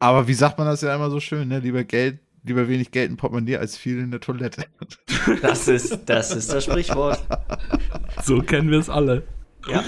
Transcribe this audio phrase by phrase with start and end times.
[0.00, 1.58] Aber wie sagt man das ja immer so schön, ne?
[1.58, 4.64] Lieber Geld, lieber wenig Geld in Portemonnaie als viel in der Toilette.
[5.42, 7.20] Das ist das, ist das Sprichwort.
[8.24, 9.22] So kennen wir es alle.
[9.68, 9.84] Ja.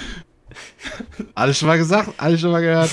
[1.34, 2.90] Alles schon mal gesagt, alles schon mal gehört.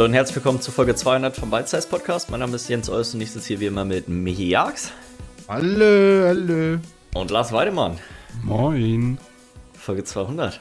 [0.00, 2.30] Hallo und herzlich willkommen zu Folge 200 vom Bite Size Podcast.
[2.30, 4.92] Mein Name ist Jens Eus und ich sitze hier wie immer mit Michi Jags
[5.46, 6.78] Hallo, hallo.
[7.12, 7.98] und Lars Weidemann.
[8.42, 9.18] Moin.
[9.74, 10.58] Folge 200.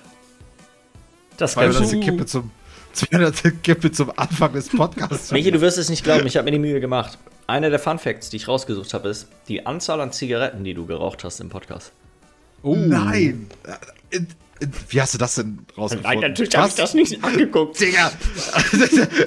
[1.38, 1.77] Das 200.
[1.77, 1.99] kannst du.
[2.02, 2.52] Kippe zum,
[2.91, 3.63] 200.
[3.63, 5.31] Kippe zum Anfang des Podcasts.
[5.31, 7.17] Michi, du wirst es nicht glauben, ich habe mir die Mühe gemacht.
[7.47, 10.85] Einer der Fun Facts, die ich rausgesucht habe, ist die Anzahl an Zigaretten, die du
[10.85, 11.94] geraucht hast im Podcast.
[12.61, 12.75] Oh.
[12.75, 13.47] Nein.
[14.90, 16.36] Wie hast du das denn rausgefunden?
[16.77, 16.94] Was?
[16.94, 17.80] nicht angeguckt.
[17.80, 18.12] Digga.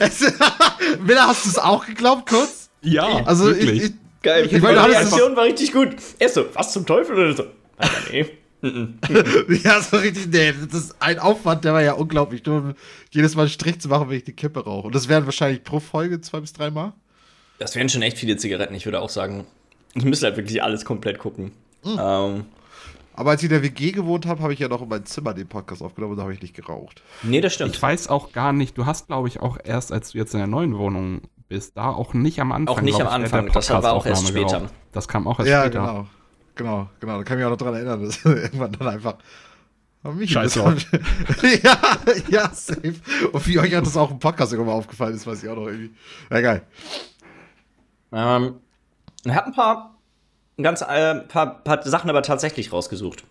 [0.00, 0.20] Es-
[1.04, 2.70] Miller, hast du es auch geglaubt, kurz?
[2.82, 3.82] Ja, Also, ich, wirklich.
[3.84, 3.92] ich,
[4.22, 5.96] Geil, Ich meine, die Reaktion war richtig gut.
[6.18, 7.16] Er ist so, was zum Teufel?
[7.16, 7.44] Oder so.
[7.76, 8.26] Alter, nee.
[9.64, 12.44] ja, so richtig, nee, das ist ein Aufwand, der war ja unglaublich.
[12.46, 12.76] Nur
[13.10, 14.86] jedes Mal einen Strich zu machen, wenn ich die Kippe rauche.
[14.86, 16.92] Und das wären wahrscheinlich pro Folge zwei bis dreimal.
[17.58, 18.74] Das wären schon echt viele Zigaretten.
[18.74, 19.46] Ich würde auch sagen,
[19.94, 21.50] ich müsste halt wirklich alles komplett gucken.
[21.84, 22.44] Ähm,
[23.14, 25.34] Aber als ich in der WG gewohnt habe, habe ich ja noch in meinem Zimmer
[25.34, 27.02] den Podcast aufgenommen und da habe ich nicht geraucht.
[27.22, 27.74] nee, das stimmt.
[27.74, 30.38] Ich weiß auch gar nicht, du hast, glaube ich, auch erst, als du jetzt in
[30.38, 32.76] der neuen Wohnung bist, da auch nicht am Anfang.
[32.76, 34.58] Auch nicht am ich, Anfang, das war auch erst später.
[34.60, 34.74] geraucht.
[34.92, 35.80] Das kam auch erst ja, später.
[35.80, 36.06] genau.
[36.54, 37.18] Genau, genau.
[37.18, 39.16] Da kann ich mich auch noch dran erinnern, dass irgendwann dann einfach.
[40.14, 40.56] Mich Scheiß
[41.62, 41.78] ja,
[42.28, 42.94] ja, safe.
[43.32, 45.54] Und wie euch hat das auch im Podcast irgendwann mal aufgefallen ist, weiß ich auch
[45.54, 45.94] noch irgendwie.
[46.28, 46.62] Ja, geil.
[48.10, 48.56] Ähm,
[49.24, 49.91] ich habe ein paar,
[50.62, 53.24] ganz, äh, paar, paar Sachen aber tatsächlich rausgesucht.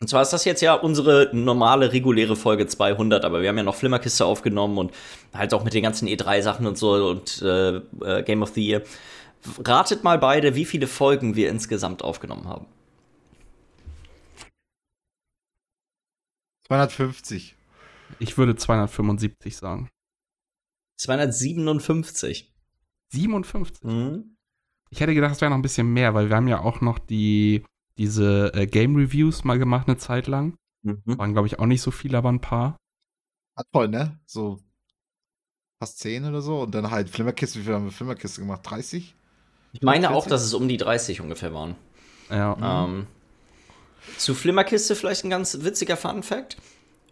[0.00, 3.62] Und zwar ist das jetzt ja unsere normale, reguläre Folge 200, aber wir haben ja
[3.62, 4.92] noch Flimmerkiste aufgenommen und
[5.34, 8.82] halt auch mit den ganzen E3-Sachen und so und äh, äh, Game of the Year.
[9.58, 12.66] Ratet mal beide, wie viele Folgen wir insgesamt aufgenommen haben.
[16.68, 17.56] 250.
[18.18, 19.90] Ich würde 275 sagen.
[20.96, 22.50] 257.
[23.10, 23.84] 57.
[23.84, 24.31] Mhm.
[24.92, 26.98] Ich hätte gedacht, es wäre noch ein bisschen mehr, weil wir haben ja auch noch
[26.98, 27.64] die,
[27.96, 30.58] diese äh, Game Reviews mal gemacht eine Zeit lang.
[30.82, 31.00] Mhm.
[31.06, 32.76] Waren, glaube ich, auch nicht so viele, aber ein paar.
[33.56, 34.20] Hat voll, ne?
[34.26, 34.58] So
[35.78, 36.60] fast 10 oder so.
[36.60, 37.58] Und dann halt Flimmerkiste.
[37.58, 38.60] Wie viel haben wir Flimmerkiste gemacht?
[38.64, 39.14] 30?
[39.72, 40.30] Ich meine auch, 40?
[40.30, 41.74] dass es um die 30 ungefähr waren.
[42.28, 42.84] Ja.
[42.84, 43.06] Ähm,
[44.18, 46.58] zu Flimmerkiste vielleicht ein ganz witziger Fun Fact.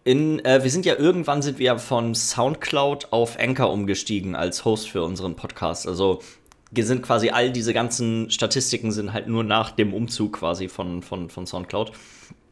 [0.05, 4.91] In, äh, wir sind ja irgendwann sind wir von Soundcloud auf Anchor umgestiegen als Host
[4.91, 5.89] für unseren Podcast.
[5.89, 6.21] Also
[6.77, 11.31] sind quasi all diese ganzen Statistiken sind halt nur nach dem Umzug quasi von, von,
[11.31, 11.93] von Soundcloud.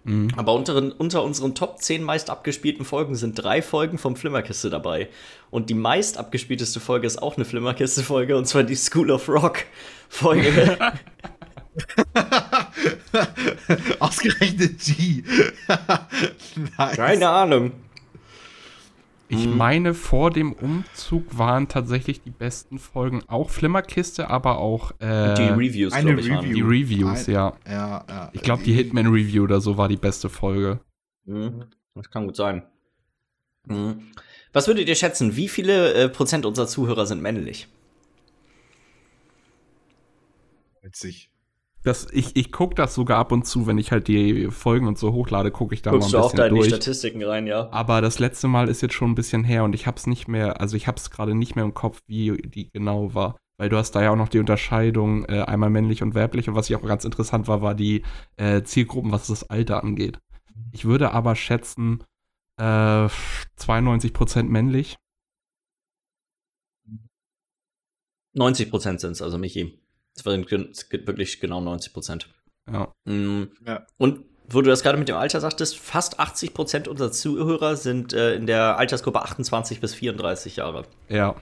[0.04, 0.30] Mhm.
[0.36, 5.08] Aber unter, unter unseren Top 10 meist abgespielten Folgen sind drei Folgen vom Flimmerkiste dabei.
[5.50, 10.78] Und die meist abgespielteste Folge ist auch eine Flimmerkiste-Folge, und zwar die School of Rock-Folge.
[13.98, 15.22] Ausgerechnet G.
[16.78, 16.96] nice.
[16.96, 17.72] Keine Ahnung.
[19.30, 25.34] Ich meine, vor dem Umzug waren tatsächlich die besten Folgen auch Flimmerkiste, aber auch äh,
[25.34, 26.30] Die Reviews, eine ich.
[26.30, 26.54] Review.
[26.54, 27.52] die Reviews, Ein- ja.
[27.66, 28.30] Ja, ja.
[28.32, 30.80] Ich glaube, die Hitman Review oder so war die beste Folge.
[31.26, 31.66] Mhm.
[31.94, 32.62] Das kann gut sein.
[33.66, 34.00] Mhm.
[34.54, 35.36] Was würdet ihr schätzen?
[35.36, 37.68] Wie viele äh, Prozent unserer Zuhörer sind männlich?
[40.82, 41.30] Witzig.
[41.84, 44.98] Das, ich ich gucke das sogar ab und zu, wenn ich halt die Folgen und
[44.98, 46.68] so hochlade, gucke ich da Guckst du mal ein auch da bisschen in die durch.
[46.68, 47.68] Statistiken rein, ja?
[47.70, 50.28] Aber das letzte Mal ist jetzt schon ein bisschen her und ich habe es nicht
[50.28, 53.36] mehr, also ich habe es gerade nicht mehr im Kopf, wie die genau war.
[53.60, 56.54] Weil du hast da ja auch noch die Unterscheidung äh, einmal männlich und weiblich und
[56.54, 58.02] was ich auch ganz interessant war, war die
[58.36, 60.18] äh, Zielgruppen, was das Alter angeht.
[60.72, 62.04] Ich würde aber schätzen,
[62.60, 62.62] äh,
[63.56, 64.96] 92% männlich.
[68.34, 69.80] 90 Prozent sind es, also Michi.
[70.18, 72.28] Es waren wirklich genau 90 Prozent.
[72.70, 72.92] Ja.
[73.04, 73.50] Mhm.
[73.66, 73.86] Ja.
[73.96, 78.12] Und wo du das gerade mit dem Alter sagtest, fast 80 Prozent unserer Zuhörer sind
[78.12, 80.86] äh, in der Altersgruppe 28 bis 34 Jahre.
[81.08, 81.36] Ja.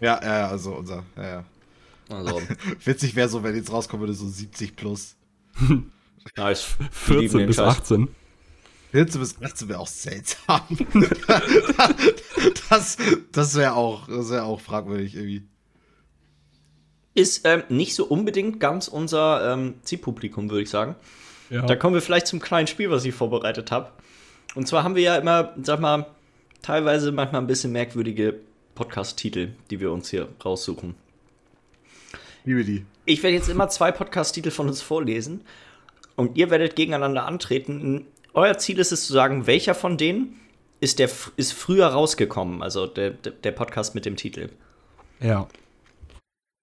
[0.00, 1.04] Ja, ja, ja, also unser.
[1.16, 1.44] Ja, ja.
[2.08, 2.40] Also,
[2.84, 5.16] Witzig wäre so, wenn jetzt rauskommen würde, so 70 plus.
[6.36, 6.76] nice.
[7.06, 7.78] Wir lieben 14 den bis Scheiß.
[7.78, 8.08] 18.
[8.92, 10.60] 14 bis 18 wäre auch seltsam.
[12.70, 12.96] das
[13.32, 15.46] das wäre auch, das wär auch fragwürdig irgendwie.
[17.16, 20.94] Ist ähm, nicht so unbedingt ganz unser ähm, Zielpublikum, würde ich sagen.
[21.50, 21.62] Ja.
[21.62, 23.90] Da kommen wir vielleicht zum kleinen Spiel, was ich vorbereitet habe.
[24.54, 26.06] Und zwar haben wir ja immer, sag mal,
[26.62, 28.34] teilweise manchmal ein bisschen merkwürdige
[28.74, 30.94] Podcast-Titel, die wir uns hier raussuchen.
[32.44, 32.84] Liebe die.
[33.06, 35.40] Ich werde jetzt immer zwei Podcast-Titel von uns vorlesen
[36.16, 38.06] und ihr werdet gegeneinander antreten.
[38.34, 40.38] Euer Ziel ist es zu sagen, welcher von denen
[40.80, 44.50] ist, der, ist früher rausgekommen, also der, der der Podcast mit dem Titel.
[45.20, 45.48] ja.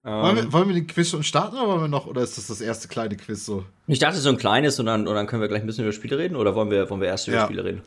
[0.04, 2.36] Wollen, Ähm, wir, wollen wir den Quiz schon starten oder wollen wir noch, oder ist
[2.36, 3.64] das das erste kleine Quiz so?
[3.86, 5.92] ich dachte so ein kleines und dann, und dann können wir gleich ein bisschen über
[5.94, 7.44] Spiele reden oder wollen wir, wollen wir erst über Ja.
[7.46, 7.82] Spiele reden?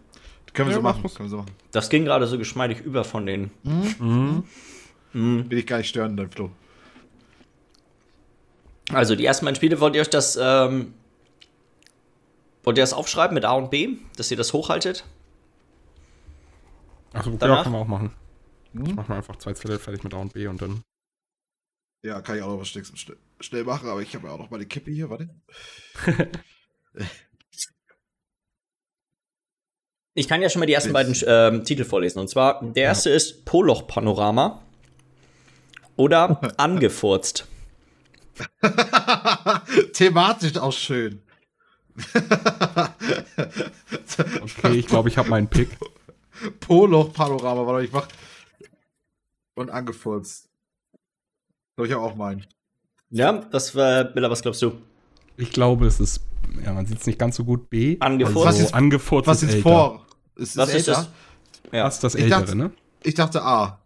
[0.54, 1.04] Können wir Ja, so mach machen.
[1.04, 1.14] das.
[1.16, 1.52] Können wir so machen.
[1.72, 3.52] Das ging gerade so geschmeidig über von den.
[3.64, 4.44] Mhm.
[5.14, 6.50] Will ich gar nicht stören, dein Flo.
[8.92, 10.94] Also die ersten beiden Spiele, wollt ihr euch das, ähm,
[12.64, 15.06] wollt ihr das aufschreiben mit A und B, dass ihr das hochhaltet?
[17.14, 18.12] Achso, ja, können wir auch machen.
[18.74, 20.82] Ich mach mal einfach zwei Zettel fertig mit A und B und dann.
[22.04, 22.70] Ja, kann ich auch noch was
[23.40, 25.30] schnell, machen, aber ich habe ja auch noch mal die Kippe hier, warte.
[30.18, 32.18] Ich kann ja schon mal die ersten beiden ähm, Titel vorlesen.
[32.18, 34.64] Und zwar, der erste ist Poloch-Panorama
[35.96, 37.48] oder Angefurzt.
[39.94, 41.22] Thematisch auch schön.
[44.42, 45.70] Okay, ich glaube, ich habe meinen Pick.
[46.62, 48.08] Poloch-Panorama, warte, ich mach.
[49.54, 50.47] Und angefurzt.
[51.78, 52.46] Soll ich auch meinen.
[53.10, 54.74] Ja, das war, Miller, was glaubst du?
[55.38, 56.22] Ich glaube, es ist.
[56.66, 57.70] Ja, man sieht es nicht ganz so gut.
[57.70, 57.98] B.
[58.00, 58.48] Angefurzt.
[58.48, 59.62] Also, Was ist- angefurzt Was ist älter.
[59.70, 60.06] vor?
[60.36, 61.02] Ist, Was ist ist älter?
[61.02, 61.72] es?
[61.74, 61.84] Ja.
[61.84, 62.72] Das ist das Ich Ältere, dachte- ne?
[63.04, 63.80] Ich dachte A.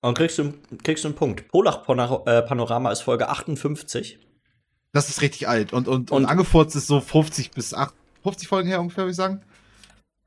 [0.00, 0.54] Und kriegst du,
[0.84, 1.48] kriegst du einen Punkt.
[1.48, 4.18] Polach-Panorama ist Folge 58.
[4.92, 5.72] Das ist richtig alt.
[5.72, 7.92] Und, und, und, Und- angefurzt ist so 50 bis 8,
[8.22, 9.42] 50 Folgen her ungefähr, würde ich sagen.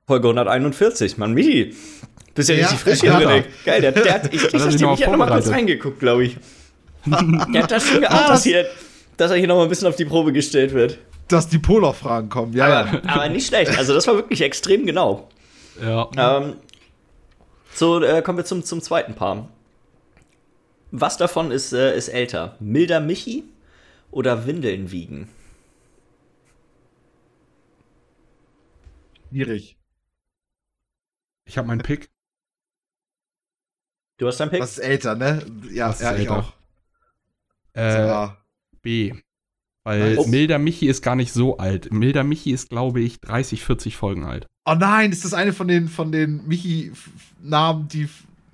[0.05, 1.75] Folge 141, Mann, Midi.
[2.35, 3.43] Bist ja, Ja, richtig frisch hier, ja.
[3.65, 5.51] Geil, der, der hat, ich, ich, ich, sich ich, noch ich kurz vorbereitet?
[5.51, 6.37] reingeguckt, glaube ich.
[7.53, 8.65] der hat das schon geahnt, Ah, dass, hier,
[9.17, 10.99] dass er hier noch mal ein bisschen auf die Probe gestellt wird.
[11.27, 12.79] Dass die Poloch-Fragen kommen, ja, ja.
[12.81, 13.77] Aber, aber nicht schlecht.
[13.77, 15.29] Also, das war wirklich extrem genau.
[15.81, 16.09] Ja.
[16.17, 16.55] Ähm,
[17.73, 19.47] so, äh, kommen wir zum, zum zweiten Paar.
[20.91, 22.55] Was davon ist, äh, ist älter?
[22.59, 23.43] Milder Michi
[24.11, 25.29] oder Windeln wiegen?
[29.29, 29.77] Schwierig.
[31.45, 32.09] Ich habe meinen Pick.
[34.17, 34.61] Du hast deinen Pick?
[34.61, 35.45] Was ist älter, ne?
[35.71, 36.37] Ja, ist ja ich älter?
[36.39, 36.53] auch.
[37.73, 38.27] Äh.
[38.81, 39.13] B.
[39.83, 40.25] Weil Oh.
[40.27, 41.91] Milder Michi ist gar nicht so alt.
[41.91, 44.47] Milder Michi ist, glaube ich, 30, 40 Folgen alt.
[44.65, 48.07] Oh nein, ist das eine von den, von den Michi-Namen, die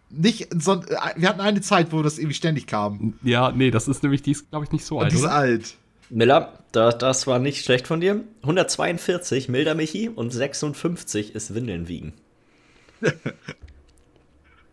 [0.09, 0.81] nicht, so,
[1.15, 3.15] wir hatten eine Zeit, wo das irgendwie ständig kam.
[3.21, 5.23] Ja, nee, das ist nämlich, die ist, glaube ich, nicht so Und alt, die ist
[5.23, 5.33] oder?
[5.33, 5.75] alt.
[6.09, 8.23] Miller, da, das war nicht schlecht von dir.
[8.43, 12.13] 142 Milder Michi und 56 ist Windeln wiegen.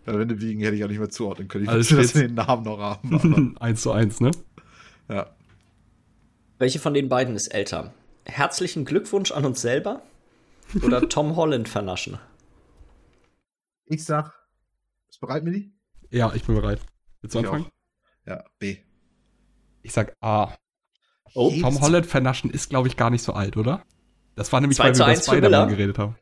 [0.06, 1.64] Ja, wenn du wiegen, hätte ich auch nicht mehr zuordnen können.
[1.64, 3.56] Ich Also wusste, dass wir den Namen noch haben.
[3.60, 4.30] 1 zu 1, ne?
[5.08, 5.30] Ja.
[6.58, 7.92] Welche von den beiden ist älter?
[8.24, 10.02] Herzlichen Glückwunsch an uns selber
[10.82, 12.18] oder Tom Holland vernaschen?
[13.86, 14.32] Ich sag,
[15.08, 15.72] bist du bereit, Milli?
[16.10, 16.80] Ja, ich bin bereit.
[17.20, 17.66] Willst du Ich anfangen?
[17.66, 17.70] auch.
[18.28, 18.78] Ja, B.
[19.82, 20.54] Ich sag A.
[21.34, 21.80] Oh, Tom.
[21.80, 23.82] Holland vernaschen ist, glaube ich, gar nicht so alt, oder?
[24.34, 26.16] Das war nämlich, 2 weil wir über 1 für Spider-Man geredet haben.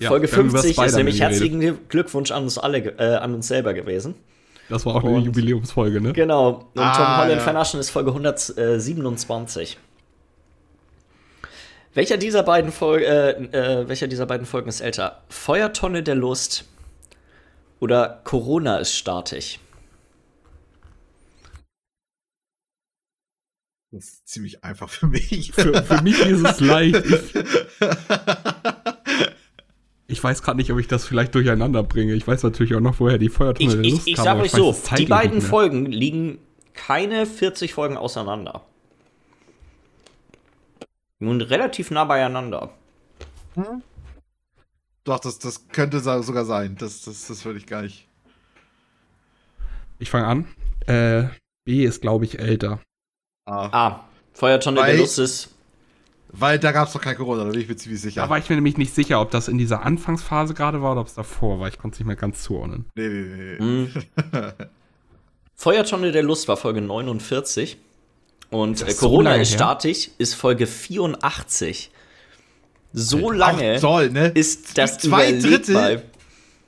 [0.00, 3.34] Ja, Folge wir haben über 50 ist nämlich herzlichen Glückwunsch an uns alle, äh, an
[3.34, 4.14] uns selber gewesen.
[4.68, 6.12] Das war auch eine Und- Jubiläumsfolge, ne?
[6.12, 6.70] Genau.
[6.74, 7.40] Und Ah, Tom Holland ja.
[7.40, 9.78] vernaschen ist Folge 127.
[11.94, 15.22] Welcher dieser beiden Fol äh, äh, welcher dieser beiden Folgen ist älter?
[15.30, 16.64] Feuertonne der Lust
[17.80, 19.58] oder Corona ist statisch?
[23.90, 25.50] Das ist ziemlich einfach für mich.
[25.54, 27.04] Für, für mich ist es leicht.
[27.06, 27.34] Ich,
[30.10, 32.14] ich weiß gerade nicht, ob ich das vielleicht durcheinander bringe.
[32.14, 34.32] Ich weiß natürlich auch noch, woher die Feuertonne Ich, der ich, Lust ich kam, sag
[34.32, 35.42] aber euch so, die beiden.
[35.42, 36.38] Folgen liegen
[36.72, 38.64] keine 40 Folgen auseinander.
[41.18, 42.70] Nun relativ nah beieinander.
[45.04, 46.76] Doch, das, das könnte sogar sein.
[46.78, 48.06] Das, das, das würde ich gar nicht.
[49.98, 50.46] Ich fange an.
[50.86, 51.28] Äh,
[51.64, 52.80] B ist, glaube ich, älter.
[53.44, 53.68] Ah.
[53.72, 55.54] Ah, Feuertonne Weil- der Lust ist.
[56.30, 58.22] Weil da gab es doch kein Corona, da bin ich mir ziemlich sicher.
[58.22, 61.00] Da war ich mir nämlich nicht sicher, ob das in dieser Anfangsphase gerade war oder
[61.00, 61.68] ob es davor war.
[61.68, 62.84] Ich konnte es nicht mehr ganz zuordnen.
[62.94, 63.58] nee, nee, nee.
[63.58, 63.88] nee.
[64.28, 64.52] Hm.
[65.54, 67.78] Feuertonne der Lust war Folge 49.
[68.50, 71.90] Und äh, ist so Corona lange ist statisch, ist Folge 84.
[72.92, 74.28] So lange toll, ne?
[74.28, 76.02] ist das Zwei Drittel.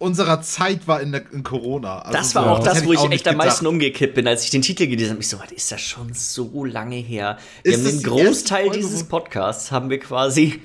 [0.01, 2.01] Unserer Zeit war in, der, in Corona.
[2.01, 4.15] Also Das war so, auch das, hätte wo ich auch echt nicht am meisten umgekippt
[4.15, 5.21] bin, als ich den Titel gelesen habe.
[5.21, 7.39] Ich so, was ist das schon so lange her?
[7.63, 10.61] Wir Ist haben das den Großteil dieses Podcasts haben wir quasi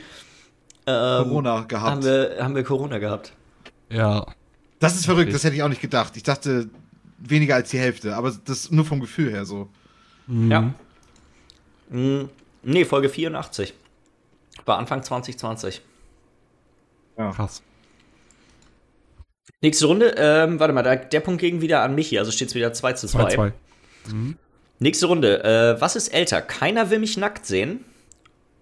[0.88, 1.92] ähm, Corona gehabt.
[1.92, 3.34] haben wir, haben wir Corona gehabt.
[3.90, 4.26] Ja.
[4.80, 6.16] das ist verrückt, das hätte ich auch nicht gedacht.
[6.18, 6.70] Ich dachte
[7.20, 9.68] weniger als die Hälfte, aber das nur vom Gefühl her so.
[10.28, 10.52] Mhm.
[10.52, 10.74] Ja.
[11.90, 12.30] Mm,
[12.64, 13.74] nee, Folge 84.
[14.66, 15.82] War Anfang 2020.
[17.18, 17.62] Krass.
[19.66, 22.54] Nächste Runde, ähm, warte mal, da, der Punkt ging wieder an Michi, also steht es
[22.54, 23.36] wieder 2 zu 2.
[23.36, 23.52] 2-2.
[24.12, 24.38] Mhm.
[24.78, 26.44] Nächste Runde, äh, was ist älter?
[26.44, 27.84] Keiner will mich nackt sehen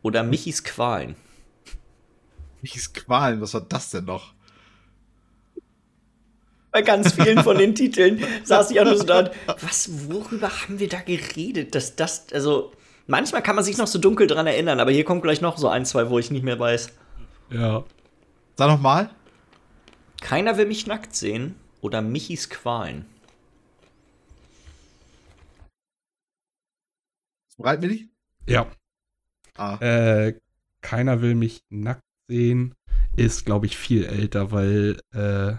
[0.02, 1.18] oder Michis Qualen?
[2.62, 4.32] Michis Qualen, was war das denn noch?
[6.72, 9.30] Bei ganz vielen von den Titeln saß ich auch nur so da,
[9.60, 11.76] was, worüber haben wir da geredet?
[11.76, 12.72] Dass das, also,
[13.08, 15.68] manchmal kann man sich noch so dunkel dran erinnern, aber hier kommt gleich noch so
[15.68, 16.92] ein, zwei, wo ich nicht mehr weiß.
[17.50, 17.84] Ja.
[18.56, 19.10] Sag noch mal.
[20.24, 23.06] Keiner will mich nackt sehen oder Michis Qualen.
[27.58, 28.10] Bereit, Milli?
[28.48, 28.72] Ja.
[29.58, 29.76] Ah.
[29.82, 30.40] Äh,
[30.82, 32.74] keiner will mich nackt sehen.
[33.18, 35.56] Ist, glaube ich, viel älter, weil, äh,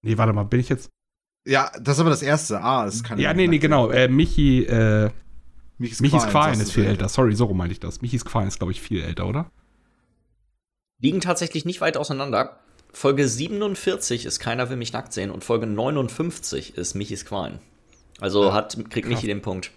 [0.00, 0.90] nee, warte mal, bin ich jetzt?
[1.46, 2.62] Ja, das ist aber das erste.
[2.62, 3.90] Ah, das kann Ja, nee, nee, genau.
[3.90, 5.10] Äh, Michi, äh,
[5.76, 7.10] Michis, Michis Qualen ist viel älter.
[7.10, 8.00] Sorry, so rum meinte ich das.
[8.00, 9.50] Michis Qualen ist, glaube ich, viel älter, oder?
[10.98, 12.58] Liegen tatsächlich nicht weit auseinander.
[12.92, 17.58] Folge 47 ist Keiner will mich nackt sehen und Folge 59 ist Michis Qualen.
[18.20, 19.72] Also Ja, hat, kriegt Michi den Punkt.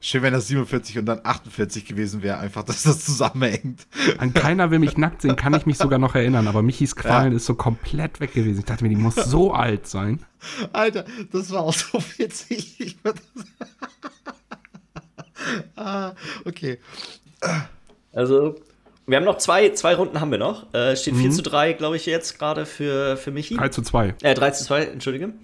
[0.00, 3.86] Schön, wenn das 47 und dann 48 gewesen wäre, einfach, dass das zusammenhängt.
[4.18, 7.32] An keiner will mich nackt sehen, kann ich mich sogar noch erinnern, aber Michis Qualen
[7.32, 8.58] ist so komplett weg gewesen.
[8.58, 10.22] Ich dachte mir, die muss so alt sein.
[10.74, 12.78] Alter, das war auch so witzig.
[12.80, 12.96] Ich
[15.76, 16.12] ah,
[16.44, 16.78] okay.
[18.12, 18.56] Also,
[19.06, 20.72] wir haben noch zwei, zwei Runden haben wir noch.
[20.72, 23.56] Äh, steht 4 zu 3, glaube ich, jetzt gerade für, für Michi.
[23.56, 24.14] 3 zu 2.
[24.22, 25.34] Äh, 3 zu 2, entschuldige.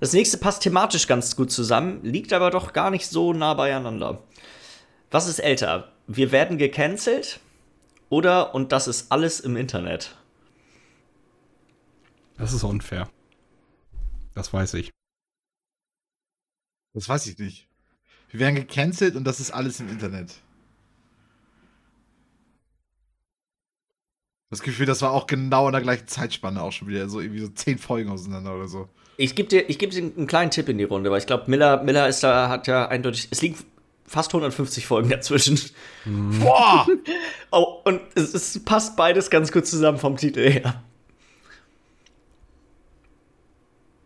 [0.00, 4.24] Das nächste passt thematisch ganz gut zusammen, liegt aber doch gar nicht so nah beieinander.
[5.12, 5.92] Was ist älter?
[6.08, 7.38] Wir werden gecancelt
[8.08, 10.16] oder und das ist alles im Internet?
[12.36, 13.08] Das ist unfair.
[14.34, 14.90] Das weiß ich.
[16.92, 17.68] Das weiß ich nicht.
[18.30, 20.34] Wir werden gecancelt und das ist alles im Internet.
[24.50, 27.08] Das Gefühl, das war auch genau in der gleichen Zeitspanne auch schon wieder.
[27.08, 28.88] So irgendwie so zehn Folgen auseinander oder so.
[29.16, 31.44] Ich gebe dir, ich geb dir einen kleinen Tipp in die Runde, weil ich glaube,
[31.48, 33.56] Miller, Miller ist da, hat ja eindeutig, es liegen
[34.06, 35.60] fast 150 Folgen dazwischen.
[36.40, 36.86] Boah!
[37.52, 40.82] Oh, und es, es passt beides ganz gut zusammen vom Titel her.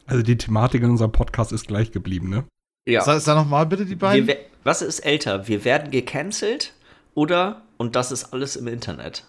[0.06, 2.44] Also die Thematik in unserem Podcast ist gleich geblieben, ne?
[2.86, 3.00] Ja.
[3.02, 4.28] Sag, sag noch mal bitte die Wir, beiden.
[4.28, 5.48] we- was ist älter?
[5.48, 6.74] Wir werden gecancelt
[7.14, 9.24] oder und das ist alles im Internet?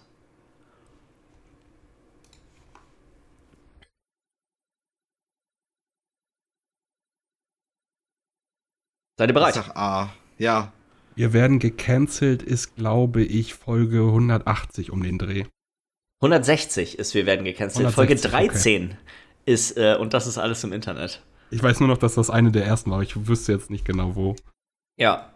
[9.17, 9.53] Seid ihr Ich bereit?
[9.53, 10.13] sag A.
[10.38, 10.72] Ja.
[11.15, 15.45] Wir werden gecancelt ist, glaube ich, Folge 180 um den Dreh.
[16.22, 17.91] 160 ist Wir werden gecancelt.
[17.91, 18.98] Folge 160, 13
[19.45, 21.22] ist äh, und das ist alles im Internet.
[21.51, 23.86] Ich weiß nur noch, dass das eine der ersten war, aber ich wüsste jetzt nicht
[23.86, 24.36] genau wo.
[24.98, 25.31] Ja.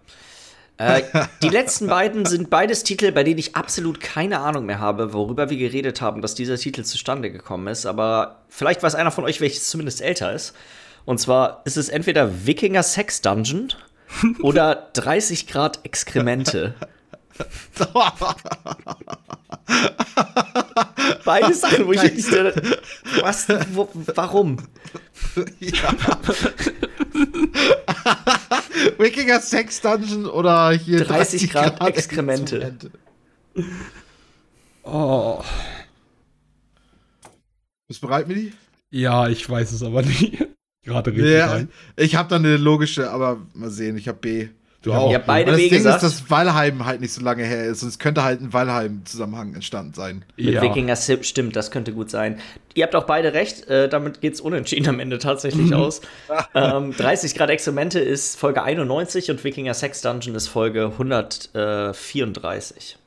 [0.77, 1.03] Äh,
[1.43, 5.49] die letzten beiden sind beides Titel, bei denen ich absolut keine Ahnung mehr habe, worüber
[5.49, 7.85] wir geredet haben, dass dieser Titel zustande gekommen ist.
[7.85, 10.55] Aber vielleicht weiß einer von euch, welches zumindest älter ist.
[11.05, 13.73] Und zwar ist es entweder Wikinger Sex Dungeon
[14.41, 16.75] oder 30 Grad Exkremente.
[21.25, 22.35] Beide Sachen, wo ich wirklich so,
[23.21, 24.57] was, wo, warum?
[25.59, 25.95] ja.
[28.97, 32.57] Wikinger Sex Dungeon oder hier 30 Grad Exkremente.
[32.57, 32.91] Exkremente.
[34.83, 35.43] Oh.
[37.87, 38.53] Bist du bereit, Midi?
[38.91, 40.45] Ja, ich weiß es aber nicht.
[40.85, 41.69] Gerade richtig Ja, rein.
[41.97, 44.47] ich habe da eine logische, aber mal sehen, ich habe B.
[44.81, 45.11] Du Ja, auch.
[45.11, 46.03] ja, beide das Ding gesagt.
[46.03, 49.53] ist, dass Valheim halt nicht so lange her ist und es könnte halt ein Valheim-Zusammenhang
[49.53, 50.23] entstanden sein.
[50.37, 50.61] Mit Ja.
[50.61, 52.39] Wikinger Sip, stimmt, das könnte gut sein.
[52.75, 55.99] Ihr habt auch beide recht, äh, damit geht's unentschieden am Ende tatsächlich aus.
[56.55, 62.97] ähm, 30 Grad Experimente ist Folge 91 und Wikinger Sex Dungeon ist Folge 134.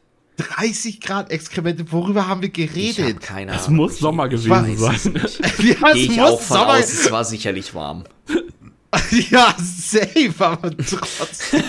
[0.56, 3.20] 30 Grad Exkremente, worüber haben wir Ich hab geredet?
[3.20, 3.76] keine Es Ahnung.
[3.76, 5.14] muss Sommer Ich gewesen es sein.
[5.80, 8.04] Ja, es Gehe ich muss auch von Sommer- aus, es war sicherlich warm.
[9.30, 11.62] ja, safe, aber trotzdem.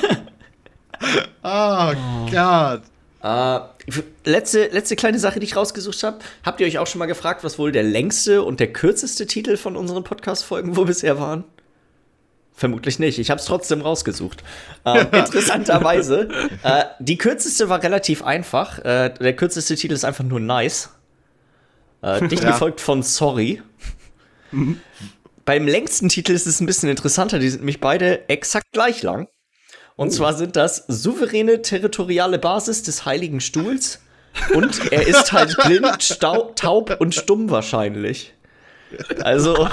[1.44, 1.92] oh,
[2.32, 2.82] Gott.
[3.24, 3.60] Äh,
[4.30, 6.20] letzte, letzte kleine Sache, die ich rausgesucht habe.
[6.44, 9.56] Habt ihr euch auch schon mal gefragt, was wohl der längste und der kürzeste Titel
[9.58, 11.44] von unseren Podcast-Folgen wo bisher waren?
[12.55, 13.17] Vermutlich nicht.
[13.19, 14.43] Ich habe es trotzdem rausgesucht.
[14.86, 16.29] Ähm, interessanterweise.
[16.63, 18.79] Äh, die kürzeste war relativ einfach.
[18.79, 20.89] Äh, der kürzeste Titel ist einfach nur Nice.
[22.01, 22.51] Äh, dicht Ja.
[22.51, 23.62] gefolgt von Sorry.
[25.45, 27.39] Beim längsten Titel ist es ein bisschen interessanter.
[27.39, 29.27] Die sind nämlich beide exakt gleich lang.
[29.95, 34.00] Und zwar sind das souveräne territoriale Basis des Heiligen Stuhls.
[34.53, 38.33] Und er ist halt blind, taub und stumm wahrscheinlich.
[39.22, 39.67] Also.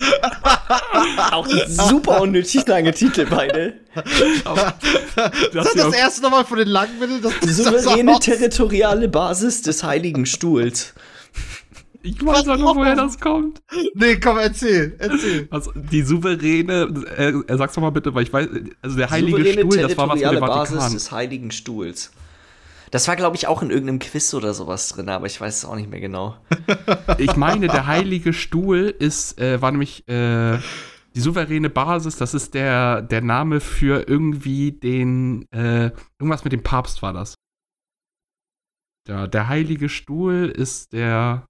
[1.30, 3.74] auch super unnötig lange Titel beide.
[3.94, 7.20] Das Sag ja, das erste nochmal von den langen, bitte.
[7.20, 10.94] Das, das Souveräne das territoriale Basis des Heiligen Stuhls.
[12.02, 13.62] ich weiß auch noch, woher das kommt.
[13.94, 15.48] Nee, komm, erzähl, erzähl.
[15.50, 18.48] Also, die souveräne, äh, äh, sag's doch mal bitte, weil ich weiß,
[18.82, 20.92] also der heilige Souveräne Stuhl, das war was mit dem territoriale Basis Vatikan.
[20.94, 22.10] des Heiligen Stuhls.
[22.90, 25.64] Das war, glaube ich, auch in irgendeinem Quiz oder sowas drin, aber ich weiß es
[25.64, 26.36] auch nicht mehr genau.
[27.18, 30.58] Ich meine, der heilige Stuhl ist, äh, war nämlich äh,
[31.14, 36.62] die souveräne Basis, das ist der, der Name für irgendwie den, äh, irgendwas mit dem
[36.62, 37.34] Papst war das.
[39.08, 41.46] Ja, der heilige Stuhl ist der.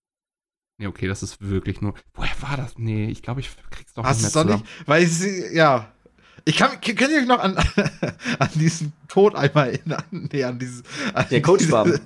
[0.79, 1.95] Nee, okay, das ist wirklich nur.
[2.15, 2.79] Woher war das?
[2.79, 4.89] Nee, ich glaube, ich krieg's doch Hast nicht du mehr es doch nicht?
[4.89, 5.93] Weil sie, ja.
[6.45, 7.57] Ich kann, könnt ihr euch noch an,
[8.39, 10.03] an diesen Tod einmal erinnern?
[10.11, 10.83] Nee, an dieses.
[11.15, 11.41] An Der.
[11.41, 12.01] Diese,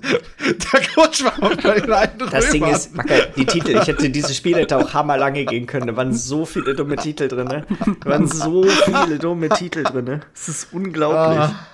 [0.73, 4.55] der Coachschwamm bei den einen Das Ding ist, Macker, die Titel, ich hätte dieses Spiel
[4.57, 5.87] hätte auch hammerlange gehen können.
[5.87, 7.47] Da waren so viele dumme Titel drin.
[7.47, 7.65] ne?
[8.01, 10.21] Da waren so viele dumme Titel drin.
[10.33, 11.39] Es ist unglaublich.
[11.39, 11.67] Ah,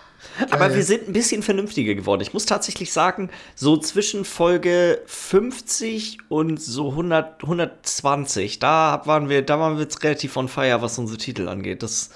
[0.51, 0.75] Aber geil.
[0.75, 2.21] wir sind ein bisschen vernünftiger geworden.
[2.21, 9.41] Ich muss tatsächlich sagen, so zwischen Folge 50 und so 100, 120, da waren wir,
[9.41, 11.81] da waren wir jetzt relativ on fire, was unsere Titel angeht.
[11.83, 12.11] Das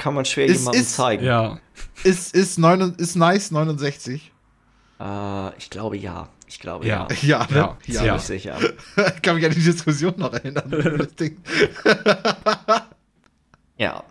[0.00, 1.24] kann man schwer Es jemandem ist- zeigen.
[1.24, 1.58] Ja.
[2.04, 4.32] ist, ist, neun, ist nice 69.
[4.98, 6.28] Äh, ich glaube ja.
[6.46, 7.06] Ich glaube Ja.
[7.22, 7.46] ja.
[7.46, 7.76] Ja, ne?
[7.86, 8.18] Ja, Ja.
[8.18, 8.58] Sicher.
[8.96, 10.70] Ich kann mich an die Diskussion noch erinnern.
[13.76, 14.04] Ja.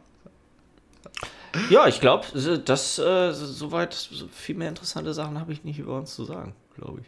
[1.69, 2.25] Ja, ich glaube,
[2.65, 6.55] das äh, soweit so viel mehr interessante Sachen habe ich nicht über uns zu sagen,
[6.75, 7.07] glaube ich.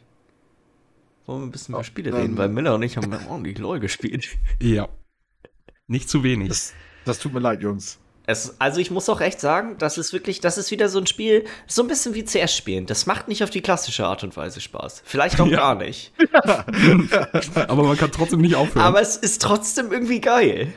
[1.27, 3.79] Wollen wir ein bisschen über Spiele dann- reden, weil Miller und ich haben ordentlich LOL
[3.79, 4.27] gespielt.
[4.61, 4.89] Ja.
[5.87, 6.49] Nicht zu wenig.
[6.49, 6.73] Das,
[7.05, 7.99] das tut mir leid, Jungs.
[8.31, 11.07] Es, also ich muss auch echt sagen, das ist wirklich, das ist wieder so ein
[11.07, 12.85] Spiel, so ein bisschen wie CS spielen.
[12.85, 15.01] Das macht nicht auf die klassische Art und Weise Spaß.
[15.05, 15.57] Vielleicht auch Ja.
[15.57, 16.11] gar nicht.
[17.67, 18.85] Aber man kann trotzdem nicht aufhören.
[18.85, 20.73] Aber es ist trotzdem irgendwie geil.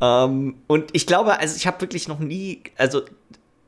[0.00, 3.02] ähm, und ich glaube, also ich habe wirklich noch nie, also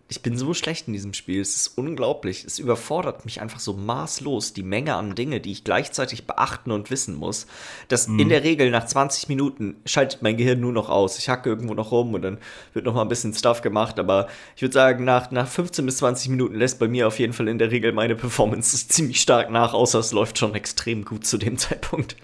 [0.08, 1.40] ich bin so schlecht in diesem Spiel.
[1.40, 2.44] Es ist unglaublich.
[2.44, 6.90] Es überfordert mich einfach so maßlos, die Menge an Dinge, die ich gleichzeitig beachten und
[6.90, 7.46] wissen muss.
[7.88, 11.18] Dass in der Regel nach 20 Minuten schaltet mein Gehirn nur noch aus.
[11.18, 12.38] Ich hacke irgendwo noch rum und dann
[12.74, 13.98] wird noch mal ein bisschen Stuff gemacht.
[13.98, 17.32] Aber ich würde sagen, nach, nach 15 bis 20 Minuten lässt bei mir auf jeden
[17.32, 21.26] Fall in der Regel meine Performance ziemlich stark nach, außer es läuft schon extrem gut
[21.26, 22.16] zu dem Zeitpunkt.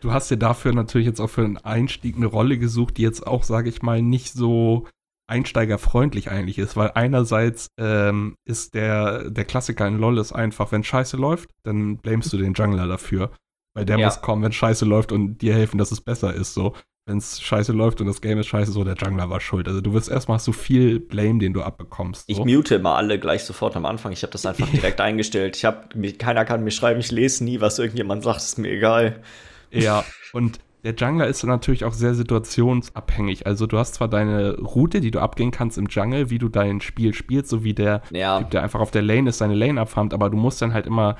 [0.00, 3.26] Du hast dir dafür natürlich jetzt auch für einen Einstieg eine Rolle gesucht, die jetzt
[3.26, 4.86] auch, sage ich mal, nicht so
[5.28, 10.84] einsteigerfreundlich eigentlich ist, weil einerseits ähm, ist der, der Klassiker in LoL ist einfach, wenn
[10.84, 13.30] Scheiße läuft, dann blamest du den Jungler dafür.
[13.74, 14.06] Weil der Ja.
[14.06, 16.54] muss kommen, wenn Scheiße läuft und dir helfen, dass es besser ist.
[16.54, 16.74] So,
[17.06, 19.68] wenn es Scheiße läuft und das Game ist scheiße, so der Jungler war schuld.
[19.68, 22.24] Also du wirst erstmal so viel Blame, den du abbekommst.
[22.26, 22.44] Ich So.
[22.46, 24.12] mute immer alle gleich sofort am Anfang.
[24.12, 25.56] Ich habe das einfach direkt eingestellt.
[25.56, 29.22] Ich habe keiner kann mir schreiben, ich lese nie, was irgendjemand sagt, ist mir egal.
[29.70, 33.46] Ja, und der Jungler ist natürlich auch sehr situationsabhängig.
[33.46, 36.80] Also du hast zwar deine Route, die du abgehen kannst im Jungle, wie du dein
[36.80, 38.38] Spiel spielst, so wie der Ja.
[38.38, 40.86] Typ, der einfach auf der Lane ist, seine Lane abfarmt, aber du musst dann halt
[40.86, 41.16] immer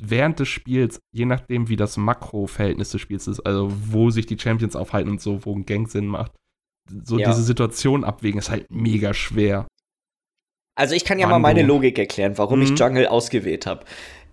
[0.00, 4.38] während des Spiels, je nachdem wie das Makro-Verhältnis des Spiels ist, also wo sich die
[4.38, 6.32] Champions aufhalten und so, wo ein Gang Sinn macht,
[7.04, 7.28] so Ja.
[7.28, 9.66] diese Situation abwägen, ist halt mega schwer.
[10.76, 12.66] Also ich kann ja Wann mal meine Logik erklären, warum Mhm.
[12.66, 13.84] ich Jungle ausgewählt habe.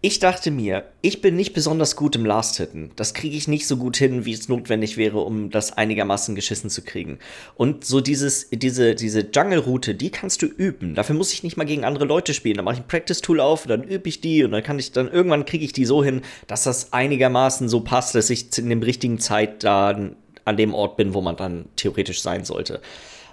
[0.07, 2.91] Ich dachte mir, ich bin nicht besonders gut im Last-Hitten.
[2.95, 6.69] Das kriege ich nicht so gut hin, wie es notwendig wäre, um das einigermaßen geschissen
[6.69, 7.17] zu kriegen.
[7.55, 10.93] Und so dieses, diese, diese Jungle-Route, die kannst du üben.
[10.93, 12.57] Dafür muss ich nicht mal gegen andere Leute spielen.
[12.57, 14.91] Dann mache ich ein Practice-Tool auf, und dann übe ich die und dann kann ich
[14.91, 18.69] dann irgendwann kriege ich die so hin, dass das einigermaßen so passt, dass ich in
[18.69, 22.79] dem richtigen Zeit dann an dem Ort bin, wo man dann theoretisch sein sollte.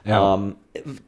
[0.04, 0.34] Ja.
[0.34, 0.56] Ähm,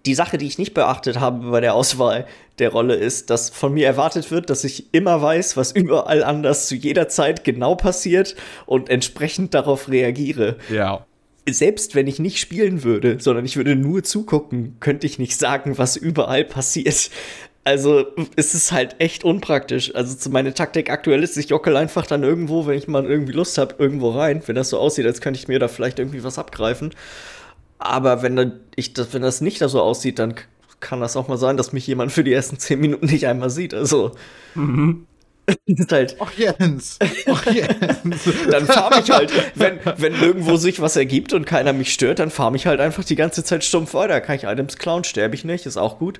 [0.04, 2.26] die Sache, die ich nicht beachtet habe bei der Auswahl
[2.58, 6.68] der Rolle, ist, dass von mir erwartet wird, dass ich immer weiß, was überall anders
[6.68, 10.56] zu jeder Zeit genau passiert und entsprechend darauf reagiere.
[10.70, 11.06] Ja.
[11.48, 15.76] Selbst wenn ich nicht spielen würde, sondern ich würde nur zugucken, könnte ich nicht sagen,
[15.76, 17.10] was überall passiert.
[17.64, 18.04] Also
[18.36, 19.94] es ist halt echt unpraktisch.
[19.94, 23.56] Also meine Taktik aktuell ist, ich jockel einfach dann irgendwo, wenn ich mal irgendwie Lust
[23.56, 24.42] habe, irgendwo rein.
[24.44, 26.94] Wenn das so aussieht, als könnte ich mir da vielleicht irgendwie was abgreifen.
[27.84, 30.34] Aber wenn, dann ich, das, wenn das nicht da so aussieht, dann
[30.80, 33.50] kann das auch mal sein, dass mich jemand für die ersten zehn Minuten nicht einmal
[33.50, 33.74] sieht.
[33.74, 34.12] Also
[34.54, 35.06] Mhm.
[35.66, 36.98] ist halt, Ach Jens.
[37.26, 38.28] Ach Jens.
[38.50, 42.30] dann farm ich halt, wenn, wenn irgendwo sich was ergibt und keiner mich stört, dann
[42.30, 44.20] farm ich halt einfach die ganze Zeit stumpf weiter.
[44.22, 46.18] Kann ich Items klauen, sterbe ich nicht, ist auch gut.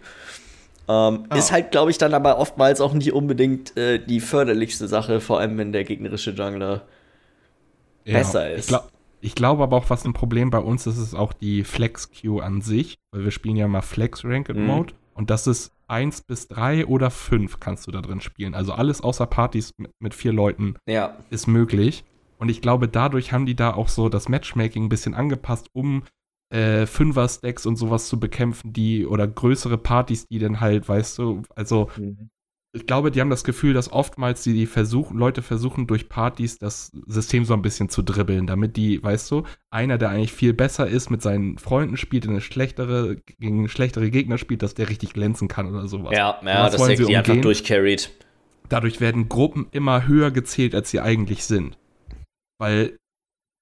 [0.86, 1.36] Ähm, Ah.
[1.38, 5.40] Ist halt, glaube ich, dann aber oftmals auch nicht unbedingt äh, die förderlichste Sache, vor
[5.40, 6.82] allem wenn der gegnerische Jungler
[8.04, 8.64] besser ist.
[8.64, 8.90] Ich, glaub,
[9.24, 12.60] ich glaube aber auch, was ein Problem bei uns ist, ist auch die Flex-Queue an
[12.60, 14.66] sich, weil wir spielen ja mal Flex-Ranked Mhm.
[14.66, 18.54] Mode und das ist 1 bis 3 oder 5 kannst du da drin spielen.
[18.54, 22.04] Also alles außer Partys mit, mit vier Leuten Ja, ist möglich.
[22.38, 26.02] Und ich glaube, dadurch haben die da auch so das Matchmaking ein bisschen angepasst, um
[26.50, 31.42] äh, Fünfer-Stacks und sowas zu bekämpfen, die oder größere Partys, die dann halt, weißt du,
[31.54, 31.88] also
[32.74, 36.58] ich glaube, die haben das Gefühl, dass oftmals die, die versuchen, Leute versuchen durch Partys
[36.58, 40.52] das System so ein bisschen zu dribbeln, damit die, weißt du, einer, der eigentlich viel
[40.52, 45.12] besser ist, mit seinen Freunden spielt, eine schlechtere, gegen schlechtere Gegner spielt, dass der richtig
[45.12, 46.14] glänzen kann oder sowas.
[46.16, 48.10] Ja, ja, das denke ich einfach durchcarried.
[48.68, 51.78] Dadurch werden Gruppen immer höher gezählt, als sie eigentlich sind.
[52.58, 52.98] Weil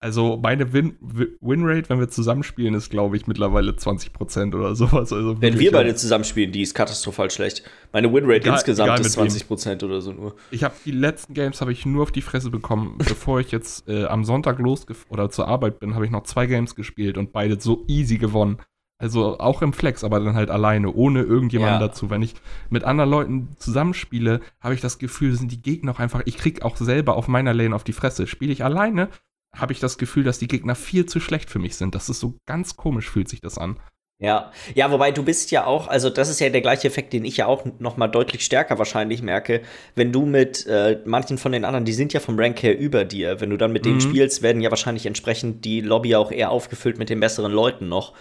[0.02, 5.12] also meine Win Winrate, wenn wir zusammenspielen, ist, glaube ich, mittlerweile 20% oder sowas.
[5.12, 7.62] Also wenn wir beide zusammenspielen, die ist katastrophal schlecht.
[7.92, 9.88] Meine Winrate insgesamt ist 20% wem.
[9.88, 10.34] oder so nur.
[10.50, 12.96] Ich habe die letzten Games habe ich nur auf die Fresse bekommen.
[12.98, 16.46] Bevor ich jetzt äh, am Sonntag los oder zur Arbeit bin, habe ich noch zwei
[16.46, 18.58] Games gespielt und beide so easy gewonnen.
[18.98, 21.88] Also auch im Flex, aber dann halt alleine, ohne irgendjemanden ja.
[21.88, 22.10] dazu.
[22.10, 22.34] Wenn ich
[22.70, 26.62] mit anderen Leuten zusammenspiele, habe ich das Gefühl, sind die Gegner auch einfach, ich krieg
[26.62, 28.28] auch selber auf meiner Lane auf die Fresse.
[28.28, 29.08] Spiele ich alleine,
[29.54, 31.94] habe ich das Gefühl, dass die Gegner viel zu schlecht für mich sind.
[31.94, 33.78] Das ist so ganz komisch, fühlt sich das an.
[34.22, 37.24] Ja, ja, wobei du bist ja auch, also das ist ja der gleiche Effekt, den
[37.24, 39.62] ich ja auch noch mal deutlich stärker wahrscheinlich merke,
[39.96, 43.04] wenn du mit äh, manchen von den anderen, die sind ja vom Rank her über
[43.04, 44.00] dir, wenn du dann mit denen mhm.
[44.00, 48.12] spielst, werden ja wahrscheinlich entsprechend die Lobby auch eher aufgefüllt mit den besseren Leuten noch.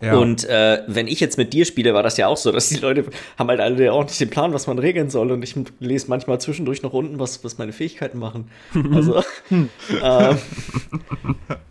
[0.00, 0.16] Ja.
[0.16, 2.76] Und äh, wenn ich jetzt mit dir spiele, war das ja auch so, dass die
[2.76, 3.04] Leute
[3.38, 5.30] haben halt alle auch nicht den Plan, was man regeln soll.
[5.30, 8.50] Und ich lese manchmal zwischendurch noch unten, was, was meine Fähigkeiten machen.
[8.92, 9.22] Also, äh,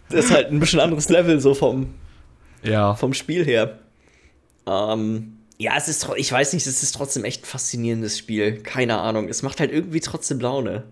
[0.10, 1.94] das ist halt ein bisschen anderes Level so vom,
[2.64, 2.94] ja.
[2.96, 3.80] vom Spiel her.
[4.68, 8.62] Ähm, ja, es ist, ich weiß nicht, es ist trotzdem echt ein faszinierendes Spiel.
[8.62, 9.28] Keine Ahnung.
[9.28, 10.84] Es macht halt irgendwie trotzdem Laune.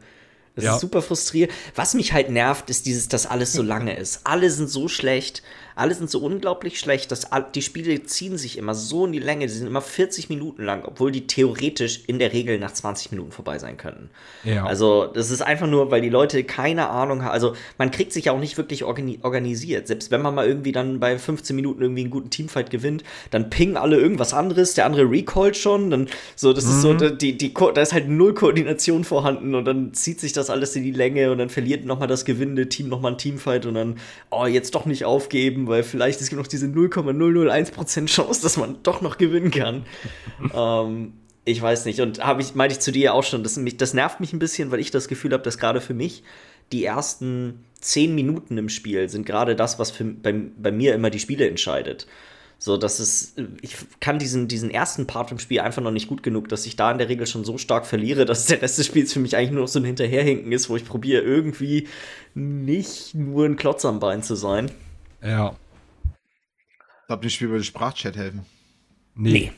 [0.58, 0.76] Es ja.
[0.76, 1.54] ist super frustrierend.
[1.76, 4.22] Was mich halt nervt, ist dieses, dass alles so lange ist.
[4.24, 5.44] Alle sind so schlecht.
[5.78, 9.46] Alle sind so unglaublich schlecht, dass die Spiele ziehen sich immer so in die Länge.
[9.46, 13.32] Die sind immer 40 Minuten lang, obwohl die theoretisch in der Regel nach 20 Minuten
[13.32, 14.10] vorbei sein könnten.
[14.44, 14.66] Ja.
[14.66, 17.32] Also, das ist einfach nur, weil die Leute keine Ahnung haben.
[17.32, 19.88] Also, man kriegt sich ja auch nicht wirklich organi organisiert.
[19.88, 23.52] Selbst wenn man mal irgendwie dann bei 15 Minuten irgendwie einen guten Teamfight gewinnt, dann
[23.52, 24.74] pingen alle irgendwas anderes.
[24.74, 25.92] Der andere recallt schon.
[25.92, 26.72] Dann so, das mhm.
[26.72, 27.18] ist so, mhm.
[27.20, 30.82] die, die, da ist halt null Koordination vorhanden und dann zieht sich das alles in
[30.82, 34.00] die Länge und dann verliert nochmal das gewinnende Team nochmal ein Teamfight und dann,
[34.32, 38.78] oh, jetzt doch nicht aufgeben weil vielleicht es gibt noch diese 0,001% Chance, dass man
[38.84, 39.86] doch noch gewinnen kann.
[40.54, 41.14] ähm,
[41.46, 42.02] ich weiß nicht.
[42.02, 44.40] Und habe ich, meinte ich zu dir auch schon, das, mich, das nervt mich ein
[44.40, 46.24] bisschen, weil ich das Gefühl habe, dass gerade für mich
[46.72, 51.10] die ersten 10 Minuten im Spiel sind gerade das, was für, bei, bei mir immer
[51.10, 52.08] die Spiele entscheidet.
[52.60, 56.24] So, dass es, ich kann diesen, diesen ersten Part im Spiel einfach noch nicht gut
[56.24, 58.88] genug, dass ich da in der Regel schon so stark verliere, dass der Rest des
[58.88, 61.88] Spiels für mich eigentlich nur noch so ein Hinterherhinken ist, wo ich probiere, irgendwie
[62.34, 64.72] nicht nur ein Klotz am Bein zu sein.
[65.22, 65.56] Ja.
[66.04, 68.46] Ich glaube, das Spiel würde Sprachchat helfen.
[69.16, 69.32] Nee.
[69.32, 69.52] nee.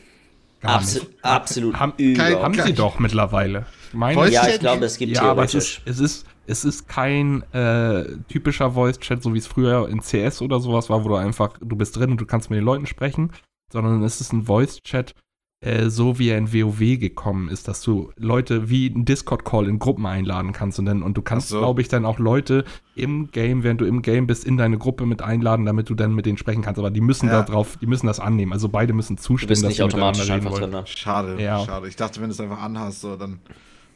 [0.61, 1.23] Absu nicht.
[1.23, 1.79] Absolut.
[1.79, 3.65] Haben, kein, haben sie doch mittlerweile.
[3.93, 7.43] Meine, ja, ich glaube, es gibt ja, aber es ist, es ist, es ist kein
[7.53, 11.57] äh, typischer Voice-Chat, so wie es früher in CS oder sowas war, wo du einfach,
[11.61, 13.31] du bist drin und du kannst mit den Leuten sprechen,
[13.71, 15.15] sondern es ist ein Voice-Chat,
[15.61, 19.77] äh, so wie er in WoW gekommen ist, dass du Leute wie einen Discord-Call in
[19.77, 21.59] Gruppen einladen kannst und dann und du kannst, so.
[21.59, 22.63] glaube ich, dann auch Leute
[22.95, 26.15] im Game, während du im Game bist, in deine Gruppe mit einladen, damit du dann
[26.15, 26.79] mit denen sprechen kannst.
[26.79, 27.43] Aber die müssen ja.
[27.43, 28.53] darauf, die müssen das annehmen.
[28.53, 30.69] Also beide müssen zustimmen, du bist nicht automatisch einfach drin.
[30.69, 30.83] Ne?
[30.85, 31.65] Schade, ja.
[31.65, 31.87] schade.
[31.89, 33.39] Ich dachte, wenn du es einfach anhast, so dann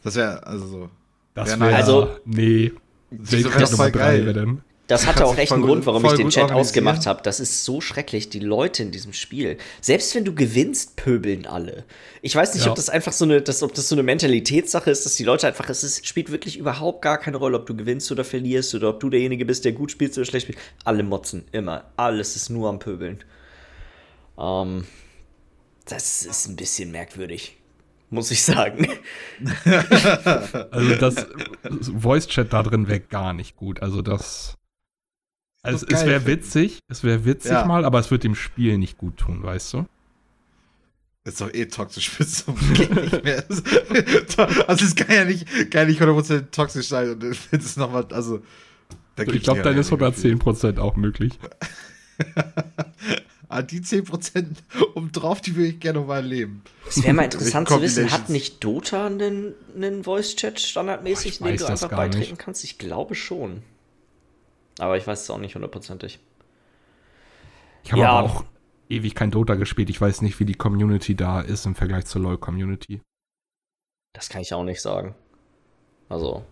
[0.04, 0.90] das wäre also so.
[1.34, 2.74] Das wäre wär, also nee.
[3.10, 4.58] Das wäre voll geil.
[4.94, 7.24] Das hatte auch echt einen Grund, warum ich den Chat ausgemacht habe.
[7.24, 9.58] Das ist so schrecklich, die Leute in diesem Spiel.
[9.82, 11.84] Selbst wenn du gewinnst, pöbeln alle.
[12.22, 12.70] Ich weiß nicht, ja.
[12.70, 15.48] ob das einfach so eine, das, ob das so eine Mentalitätssache ist, dass die Leute
[15.48, 18.90] einfach, es ist, spielt wirklich überhaupt gar keine Rolle, ob du gewinnst oder verlierst oder
[18.90, 20.60] ob du derjenige bist, der gut spielt oder schlecht spielt.
[20.86, 21.86] Alle motzen, immer.
[21.98, 23.24] Alles ist nur am Pöbeln.
[24.38, 24.86] Ähm,
[25.86, 27.58] das ist ein bisschen merkwürdig
[28.10, 28.88] muss ich sagen.
[30.70, 31.26] also das
[31.98, 33.82] Voice Chat da drin wäre gar nicht gut.
[33.82, 34.56] Also das
[35.64, 37.66] also es wäre witzig, es wäre witzig ja.
[37.66, 39.86] mal, aber es wird dem Spiel nicht gut tun, weißt du?
[41.26, 43.44] ist doch eh toxisch bis zum nicht mehr.
[44.68, 48.06] also es kann ja nicht, kann ja nicht 100% toxisch sein und es ist nochmal,
[48.12, 48.42] also.
[49.16, 51.34] Ich glaube, dann ist sogar 10% auch möglich.
[53.48, 54.46] ah, die 10%
[54.96, 56.64] obendrauf, die würde ich gerne nochmal erleben.
[56.90, 61.66] Es wäre mal interessant zu wissen, hat nicht Dota einen, einen Voice-Chat standardmäßig, den du
[61.68, 62.40] einfach beitreten nicht.
[62.40, 62.64] kannst?
[62.64, 63.62] Ich glaube schon.
[64.80, 66.20] Aber ich weiß es auch nicht hundertprozentig.
[67.84, 68.12] Ich habe ja.
[68.12, 68.44] aber auch
[68.90, 69.90] ewig kein Dota gespielt.
[69.90, 73.02] Ich weiß nicht, wie die Community da ist im Vergleich zur LoL-Community.
[74.14, 75.16] Das kann ich auch nicht sagen.
[76.10, 76.44] Also,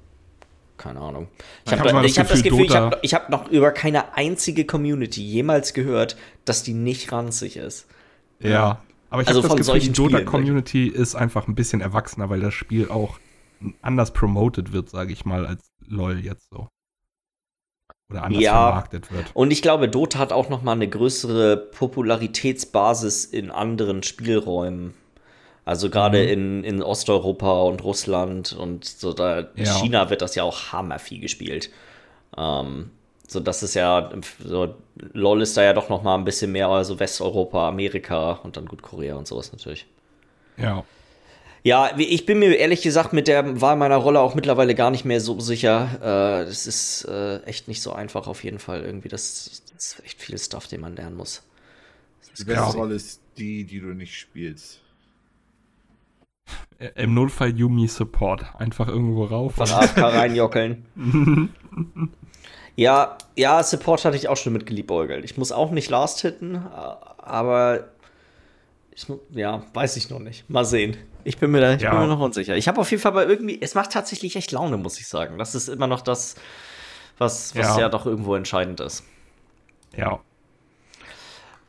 [0.78, 1.28] keine Ahnung.
[1.66, 4.66] Ich habe hab das, hab das Gefühl, Dota ich habe hab noch über keine einzige
[4.66, 7.88] Community jemals gehört, dass die nicht ranzig ist.
[8.40, 8.82] Ja,
[9.12, 12.54] aber ich also habe das Gefühl, die Dota-Community ist einfach ein bisschen erwachsener, weil das
[12.54, 13.20] Spiel auch
[13.84, 16.68] anders promoted wird, sage ich mal, als LoL jetzt so
[18.12, 19.26] oder anders ja, vermarktet wird.
[19.34, 24.94] Und ich glaube, Dota hat auch noch mal eine größere Popularitätsbasis in anderen Spielräumen.
[25.64, 29.74] Also gerade in, in Osteuropa und Russland und so da in Ja.
[29.76, 31.70] China wird das ja auch hammerviel gespielt.
[32.38, 32.90] Ähm,
[33.28, 34.12] so das ist ja
[34.44, 34.76] so
[35.14, 38.66] LoL ist da ja doch noch mal ein bisschen mehr also Westeuropa, Amerika und dann
[38.66, 39.86] gut Korea und sowas natürlich.
[40.58, 40.84] Ja.
[41.64, 45.06] Ja, ich bin mir ehrlich gesagt mit der Wahl meiner Rolle auch mittlerweile gar nicht
[45.06, 46.42] mehr so sicher.
[46.42, 49.10] Äh, das ist äh, echt nicht so einfach auf jeden Fall irgendwie.
[49.10, 51.44] Das, das ist echt viel Stuff, den man lernen muss.
[52.38, 52.78] Die beste.
[52.78, 54.80] Rolle ist die, die du nicht spielst.
[56.80, 58.56] Äh, Im Notfall Yumi Support.
[58.58, 59.56] Einfach irgendwo rauf.
[59.56, 60.86] Von AFK reinjockeln.
[62.76, 65.26] ja, ja, Support hatte ich auch schon mit geliebäugelt.
[65.26, 67.92] Ich muss auch nicht Last hitten, aber
[68.96, 70.50] ich, ja, weiß ich noch nicht.
[70.50, 70.98] Mal sehen.
[71.24, 71.92] Ich bin mir da ich Ja.
[71.92, 72.56] bin mir noch unsicher.
[72.56, 75.38] Ich habe auf jeden Fall bei irgendwie, es macht tatsächlich echt Laune, muss ich sagen.
[75.38, 76.36] Das ist immer noch das,
[77.18, 77.80] was, was ja.
[77.82, 77.90] Ja.
[77.90, 79.04] doch irgendwo entscheidend ist.
[79.96, 80.20] Ja.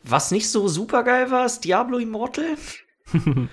[0.04, 2.56] Was nicht so super geil war, ist Diablo Immortal.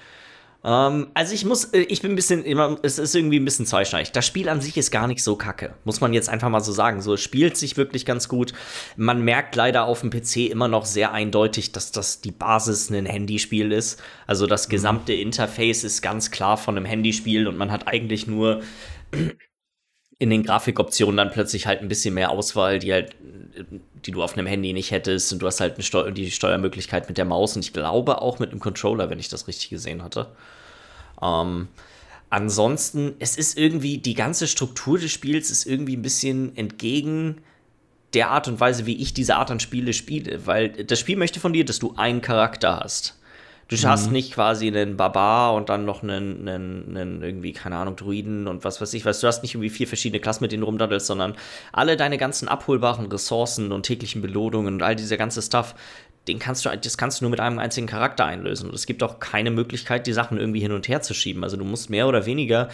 [0.64, 3.66] ähm, also ich muss, äh, ich bin ein bisschen, immer, es ist irgendwie ein bisschen
[3.66, 4.12] zweischneidig.
[4.12, 6.72] Das Spiel an sich ist gar nicht so kacke, muss man jetzt einfach mal so
[6.72, 7.02] sagen.
[7.02, 8.54] So, es spielt sich wirklich ganz gut.
[8.98, 13.06] Man merkt leider auf dem PC immer noch sehr eindeutig, dass das die Basis ein
[13.06, 14.02] Handyspiel ist.
[14.28, 18.62] Also das gesamte Interface ist ganz klar von einem Handyspiel und man hat eigentlich nur
[20.20, 23.16] in den Grafikoptionen dann plötzlich halt ein bisschen mehr Auswahl, die halt,
[24.06, 25.32] die du auf einem Handy nicht hättest.
[25.32, 28.52] Und du hast halt Steu die Steuermöglichkeit mit der Maus und ich glaube auch mit
[28.52, 30.28] einem Controller, wenn ich das richtig gesehen hatte.
[31.22, 31.70] Ähm,
[32.30, 37.42] ansonsten, es ist irgendwie, die ganze Struktur des Spiels ist irgendwie ein bisschen entgegen
[38.14, 40.46] der Art und Weise, wie ich diese Art an Spiele spiele.
[40.46, 43.19] Weil das Spiel möchte von dir, dass du einen Charakter hast.
[43.70, 47.96] Du hast nicht quasi einen Barbar und dann noch einen, einen, einen irgendwie, keine Ahnung,
[47.96, 49.20] Druiden und was weiß ich was.
[49.20, 51.36] Du hast nicht irgendwie vier verschiedene Klassen, mit denen du rumdaddelst, sondern
[51.72, 55.76] alle deine ganzen abholbaren Ressourcen und täglichen Belohnungen und all dieser ganze Stuff,
[56.28, 58.70] den kannst du, das kannst du nur mit einem einzigen Charakter einlösen.
[58.70, 61.44] Und es gibt auch keine Möglichkeit, die Sachen irgendwie hin und her zu schieben.
[61.44, 62.70] Also du musst mehr oder weniger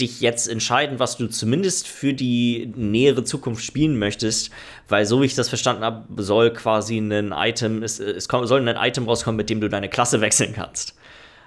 [0.00, 4.50] dich jetzt entscheiden, was du zumindest für die nähere Zukunft spielen möchtest,
[4.88, 8.66] weil so wie ich das verstanden habe, soll quasi ein Item, es, es kommt, soll
[8.66, 10.96] ein Item rauskommen, mit dem du deine Klasse wechseln kannst.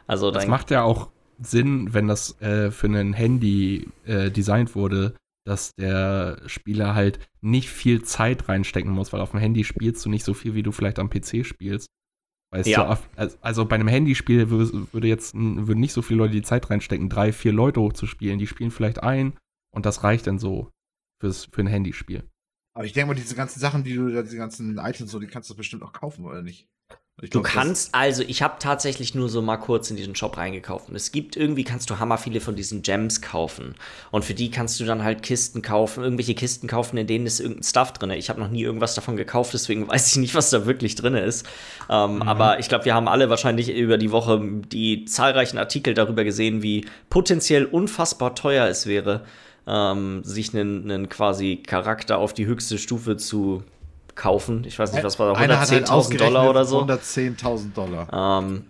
[0.08, 1.10] Also Das macht ja auch
[1.42, 7.70] Sinn, wenn das äh, für ein Handy äh, designt wurde, dass der Spieler halt nicht
[7.70, 10.72] viel Zeit reinstecken muss, weil auf dem Handy spielst du nicht so viel, wie du
[10.72, 11.88] vielleicht am PC spielst.
[12.54, 12.96] Weißt Ja.
[13.16, 16.70] du, also- bei einem Handyspiel wür- würde jetzt würden nicht so viele Leute die Zeit
[16.70, 18.38] reinstecken, drei, vier Leute hochzuspielen.
[18.38, 19.34] Die spielen vielleicht ein
[19.74, 20.70] und das reicht dann so
[21.20, 22.24] fürs, für ein Handyspiel.
[22.76, 25.26] Aber ich denke mal, diese ganzen Sachen, die du, da, diese ganzen Items, so, die
[25.28, 26.68] kannst du bestimmt auch kaufen, oder nicht?
[27.22, 30.36] Du glaub, das- kannst, also ich habe tatsächlich nur so mal kurz in diesen Shop
[30.36, 30.90] reingekauft.
[30.90, 33.76] Und es gibt irgendwie, kannst du hammer viele von diesen Gems kaufen.
[34.10, 37.40] Und für die kannst du dann halt Kisten kaufen, irgendwelche Kisten kaufen, in denen ist
[37.40, 38.10] irgendein Stuff drin.
[38.12, 41.14] Ich habe noch nie irgendwas davon gekauft, deswegen weiß ich nicht, was da wirklich drin
[41.14, 41.46] ist.
[41.88, 46.24] Ähm, Aber ich glaube, wir haben alle wahrscheinlich über die Woche die zahlreichen Artikel darüber
[46.24, 49.24] gesehen, wie potenziell unfassbar teuer es wäre,
[49.68, 53.64] ähm, sich einen, einen quasi Charakter auf die höchste Stufe zu
[54.16, 54.64] kaufen.
[54.66, 56.82] Ich weiß nicht, was war da, Einer hat halt 110.000 ausgerechnet Dollar oder so?
[56.84, 58.42] 110.000 Dollar.
[58.42, 58.66] Ähm,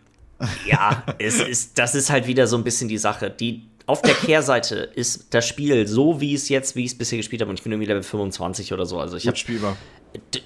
[0.65, 3.29] ja, es ist, das ist halt wieder so ein bisschen die Sache.
[3.29, 7.17] Die, auf der Kehrseite ist das Spiel so, wie es jetzt, wie ich es bisher
[7.17, 8.99] gespielt habe, und ich bin irgendwie Level 25 oder so.
[8.99, 9.75] Also ich habe spielbar.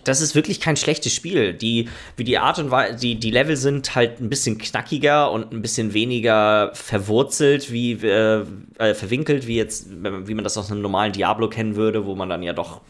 [0.05, 1.53] Das ist wirklich kein schlechtes Spiel.
[1.53, 5.51] Die, wie die Art und Weise, die, die Level sind halt ein bisschen knackiger und
[5.51, 8.45] ein bisschen weniger verwurzelt, wie äh,
[8.77, 12.29] äh, verwinkelt, wie jetzt, wie man das aus einem normalen Diablo kennen würde, wo man
[12.29, 12.81] dann ja doch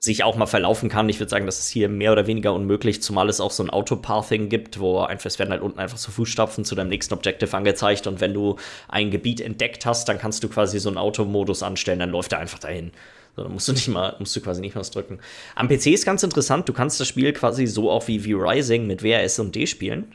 [0.00, 1.08] sich auch mal verlaufen kann.
[1.08, 3.70] Ich würde sagen, das ist hier mehr oder weniger unmöglich, zumal es auch so ein
[3.70, 7.56] Autopathing gibt, wo einfach, es werden halt unten einfach so Fußstapfen zu deinem nächsten Objective
[7.56, 8.56] angezeigt und wenn du
[8.88, 12.38] ein Gebiet entdeckt hast, dann kannst du quasi so einen Automodus anstellen, dann läuft er
[12.38, 12.92] einfach dahin.
[13.34, 15.18] So, dann musst du nicht mal, musst du quasi nicht mal was drücken.
[15.54, 19.02] Am PC ist ganz interessant, du kannst das Spiel quasi so auch wie V-Rising mit
[19.02, 20.14] WRS und D spielen.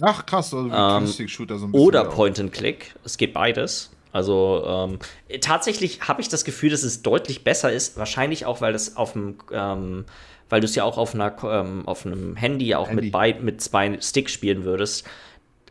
[0.00, 1.86] Ach, krass, also wie Ähm, Twin-Stick-Shooter so ein bisschen.
[1.86, 2.04] Oder.
[2.04, 2.94] Point and Click.
[3.04, 3.90] Es geht beides.
[4.18, 4.98] Also ähm,
[5.40, 7.96] tatsächlich habe ich das Gefühl, dass es deutlich besser ist.
[7.96, 10.04] Wahrscheinlich auch, weil das auf dem, ähm,
[10.48, 13.04] weil du es ja auch auf einer, ähm, auf einem Handy auch Handy.
[13.04, 15.06] mit bei, mit zwei Sticks spielen würdest.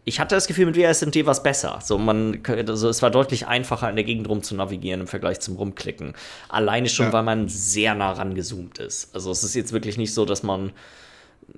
[0.05, 1.79] Ich hatte das Gefühl, mit WSMT war es besser.
[1.83, 5.41] So, man, also es war deutlich einfacher, in der Gegend rum zu navigieren im Vergleich
[5.41, 6.13] zum Rumklicken.
[6.47, 7.11] Alleine schon, Ja.
[7.13, 9.13] weil man sehr nah rangezoomt ist.
[9.13, 10.71] Also es ist jetzt wirklich nicht so, dass man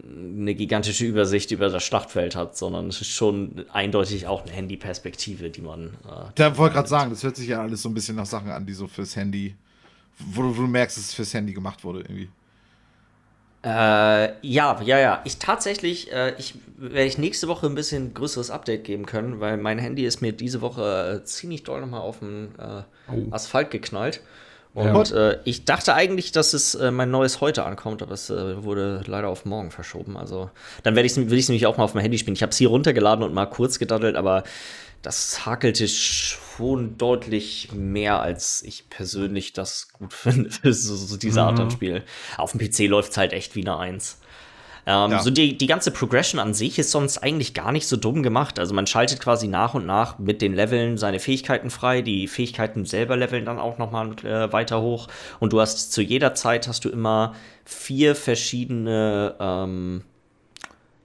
[0.05, 5.49] eine gigantische Übersicht über das Schlachtfeld hat, sondern es ist schon eindeutig auch eine Handyperspektive,
[5.49, 5.97] die man.
[6.07, 8.51] Äh, Da wollte gerade sagen, das hört sich ja alles so ein bisschen nach Sachen
[8.51, 9.55] an, die so fürs Handy,
[10.19, 12.29] wo du, wo du merkst, dass es fürs Handy gemacht wurde irgendwie.
[13.61, 15.21] Äh, ja, ja, ja.
[15.25, 19.57] Ich tatsächlich, äh, ich werde ich nächste Woche ein bisschen größeres Update geben können, weil
[19.57, 23.25] mein Handy ist mir diese Woche äh, ziemlich doll nochmal auf den äh, Oh.
[23.31, 24.21] Asphalt geknallt.
[24.73, 25.31] Und ja.
[25.31, 29.01] äh, ich dachte eigentlich, dass es äh, mein neues heute ankommt, aber es äh, wurde
[29.07, 30.15] leider auf morgen verschoben.
[30.15, 30.51] Also
[30.83, 32.35] dann werde ich es nämlich auch mal auf dem Handy spielen.
[32.35, 34.43] Ich habe es hier runtergeladen und mal kurz gedaddelt, aber
[35.01, 41.41] das hakelte schon deutlich mehr, als ich persönlich das gut finde für so, so diese
[41.41, 41.61] Art mhm.
[41.61, 42.03] an Spiel.
[42.37, 44.18] Auf dem PC läuft es halt echt wie eine Eins.
[44.89, 45.19] Ähm, ja.
[45.19, 48.57] So die, die ganze Progression an sich ist sonst eigentlich gar nicht so dumm gemacht.
[48.57, 52.01] Also man schaltet quasi nach und nach mit den Leveln seine Fähigkeiten frei.
[52.01, 55.07] Die Fähigkeiten selber leveln dann auch noch mal äh, weiter hoch.
[55.39, 60.01] Und du hast zu jeder Zeit hast du immer vier verschiedene ähm,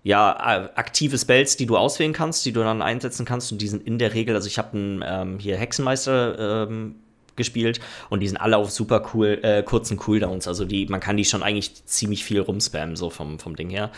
[0.02, 3.52] ja, aktive Spells, die du auswählen kannst, die du dann einsetzen kannst.
[3.52, 6.94] Und die sind in der Regel, also ich habe einen ähm, hier Hexenmeister ähm,
[7.36, 10.48] gespielt und die sind alle auf super cool, äh, kurzen Cooldowns.
[10.48, 13.90] Also die, man kann die schon eigentlich ziemlich viel rumspammen, so vom, vom Ding her.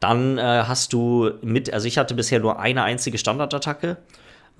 [0.00, 3.96] Dann äh, hast du mit, also ich hatte bisher nur eine einzige Standardattacke.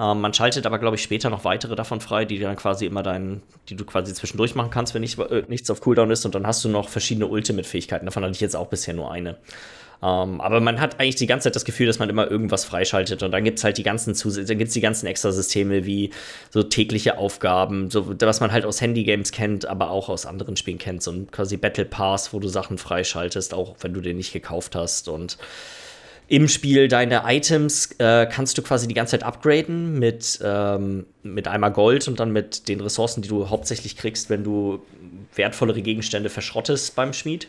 [0.01, 3.03] Ähm, man schaltet aber, glaube ich, später noch weitere davon frei, die dann quasi immer
[3.03, 6.25] deinen, die du quasi zwischendurch machen kannst, wenn nicht, äh, nichts auf Cooldown ist.
[6.25, 8.07] Und dann hast du noch verschiedene Ultimate-Fähigkeiten.
[8.07, 9.37] Davon hatte ich jetzt auch bisher nur eine.
[10.01, 12.65] Um, ähm, aber man hat eigentlich die ganze Zeit das Gefühl, dass man immer irgendwas
[12.65, 16.11] freischaltet und dann gibt es halt die ganzen Zus dann gibt's die ganzen Extrasysteme wie
[16.51, 20.79] so tägliche Aufgaben, so was man halt aus Handygames kennt, aber auch aus anderen Spielen
[20.79, 24.33] kennt, so ein quasi Battle Pass, wo du Sachen freischaltest, auch wenn du den nicht
[24.33, 25.37] gekauft hast und
[26.29, 31.49] im Spiel deine Items äh, kannst du quasi die ganze Zeit upgraden mit, ähm, mit
[31.49, 34.83] einmal Gold und dann mit den Ressourcen, die du hauptsächlich kriegst, wenn du
[35.35, 37.49] wertvollere Gegenstände verschrottest beim Schmied.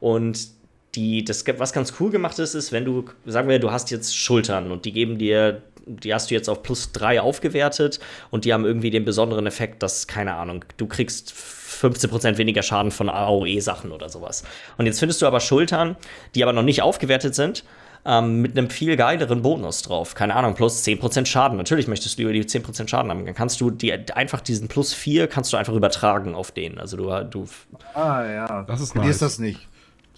[0.00, 0.48] Und
[0.94, 4.16] die, das, was ganz cool gemacht ist, ist, wenn du, sagen wir, du hast jetzt
[4.16, 8.52] Schultern und die geben dir, die hast du jetzt auf plus drei aufgewertet und die
[8.52, 13.92] haben irgendwie den besonderen Effekt, dass, keine Ahnung, du kriegst 15% weniger Schaden von AOE-Sachen
[13.92, 14.44] oder sowas.
[14.78, 15.96] Und jetzt findest du aber Schultern,
[16.34, 17.64] die aber noch nicht aufgewertet sind,
[18.06, 20.14] ähm, mit einem viel geileren Bonus drauf.
[20.14, 21.56] Keine Ahnung, plus 10% Schaden.
[21.56, 23.24] Natürlich möchtest du über die 10% Schaden haben.
[23.24, 26.78] Dann kannst du die, einfach diesen plus 4 kannst du einfach übertragen auf den.
[26.78, 27.46] Also du, du
[27.94, 28.62] Ah ja.
[28.62, 29.08] Das ist nice.
[29.08, 29.60] ist das nicht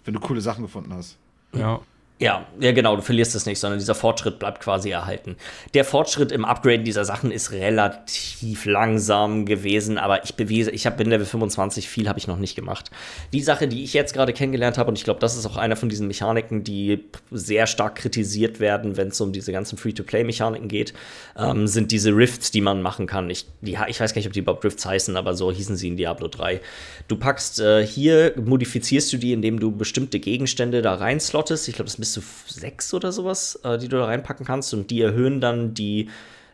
[0.06, 1.18] wenn du coole Sachen gefunden hast.
[1.52, 1.80] Ja.
[2.18, 5.36] Ja, ja, genau, du verlierst es nicht, sondern dieser Fortschritt bleibt quasi erhalten.
[5.74, 10.96] Der Fortschritt im Upgrade dieser Sachen ist relativ langsam gewesen, aber ich bewiese, ich habe
[10.96, 12.90] bin Level 25, viel habe ich noch nicht gemacht.
[13.34, 15.76] Die Sache, die ich jetzt gerade kennengelernt habe, und ich glaube, das ist auch einer
[15.76, 20.94] von diesen Mechaniken, die sehr stark kritisiert werden, wenn es um diese ganzen Free-to-Play-Mechaniken geht,
[21.36, 23.28] ähm, sind diese Rifts, die man machen kann.
[23.28, 25.88] Ich, die, ich weiß gar nicht, ob die überhaupt Rifts heißen, aber so hießen sie
[25.88, 26.62] in Diablo 3.
[27.08, 31.68] Du packst äh, hier, modifizierst du die, indem du bestimmte Gegenstände da reinslottest.
[31.68, 34.72] Ich glaube, das bis zu sechs oder sowas, äh, die du da reinpacken kannst.
[34.74, 36.08] Und die erhöhen dann die,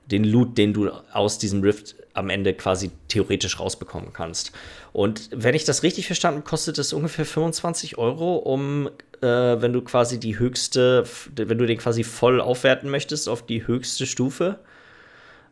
[0.06, 4.52] den Loot, den du aus diesem Rift am Ende quasi theoretisch rausbekommen kannst.
[4.92, 8.88] Und wenn ich das richtig verstanden, kostet es ungefähr 25 Euro, um,
[9.20, 13.66] äh, wenn du quasi die höchste, wenn du den quasi voll aufwerten möchtest auf die
[13.66, 14.58] höchste Stufe.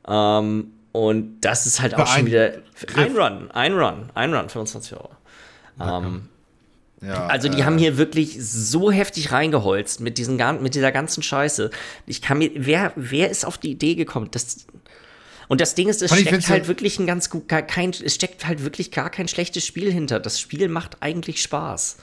[0.06, 2.54] Ähm, und das ist halt auch schon wieder
[2.96, 5.10] ein Run, ein Run, ein Run, 25 Euro.
[5.80, 6.28] Ähm,
[7.02, 11.22] ja, also die äh, haben hier wirklich so heftig reingeholzt mit, diesen, mit dieser ganzen
[11.22, 11.70] Scheiße.
[12.06, 14.28] Ich kann mir, wer, wer ist auf die Idee gekommen?
[14.30, 14.66] Das,
[15.48, 18.62] und das Ding ist, es steckt halt wirklich ein ganz gut, kein, es steckt halt
[18.62, 20.20] wirklich gar kein schlechtes Spiel hinter.
[20.20, 21.96] Das Spiel macht eigentlich Spaß.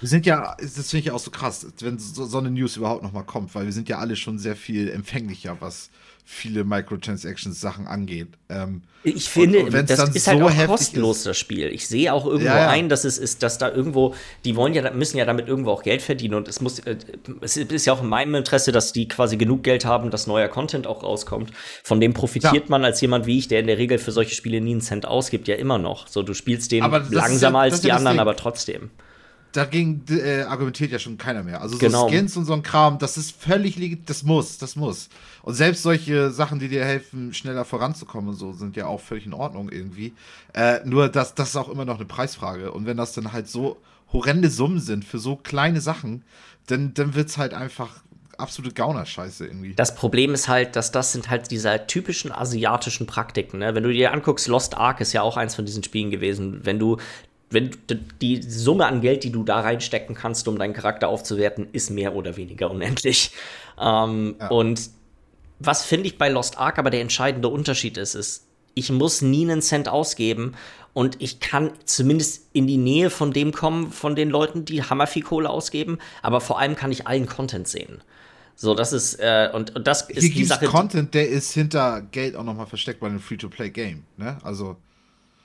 [0.00, 3.02] Wir sind ja, das finde ich auch so krass, wenn so, so eine News überhaupt
[3.02, 5.90] noch mal kommt, weil wir sind ja alle schon sehr viel empfänglicher, was
[6.28, 8.26] viele Microtransactions-Sachen angeht.
[8.48, 11.68] Ähm, ich finde, das ist halt so auch kostenlos, ist, das Spiel.
[11.68, 12.68] Ich sehe auch irgendwo ja, ja.
[12.68, 14.12] ein, dass es ist, dass da irgendwo,
[14.44, 16.96] die wollen ja, müssen ja damit irgendwo auch Geld verdienen und es muss, äh,
[17.42, 20.48] es ist ja auch in meinem Interesse, dass die quasi genug Geld haben, dass neuer
[20.48, 21.52] Content auch rauskommt.
[21.84, 22.70] Von dem profitiert ja.
[22.70, 25.06] man als jemand wie ich, der in der Regel für solche Spiele nie einen Cent
[25.06, 26.08] ausgibt, ja immer noch.
[26.08, 28.90] So, du spielst den langsamer als die anderen, aber trotzdem
[29.56, 31.60] dagegen äh, argumentiert ja schon keiner mehr.
[31.60, 32.08] Also so genau.
[32.08, 35.08] Skins und so ein Kram, das ist völlig legitim, das muss, das muss.
[35.42, 39.26] Und selbst solche Sachen, die dir helfen, schneller voranzukommen und so, sind ja auch völlig
[39.26, 40.12] in Ordnung irgendwie.
[40.54, 42.72] Äh, nur, das, das ist auch immer noch eine Preisfrage.
[42.72, 43.78] Und wenn das dann halt so
[44.12, 46.24] horrende Summen sind für so kleine Sachen,
[46.66, 48.02] dann, dann wird es halt einfach
[48.38, 49.74] absolute Gaunerscheiße irgendwie.
[49.74, 53.58] Das Problem ist halt, dass das sind halt diese typischen asiatischen Praktiken.
[53.58, 53.74] Ne?
[53.74, 56.60] Wenn du dir anguckst, Lost Ark ist ja auch eins von diesen Spielen gewesen.
[56.64, 56.98] Wenn du
[57.50, 57.70] wenn
[58.20, 62.14] die Summe an Geld, die du da reinstecken kannst, um deinen Charakter aufzuwerten, ist mehr
[62.14, 63.30] oder weniger unendlich.
[63.80, 64.48] Ähm, ja.
[64.48, 64.90] Und
[65.58, 69.44] was finde ich bei Lost Ark aber der entscheidende Unterschied ist, ist, ich muss nie
[69.44, 70.54] einen Cent ausgeben
[70.92, 75.06] und ich kann zumindest in die Nähe von dem kommen, von den Leuten, die hammer
[75.06, 78.02] viel Kohle ausgeben, aber vor allem kann ich allen Content sehen.
[78.54, 80.66] So, das ist, äh, und, und das ist Hier die Sache.
[80.66, 84.38] Content, der ist hinter Geld auch nochmal versteckt bei einem Free-to-Play-Game, ne?
[84.42, 84.76] Also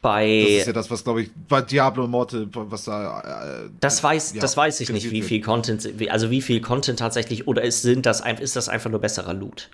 [0.01, 0.41] bei.
[0.41, 3.63] Das ist ja das, was, glaube ich, bei Diablo Immortal, was da.
[3.65, 6.99] Äh, das weiß, ja, das weiß ich nicht, wie viel Content, also wie viel Content
[6.99, 9.69] tatsächlich, oder ist, sind das, ist das einfach nur besserer Loot?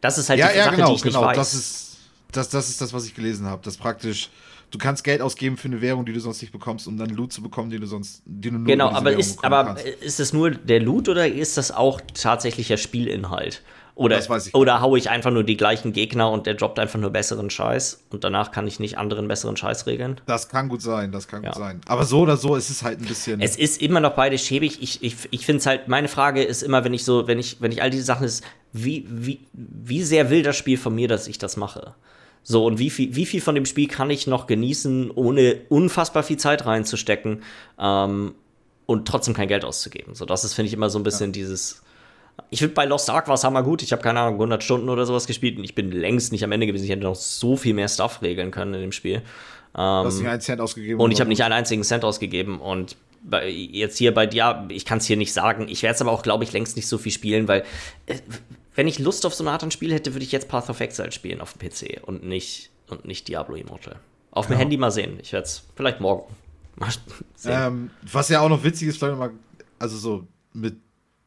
[0.00, 1.20] Das ist halt ja, die ja, Sache, genau, die ich genau.
[1.20, 1.36] nicht weiß.
[1.36, 1.96] Das ist,
[2.32, 4.30] das, das ist das, was ich gelesen habe, dass praktisch
[4.70, 7.32] du kannst Geld ausgeben für eine Währung, die du sonst nicht bekommst, um dann Loot
[7.32, 9.84] zu bekommen, den du sonst, den du nur Genau, aber ist, aber kannst.
[9.84, 13.62] ist es nur der Loot oder ist das auch tatsächlicher Spielinhalt?
[13.96, 14.20] Oder,
[14.54, 18.02] oder hau ich einfach nur die gleichen Gegner und der droppt einfach nur besseren Scheiß
[18.10, 20.20] und danach kann ich nicht anderen besseren Scheiß regeln?
[20.26, 21.50] Das kann gut sein, das kann Ja.
[21.50, 21.80] gut sein.
[21.86, 23.40] Aber so oder so ist es halt ein bisschen.
[23.40, 24.82] Es ist immer noch beides schäbig.
[24.82, 27.60] Ich, ich, ich finde es halt, meine Frage ist immer, wenn ich so, wenn ich,
[27.60, 28.42] wenn ich all diese Sachen ist,
[28.72, 31.94] wie, wie, wie sehr will das Spiel von mir, dass ich das mache?
[32.42, 36.24] So, und wie viel, wie viel von dem Spiel kann ich noch genießen, ohne unfassbar
[36.24, 37.44] viel Zeit reinzustecken
[37.78, 38.34] ähm,
[38.86, 40.16] und trotzdem kein Geld auszugeben?
[40.16, 41.80] So, das ist, finde ich, immer so ein bisschen dieses.
[42.50, 43.82] Ich finde, bei Lost Ark war es hammer gut.
[43.82, 46.52] Ich habe keine Ahnung, 100 Stunden oder sowas gespielt und ich bin längst nicht am
[46.52, 46.84] Ende gewesen.
[46.84, 49.22] Ich hätte noch so viel mehr Stuff regeln können in dem Spiel.
[49.72, 51.00] du hast nicht einen Cent ausgegeben.
[51.00, 52.60] Und ich habe nicht einen einzigen Cent ausgegeben.
[52.60, 55.66] Und bei, jetzt hier bei dir, ich kann es hier nicht sagen.
[55.68, 57.64] Ich werde es aber auch, glaube ich, längst nicht so viel spielen, weil
[58.06, 58.18] äh,
[58.74, 60.80] wenn ich Lust auf so eine Art an Spiel hätte, würde ich jetzt Path of
[60.80, 63.96] Exile spielen auf dem PC und nicht, und nicht Diablo Immortal.
[64.30, 65.18] Auf dem Handy mal sehen.
[65.22, 66.34] Ich werde es vielleicht morgen
[66.76, 66.90] mal
[67.36, 67.52] sehen.
[67.52, 69.30] Ähm, was ja auch noch witzig ist, vielleicht mal,
[69.78, 70.76] also so mit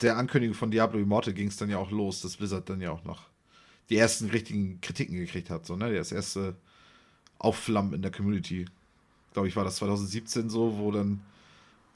[0.01, 2.91] der Ankündigung von Diablo Immortal ging es dann ja auch los, dass Blizzard dann ja
[2.91, 3.23] auch noch
[3.89, 5.93] die ersten richtigen Kritiken gekriegt hat, so, ne?
[5.93, 6.55] Das erste
[7.39, 8.65] Aufflammen in der Community.
[9.33, 11.21] Glaube ich, war das 2017 so, wo dann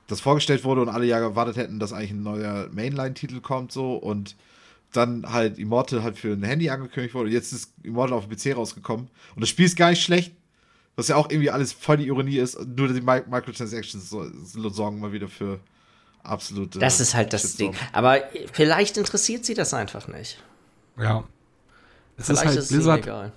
[0.07, 3.95] das vorgestellt wurde und alle ja gewartet hätten, dass eigentlich ein neuer Mainline-Titel kommt, so
[3.95, 4.35] und
[4.91, 7.29] dann halt Immortal halt für ein Handy angekündigt wurde.
[7.29, 10.33] Jetzt ist Immortal auf dem PC rausgekommen und das Spiel ist gar nicht schlecht,
[10.95, 12.59] was ja auch irgendwie alles voll die Ironie ist.
[12.59, 15.59] Nur die Mi Microtransactions so, so sorgen mal wieder für
[16.23, 16.79] absolute.
[16.79, 17.71] Das ist halt das Shitstorm.
[17.71, 17.81] Ding.
[17.93, 18.19] Aber
[18.51, 20.41] vielleicht interessiert sie das einfach nicht.
[20.97, 21.23] Ja.
[22.17, 23.31] Es Vielleicht ist halt ist es ihnen Blizzard, egal.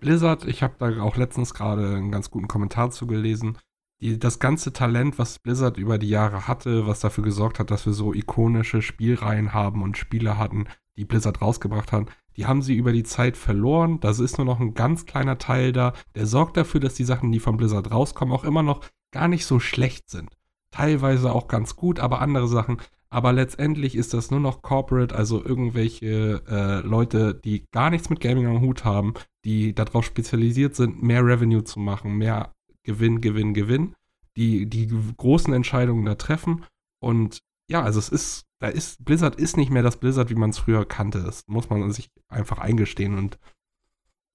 [0.00, 3.58] Blizzard, ich habe da auch letztens gerade einen ganz guten Kommentar zu gelesen.
[4.00, 7.86] Die, das ganze Talent, was Blizzard über die Jahre hatte, was dafür gesorgt hat, dass
[7.86, 10.66] wir so ikonische Spielreihen haben und Spiele hatten,
[10.96, 12.06] die Blizzard rausgebracht haben,
[12.36, 14.00] die haben sie über die Zeit verloren.
[14.00, 15.92] Das ist nur noch ein ganz kleiner Teil da.
[16.14, 19.46] Der sorgt dafür, dass die Sachen, die von Blizzard rauskommen, auch immer noch gar nicht
[19.46, 20.30] so schlecht sind.
[20.74, 22.78] Teilweise auch ganz gut, aber andere Sachen.
[23.08, 28.18] Aber letztendlich ist das nur noch Corporate, also irgendwelche äh, Leute, die gar nichts mit
[28.18, 29.14] Gaming am Hut haben,
[29.44, 32.52] die darauf spezialisiert sind, mehr Revenue zu machen, mehr
[32.82, 33.94] Gewinn, Gewinn, Gewinn,
[34.36, 36.64] die die großen Entscheidungen da treffen.
[36.98, 37.38] Und
[37.70, 40.58] ja, also es ist, da ist, Blizzard ist nicht mehr das Blizzard, wie man es
[40.58, 41.22] früher kannte.
[41.22, 43.16] Das muss man sich einfach eingestehen.
[43.16, 43.38] Und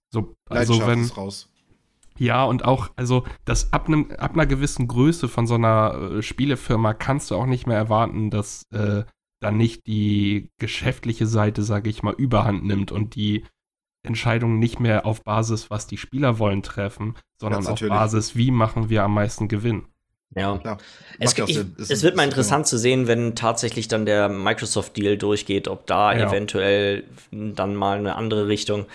[0.10, 1.02] so, also wenn.
[1.02, 1.50] ist raus.
[2.20, 6.22] Ja, und auch, also das ab, nem, ab einer gewissen Größe von so einer äh,
[6.22, 9.04] Spielefirma kannst du auch nicht mehr erwarten, dass äh,
[9.42, 13.46] dann nicht die geschäftliche Seite, sage ich mal, überhand nimmt und die
[14.06, 17.80] Entscheidungen nicht mehr auf Basis, was die Spieler wollen, treffen, sondern auf.
[17.80, 19.88] Basis, wie machen wir am meisten Gewinn.
[20.40, 20.58] Ja.
[20.58, 20.78] Klar.
[21.22, 21.60] Es, ja ich,
[21.90, 26.30] es wird mal interessant zu sehen, wenn tatsächlich dann der Microsoft-Deal durchgeht, ob da Ja.
[26.30, 28.86] eventuell dann mal eine andere Richtung.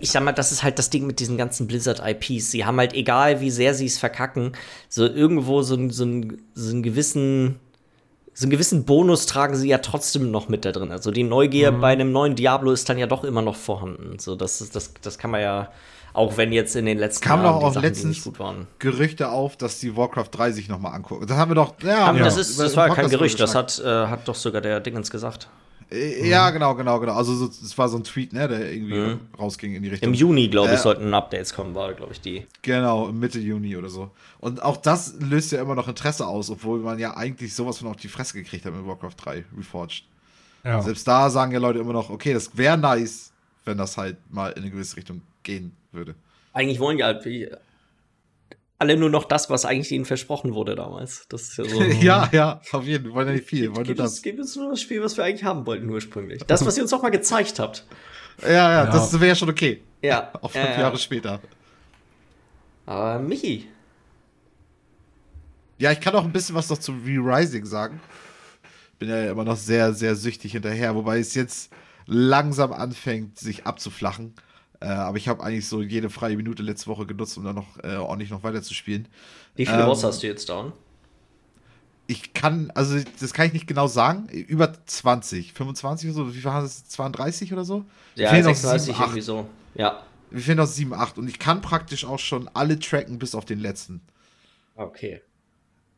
[0.00, 2.50] Ich sag mal, das ist halt das Ding mit diesen ganzen Blizzard-IPs.
[2.50, 4.52] Sie haben halt, egal wie sehr sie es verkacken,
[4.88, 7.60] so irgendwo so, ein- so, ein- so einen gewissen.
[8.34, 10.92] So einen gewissen Bonus tragen sie ja trotzdem noch mit da drin.
[10.92, 11.80] Also die Neugier Mhm.
[11.80, 14.20] bei einem neuen Diablo ist dann ja doch immer noch vorhanden.
[14.20, 15.72] So, das, ist, das, das kann man ja,
[16.18, 18.24] auch wenn jetzt in den letzten Kam Jahren doch die auch Sachen, die letztens- nicht
[18.24, 18.66] gut waren.
[18.78, 21.26] Gerüchte auf, dass die Warcraft 3 sich nochmal angucken.
[21.26, 21.74] Das haben wir doch.
[21.82, 24.34] Ja, haben wir Das, ist, das war ja kein Gerücht, das hat, äh, hat doch
[24.34, 25.48] sogar der Dingens gesagt.
[25.90, 27.14] Äh, Ja, genau, genau, genau.
[27.14, 29.20] Also, so- das war so ein Tweet, ne, der irgendwie Mhm.
[29.38, 30.08] rausging in die Richtung.
[30.10, 32.46] Im Juni, glaube ich, Äh, sollten Updates kommen, war, glaube ich, die.
[32.60, 34.10] Genau, Mitte Juni oder so.
[34.38, 37.88] Und auch das löst ja immer noch Interesse aus, obwohl man ja eigentlich sowas von
[37.88, 40.04] auf die Fresse gekriegt hat mit Warcraft 3 Reforged.
[40.64, 40.82] Ja.
[40.82, 43.32] Selbst da sagen ja Leute immer noch, okay, das wäre nice,
[43.64, 46.14] wenn das halt mal in eine gewisse Richtung gehen würde.
[46.52, 47.24] Eigentlich wollen ja halt
[48.78, 51.26] alle nur noch das, was eigentlich ihnen versprochen wurde damals.
[51.28, 51.82] Das ist ja so.
[52.00, 53.14] ja, ja, auf jeden Fall.
[53.14, 54.22] Wollen ja nicht viel, wollen nur das.
[54.22, 56.42] gib uns nur das Spiel, was wir eigentlich haben wollten ursprünglich.
[56.46, 57.84] Das, was ihr uns auch mal gezeigt habt.
[58.42, 58.86] Ja, ja, Ja.
[58.86, 59.82] das wäre schon okay.
[60.00, 60.32] Ja.
[60.42, 60.80] Auch fünf ja.
[60.80, 61.40] Jahre später.
[62.86, 63.66] Aber Michi.
[65.78, 68.00] Ja, ich kann auch ein bisschen was noch zu Re-Rising sagen.
[69.00, 71.72] Bin ja immer noch sehr, sehr süchtig hinterher, wobei es jetzt
[72.06, 74.34] langsam anfängt, sich abzuflachen.
[74.80, 77.78] Äh, aber ich habe eigentlich so jede freie Minute letzte Woche genutzt, um dann noch
[77.82, 79.08] äh, ordentlich noch weiter zu spielen.
[79.56, 80.72] Wie viele Ähm, Boss hast du jetzt down?
[82.06, 86.40] Ich kann, also das kann ich nicht genau sagen, über 20, 25 oder so, wie
[86.40, 86.86] viel haben es?
[86.88, 87.84] 32 oder so?
[88.14, 89.46] Ja, fehlen noch 36 sieben, irgendwie so.
[89.74, 90.02] Ja.
[90.30, 93.44] Wir fehlen noch 7, 8 und ich kann praktisch auch schon alle tracken bis auf
[93.44, 94.00] den letzten.
[94.76, 95.20] Okay.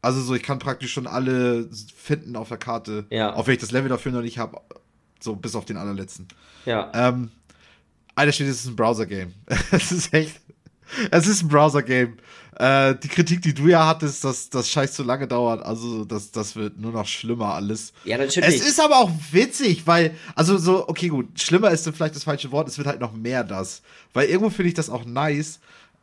[0.02, 3.38] Also so, ich kann praktisch schon alle finden auf der Karte, Ja.
[3.46, 4.60] ich das Level dafür noch nicht habe,
[5.20, 6.26] so bis auf den allerletzten.
[6.64, 6.90] Ja.
[6.94, 7.30] Ähm,
[8.20, 9.32] Alter steht, es ist ein Browser-Game.
[9.70, 10.40] es ist echt,
[11.10, 12.18] es ist ein Browser-Game.
[12.58, 16.30] Äh, die Kritik, die du ja hattest, dass das Scheiß zu lange dauert, also das,
[16.30, 17.94] das wird nur noch schlimmer alles.
[18.04, 18.56] Ja, natürlich.
[18.56, 22.52] Es ist aber auch witzig, weil, also so, okay, gut, schlimmer ist vielleicht das falsche
[22.52, 23.80] Wort, es wird halt noch mehr das.
[24.12, 25.60] Weil irgendwo finde ich das auch nice,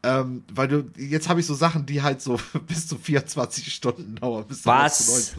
[0.07, 4.15] Ähm, weil du, jetzt habe ich so Sachen, die halt so bis zu 24 Stunden
[4.15, 4.45] dauern.
[4.47, 5.33] Bis Was?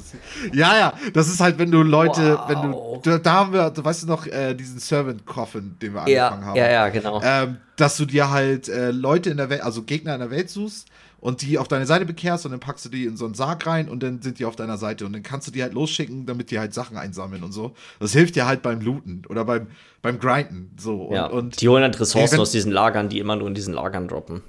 [0.53, 2.49] Ja, ja, das ist halt, wenn du Leute, Wow.
[2.49, 6.09] wenn du, da, haben wir, du weißt du noch, äh, diesen Servant Coffin, den wir
[6.09, 6.57] Ja, angefangen haben.
[6.57, 7.21] ja, ja, genau.
[7.25, 10.51] Ähm, dass du dir halt äh, Leute in der Welt, also Gegner in der Welt
[10.51, 10.89] suchst
[11.21, 13.67] und die auf deine Seite bekehrst und dann packst du die in so einen Sarg
[13.67, 16.27] rein und dann sind die auf deiner Seite und dann kannst du die halt losschicken,
[16.27, 17.75] damit die halt Sachen einsammeln und so.
[18.01, 19.69] Das hilft dir halt beim Looten oder beim,
[20.03, 20.71] beim Grinden.
[20.79, 21.03] So.
[21.05, 21.27] Und, ja.
[21.27, 24.07] und die holen halt Ressourcen wenn- aus diesen Lagern, die immer nur in diesen Lagern
[24.09, 24.43] droppen.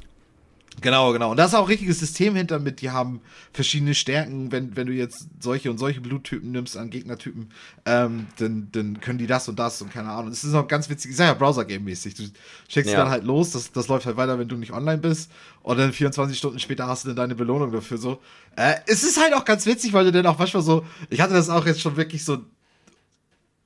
[0.82, 1.32] Genau, genau.
[1.32, 3.20] Und da ist auch ein richtiges System hinter mit, die haben
[3.52, 4.52] verschiedene Stärken.
[4.52, 7.52] Wenn, wenn du jetzt solche und solche Bluttypen nimmst an Gegnertypen,
[7.86, 10.32] ähm, dann, dann können die das und das und keine Ahnung.
[10.32, 12.14] Es ist noch ganz witzig, ich sag ja Browser-Game-mäßig.
[12.16, 12.24] Du
[12.70, 13.00] schickst Ja.
[13.00, 15.30] dann halt los, das, das läuft halt weiter, wenn du nicht online bist.
[15.64, 18.22] Und dann 24 Stunden später hast du dann deine Belohnung dafür so.
[18.56, 21.34] Äh, es ist halt auch ganz witzig, weil du dann auch manchmal so, ich hatte
[21.34, 22.38] das auch jetzt schon wirklich so,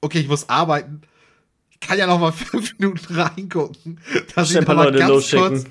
[0.01, 1.01] okay, ich muss arbeiten.
[1.69, 3.99] Ich kann ja noch mal fünf Minuten reingucken,
[4.35, 5.47] dass ich ein noch paar mal Leute ganz losschicken.
[5.49, 5.65] kurz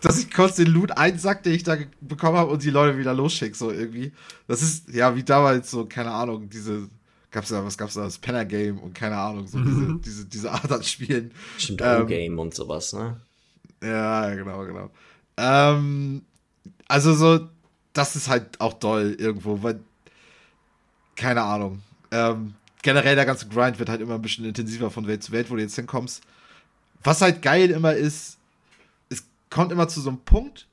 [0.00, 3.14] dass ich kurz den Loot einsack, den ich da bekommen habe und die Leute wieder
[3.14, 4.12] losschicke, so irgendwie.
[4.46, 6.88] Das ist ja wie damals so, keine Ahnung, diese,
[7.30, 10.52] gab's da, was gab's da, das Penner Game und keine Ahnung, so diese, diese, diese
[10.52, 11.30] Art an Spielen.
[11.58, 13.20] Stimmt, Ähm, O-Game und sowas, ne?
[13.82, 14.90] Ja, genau, genau.
[15.36, 16.22] Ähm,
[16.88, 17.48] also so,
[17.92, 19.80] das ist halt auch doll irgendwo, weil,
[21.16, 21.82] keine Ahnung.
[22.10, 25.50] Ähm, generell der ganze Grind wird halt immer ein bisschen intensiver von Welt zu Welt,
[25.50, 26.22] wo du jetzt hinkommst.
[27.02, 28.38] Was halt geil immer ist,
[29.54, 30.66] kommt immer zu so einem Punkt,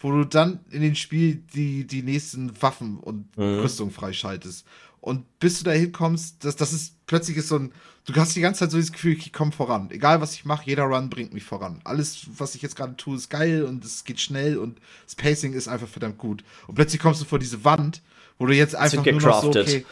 [0.00, 3.60] wo du dann in dem Spiel die, die nächsten Waffen und Mhm.
[3.60, 4.66] Rüstung freischaltest.
[5.00, 7.72] Und bis du da hinkommst, das, das ist plötzlich ist so ein,
[8.06, 9.88] du hast die ganze Zeit so das Gefühl, ich komme voran.
[9.92, 11.80] Egal was ich mache, jeder Run bringt mich voran.
[11.84, 15.52] Alles, was ich jetzt gerade tue, ist geil und es geht schnell und das Pacing
[15.52, 16.42] ist einfach verdammt gut.
[16.66, 18.02] Und plötzlich kommst du vor diese Wand,
[18.38, 19.86] wo du jetzt einfach nur noch so, okay,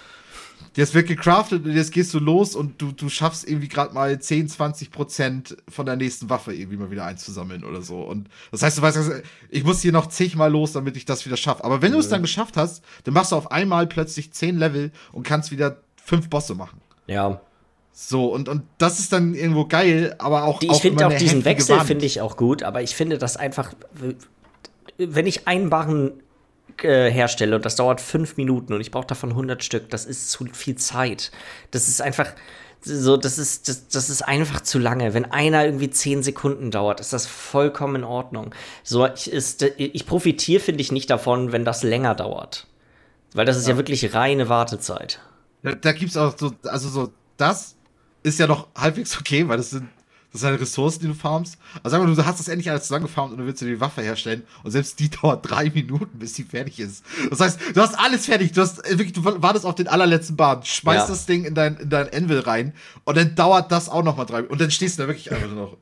[0.77, 4.19] Jetzt wird gecraftet und jetzt gehst du los und du, du schaffst irgendwie gerade mal
[4.19, 8.01] 10, 20 Prozent von der nächsten Waffe irgendwie mal wieder einzusammeln oder so.
[8.03, 9.13] Und das heißt, du weißt, also,
[9.51, 11.65] ich muss hier noch zigmal los, damit ich das wieder schaffe.
[11.65, 14.93] Aber wenn du es dann geschafft hast, dann machst du auf einmal plötzlich 10 Level
[15.13, 16.81] und kannst wieder fünf Bosse machen.
[17.07, 17.41] Ja.
[17.93, 20.61] So, und, und das ist dann irgendwo geil, aber auch.
[20.61, 23.75] Die, ich finde auch diesen Wechsel finde ich auch gut, aber ich finde das einfach,
[24.97, 26.13] wenn ich einen Barren
[26.83, 30.31] äh, herstelle und das dauert fünf Minuten und ich brauche davon 100 Stück, das ist
[30.31, 31.31] zu viel Zeit.
[31.71, 32.33] Das ist einfach
[32.85, 35.15] so, das ist, das, das ist einfach zu lange.
[35.15, 38.55] Wenn einer irgendwie zehn Sekunden dauert, ist das vollkommen in Ordnung.
[38.83, 42.67] So, ich, ist, ich profitiere, finde ich, nicht davon, wenn das länger dauert.
[43.35, 45.21] Weil das ist ja, wirklich reine Wartezeit.
[45.63, 47.77] Da, da gibt's auch so, also so, das
[48.25, 49.89] ist ja noch halbwegs okay, weil das sind,
[50.33, 51.57] das sind halt Ressourcen, die du farmst.
[51.83, 54.01] Also sag mal, du hast das endlich alles zusammengefarmt und du willst dir die Waffe
[54.03, 57.05] herstellen und selbst die dauert drei Minuten, bis die fertig ist.
[57.31, 60.37] Das heißt, du hast alles fertig, du hast äh, wirklich, du wartest auf den allerletzten
[60.37, 61.15] Bahn, schmeißt Ja.
[61.15, 62.73] das Ding in dein, in dein Anvil rein
[63.05, 65.49] und dann dauert das auch noch mal drei und dann stehst du da wirklich einfach
[65.49, 65.77] nur noch.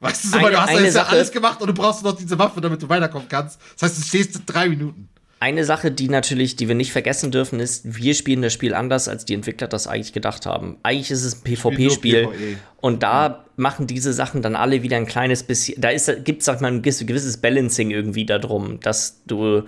[0.00, 2.12] Weißt du, so, weil du hast jetzt ja Sache- alles gemacht und du brauchst nur
[2.12, 3.58] noch diese Waffe, damit du weiterkommen kannst.
[3.76, 5.08] Das heißt, du stehst drei Minuten.
[5.40, 9.06] Eine Sache, die natürlich, die wir nicht vergessen dürfen, ist, wir spielen das Spiel anders,
[9.06, 10.78] als die Entwickler das eigentlich gedacht haben.
[10.82, 12.56] Eigentlich ist es ein PvP-Spiel PvE.
[12.80, 16.60] und da machen diese Sachen dann alle wieder ein kleines bisschen, da gibt es, sag
[16.60, 19.62] mal, ein gewiss- gewisses Balancing irgendwie da drum, dass du,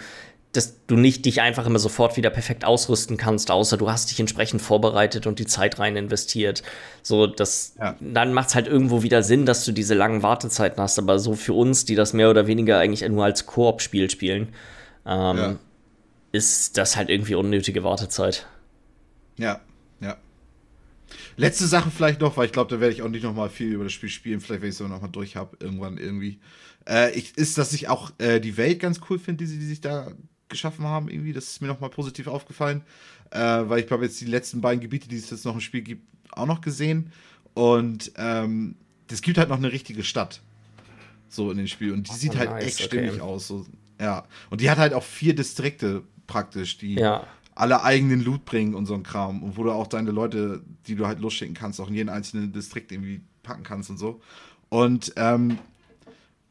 [0.52, 4.18] dass du nicht dich einfach immer sofort wieder perfekt ausrüsten kannst, außer du hast dich
[4.18, 6.64] entsprechend vorbereitet und die Zeit rein investiert.
[7.04, 7.94] So, das, Ja.
[8.00, 11.34] dann macht es halt irgendwo wieder Sinn, dass du diese langen Wartezeiten hast, aber so
[11.34, 14.48] für uns, die das mehr oder weniger eigentlich nur als Koop-Spiel spielen,
[15.06, 15.58] ähm, Ja.
[16.32, 18.48] ist das halt irgendwie unnötige Wartezeit.
[19.38, 19.60] Ja,
[20.00, 20.16] ja.
[21.36, 23.72] Letzte Sache vielleicht noch, weil ich glaube, da werde ich auch nicht noch mal viel
[23.72, 26.38] über das Spiel spielen, vielleicht wenn ich es noch mal durch habe, irgendwann irgendwie.
[26.88, 29.66] Äh, ich, ist, dass ich auch äh, die Welt ganz cool finde, die sie die
[29.66, 30.12] sich da
[30.48, 31.32] geschaffen haben, irgendwie.
[31.32, 32.82] Das ist mir noch mal positiv aufgefallen,
[33.30, 35.82] äh, weil ich habe jetzt die letzten beiden Gebiete, die es jetzt noch im Spiel
[35.82, 37.12] gibt, auch noch gesehen.
[37.54, 38.76] Und ähm,
[39.10, 40.40] es gibt halt noch eine richtige Stadt.
[41.28, 41.92] So in dem Spiel.
[41.92, 42.86] Und die sieht Oh, halt nice, echt okay.
[42.86, 43.46] stimmig aus.
[43.48, 43.66] So,
[44.00, 44.24] ja.
[44.50, 47.26] Und die hat halt auch vier Distrikte praktisch, die Ja.
[47.54, 49.42] alle eigenen Loot bringen und so ein Kram.
[49.42, 52.52] Und wo du auch deine Leute, die du halt losschicken kannst, auch in jeden einzelnen
[52.52, 54.20] Distrikt irgendwie packen kannst und so.
[54.68, 55.58] Und ähm,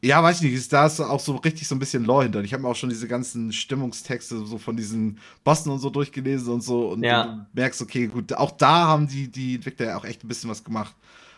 [0.02, 2.42] ja, weiß ich nicht, ist da ist auch so richtig so ein bisschen Lore hinter.
[2.42, 6.52] Ich habe mir auch schon diese ganzen Stimmungstexte so von diesen Bossen und so durchgelesen
[6.54, 6.88] und so.
[6.88, 7.24] Und Ja.
[7.24, 10.48] du merkst, okay, gut, auch da haben die, die Entwickler ja auch echt ein bisschen
[10.48, 10.94] was gemacht.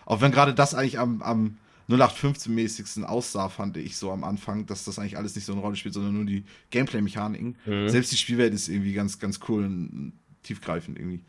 [0.06, 1.56] Auch wenn gerade das eigentlich am, am
[1.88, 5.76] 0815-mäßigsten aussah, fand ich so am Anfang, dass das eigentlich alles nicht so eine Rolle
[5.76, 7.56] spielt, sondern nur die Gameplay-Mechaniken.
[7.66, 7.88] Mhm.
[7.88, 10.12] Selbst die Spielwelt ist irgendwie ganz, ganz cool und
[10.42, 11.24] tiefgreifend irgendwie.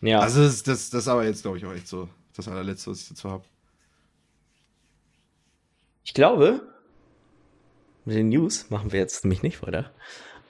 [0.00, 0.20] Ja.
[0.20, 3.02] Also das, das, das ist aber jetzt, glaube ich, auch echt so das allerletzte, was
[3.02, 3.44] ich dazu habe.
[6.04, 6.62] ich glaube,
[8.04, 9.92] mit den News machen wir jetzt nämlich nicht weiter.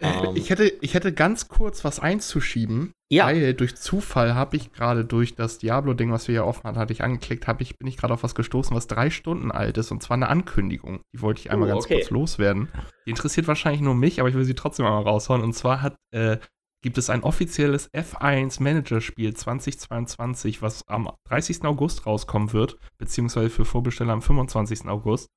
[0.01, 2.93] Ähm, ich, hätte, ich hätte ganz kurz was einzuschieben.
[3.11, 3.27] Ja.
[3.27, 6.93] Weil durch Zufall habe ich gerade durch das Diablo-Ding, was wir hier offen hatten, hatte
[6.93, 9.91] ich angeklickt, hab ich, bin ich gerade auf was gestoßen, was drei Stunden alt ist.
[9.91, 11.01] Und zwar eine Ankündigung.
[11.15, 11.97] Die wollte ich einmal Oh, ganz okay.
[11.97, 12.69] kurz loswerden.
[13.07, 15.43] Die interessiert wahrscheinlich nur mich, aber ich will sie trotzdem einmal raushauen.
[15.43, 16.37] Und zwar hat, äh,
[16.83, 21.65] gibt es ein offizielles F1 Managerspiel 2022, was am 30.
[21.65, 24.87] August rauskommen wird, beziehungsweise für Vorbesteller am 25.
[24.87, 25.29] August.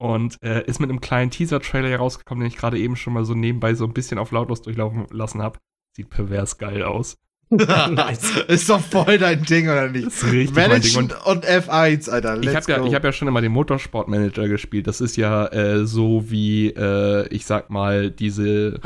[0.00, 3.34] Und äh, ist mit einem kleinen Teaser-Trailer herausgekommen, den ich gerade eben schon mal so
[3.34, 5.58] nebenbei so ein bisschen auf lautlos durchlaufen lassen habe.
[5.96, 7.16] Sieht pervers geil aus.
[7.50, 8.36] Nice.
[8.48, 10.06] Ist doch voll dein Ding, oder nicht?
[10.06, 10.94] Das ist richtig mein Ding.
[10.94, 12.36] Managen und, F1, Alter.
[12.38, 14.86] Ich Let's habe ja, ich hab ja schon immer den Motorsportmanager gespielt.
[14.86, 18.80] Das ist ja äh, so wie, äh, ich sag mal, diese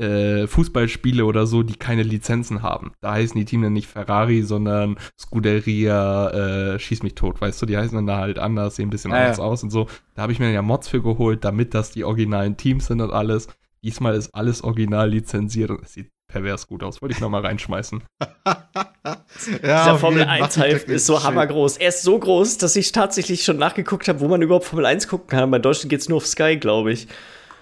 [0.00, 2.92] äh, Fußballspiele oder so, die keine Lizenzen haben.
[3.00, 6.30] Da heißen die Teams dann nicht Ferrari, sondern Scuderia,
[6.74, 7.66] äh, schieß mich tot, weißt du?
[7.66, 9.86] Die heißen dann da halt anders, sehen ein bisschen Ja, anders aus und so.
[10.14, 13.12] Da habe ich mir ja Mods für geholt, damit das die originalen Teams sind und
[13.12, 13.48] alles.
[13.82, 17.02] Diesmal ist alles original lizenziert und es sieht pervers gut aus.
[17.02, 18.02] Wollte ich nochmal reinschmeißen.
[18.20, 19.16] ja,
[19.62, 20.70] Dieser Formel jeden 1 Fall.
[20.70, 21.78] Hype ist so hammergroß.
[21.78, 25.08] Er ist so groß, dass ich tatsächlich schon nachgeguckt habe, wo man überhaupt Formel 1
[25.08, 25.50] gucken kann.
[25.50, 27.08] Bei Deutschland geht's nur auf Sky, glaube ich.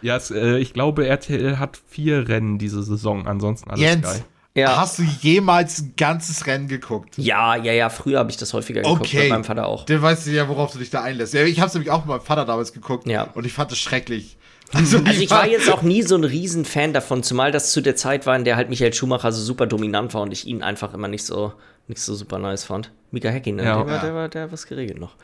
[0.03, 4.25] Ja, es, äh, ich glaube, RTL hat vier Rennen diese Saison, ansonsten alles Jens, geil.
[4.55, 4.77] Ja.
[4.81, 7.17] hast du jemals ein ganzes Rennen geguckt?
[7.17, 9.21] Ja, ja, ja, früher habe ich das häufiger geguckt, Okay.
[9.23, 9.85] mit meinem Vater auch.
[9.85, 11.35] Dann weißt du ja, worauf du dich da einlässt.
[11.35, 13.25] Ja, ich hab's nämlich auch mit meinem Vater damals geguckt Ja.
[13.35, 14.37] und ich fand es schrecklich.
[14.75, 18.27] Also ich war jetzt auch nie so ein Riesen-Fan davon, zumal das zu der Zeit
[18.27, 21.09] war, in der halt Michael Schumacher so super dominant war und ich ihn einfach immer
[21.09, 21.55] nicht so,
[21.87, 22.93] nicht so super nice fand.
[23.11, 23.77] Mika Häkkinen, Ja.
[23.79, 24.01] der, war, Ja.
[24.03, 25.15] der war, der hat was geregelt noch.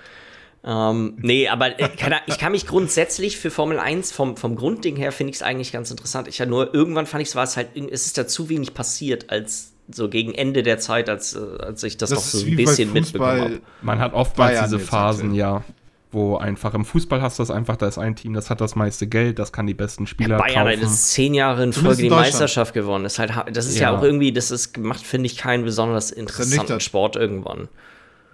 [0.66, 4.96] Ähm, nee, aber äh, keine, ich kann mich grundsätzlich für Formel 1 vom, vom Grundding
[4.96, 6.26] her finde ich es eigentlich ganz interessant.
[6.28, 8.72] Ich ja nur irgendwann fand ich es war es halt, es ist da zu wenig
[8.72, 12.56] passiert als so gegen Ende der Zeit, als, äh, als ich das, noch so ein
[12.56, 13.60] bisschen mitbekommen habe.
[13.82, 15.62] Man hat oftmals Bayern diese Phasen, ja,
[16.10, 18.76] wo einfach im Fußball hast du das einfach, da ist ein Team, das hat das
[18.76, 20.80] meiste Geld, das kann die besten Spieler Bayern hat kaufen.
[20.80, 22.14] jetzt zehn Jahre in Folge in die.
[22.14, 23.04] Meisterschaft gewonnen.
[23.04, 23.90] Das ist, halt, ha- das ist ja.
[23.92, 23.98] Ja.
[23.98, 26.80] auch irgendwie, das ist, macht, finde ich, keinen besonders interessanten.
[26.80, 27.68] Sport irgendwann.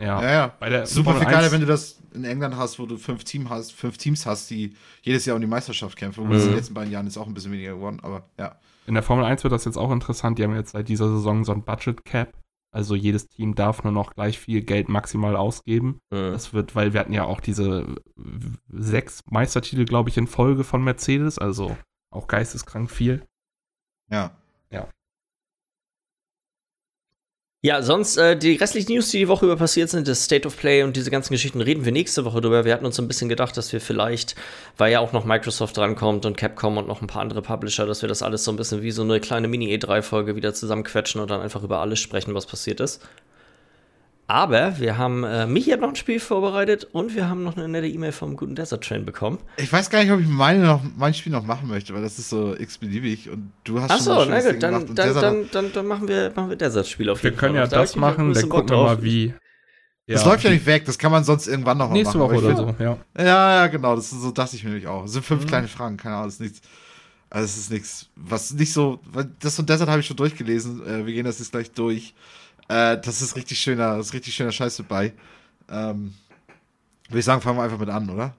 [0.01, 0.55] Ja, Ja, ja.
[0.59, 3.25] Bei der Super viel geiler, 1 wenn du das in England hast, wo du fünf,
[3.25, 6.31] Team hast, fünf Teams hast, die jedes Jahr um die Meisterschaft kämpfen.
[6.33, 8.57] Es in den letzten beiden Jahren ist auch ein bisschen weniger geworden, aber ja.
[8.87, 10.39] In der Formel 1 wird das jetzt auch interessant.
[10.39, 12.33] Die haben jetzt seit dieser Saison so ein Budget Cap.
[12.73, 16.01] Also jedes Team darf nur noch gleich viel Geld maximal ausgeben.
[16.11, 16.33] Mhm.
[16.33, 17.97] Das wird, weil wir hatten ja auch diese
[18.69, 21.39] sechs Meistertitel, glaube ich, in Folge von Mercedes.
[21.39, 21.77] Also
[22.11, 23.25] auch geisteskrank viel.
[24.11, 24.37] Ja.
[27.63, 30.57] Ja, sonst äh, die restlichen News, die die Woche über passiert sind, das State of
[30.57, 32.65] Play und diese ganzen Geschichten, reden wir nächste Woche drüber.
[32.65, 34.35] Wir hatten uns ein bisschen gedacht, dass wir vielleicht,
[34.79, 38.01] weil ja auch noch Microsoft drankommt und Capcom und noch ein paar andere Publisher, dass
[38.01, 41.43] wir das alles so ein bisschen wie so eine kleine Mini-E3-Folge wieder zusammenquetschen und dann
[41.43, 43.07] einfach über alles sprechen, was passiert ist.
[44.31, 47.67] Aber wir haben, äh, Michi hat noch ein Spiel vorbereitet und wir haben noch eine
[47.67, 49.39] nette E-Mail vom guten Desert Train bekommen.
[49.57, 52.17] Ich weiß gar nicht, ob ich meine noch, mein Spiel noch machen möchte, weil das
[52.21, 55.87] ist so x-beliebig und du hast Achso, schon na gut, dann, dann, dann, dann, dann
[55.87, 57.65] machen wir, machen wir Desert-Spiel auf Wir jeden können Fall.
[57.65, 59.35] ja Da hab das machen, dann gucken wir mal, wie.
[60.07, 62.31] Das läuft ja nicht weg, das kann man sonst irgendwann noch Nächste machen.
[62.31, 62.99] Woche aber ich oder so, ja.
[63.19, 65.07] Ja, ja, genau, das ist, so dachte ich mir nämlich auch.
[65.07, 65.27] Es sind Mhm.
[65.27, 66.61] fünf kleine Fragen, keine Ahnung, das ist nichts.
[67.31, 69.01] Also es ist nichts, was nicht so,
[69.41, 72.15] das und Desert habe ich schon durchgelesen, äh, wir gehen das jetzt gleich durch.
[72.71, 75.13] Äh, das ist richtig schöner, das ist richtig schöner Scheiß dabei.
[75.69, 76.15] Ähm,
[77.09, 78.35] würde ich sagen, fangen wir einfach mit an, oder?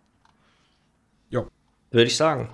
[1.93, 2.47] Würde ich sagen.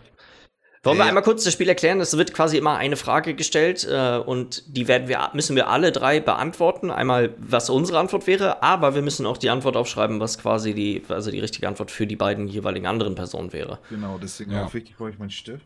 [0.82, 1.10] Wollen wir Ja.
[1.10, 2.02] einmal kurz das Spiel erklären?
[2.02, 5.92] Es wird quasi immer eine Frage gestellt äh, und die werden wir, müssen wir alle
[5.92, 6.90] drei beantworten.
[6.90, 11.04] Einmal, was unsere Antwort wäre, aber wir müssen auch die Antwort aufschreiben, was quasi die,
[11.10, 13.78] also die richtige Antwort für die beiden jeweiligen anderen Personen wäre.
[13.92, 14.66] Genau, deswegen Ja.
[14.66, 15.66] auch wichtig, brauche ich meinen Stift.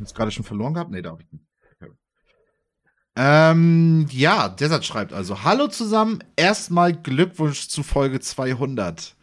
[0.00, 0.90] Jetzt gerade schon verloren gehabt?
[0.90, 1.44] Nee, da habe ich nicht.
[3.20, 9.16] Ähm, ja, Desert schreibt also: Hallo zusammen, erstmal Glückwunsch zu Folge 200.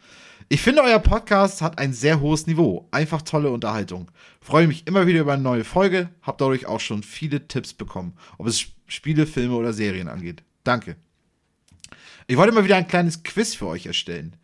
[0.50, 2.88] Ich finde, euer Podcast hat ein sehr hohes Niveau.
[2.90, 4.10] Einfach tolle Unterhaltung.
[4.42, 6.10] Freue mich immer wieder über eine neue Folge.
[6.20, 10.42] Hab dadurch auch schon viele Tipps bekommen, ob es Spiele, Filme oder Serien angeht.
[10.62, 10.96] Danke.
[12.26, 14.36] Ich wollte mal wieder ein kleines Quiz für euch erstellen.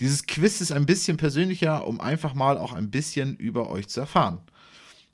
[0.00, 4.00] Dieses Quiz ist ein bisschen persönlicher, um einfach mal auch ein bisschen über euch zu
[4.00, 4.42] erfahren.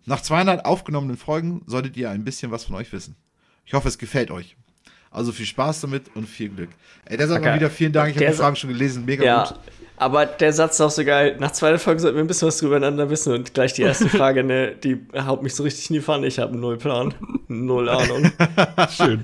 [0.04, 3.14] Nach 200 aufgenommenen Folgen solltet ihr ein bisschen was von euch wissen.
[3.66, 4.56] Ich hoffe, es gefällt euch.
[5.10, 6.70] Also viel Spaß damit und viel Glück.
[7.04, 7.60] Ey, der sagt mal Okay.
[7.60, 8.10] wieder vielen Dank.
[8.10, 9.04] Ich habe die Fragen schon gelesen.
[9.04, 9.58] Mega Ja, gut.
[9.96, 11.36] aber der Satz ist auch so geil.
[11.38, 14.08] Nach zwei Folgen sollten wir ein bisschen was drüber einander wissen und gleich die erste
[14.08, 16.26] Frage, ne, die haut mich so richtig in die Pfanne.
[16.26, 17.14] Ich habe null Plan,
[17.46, 18.32] null Ahnung.
[18.90, 19.22] Schön.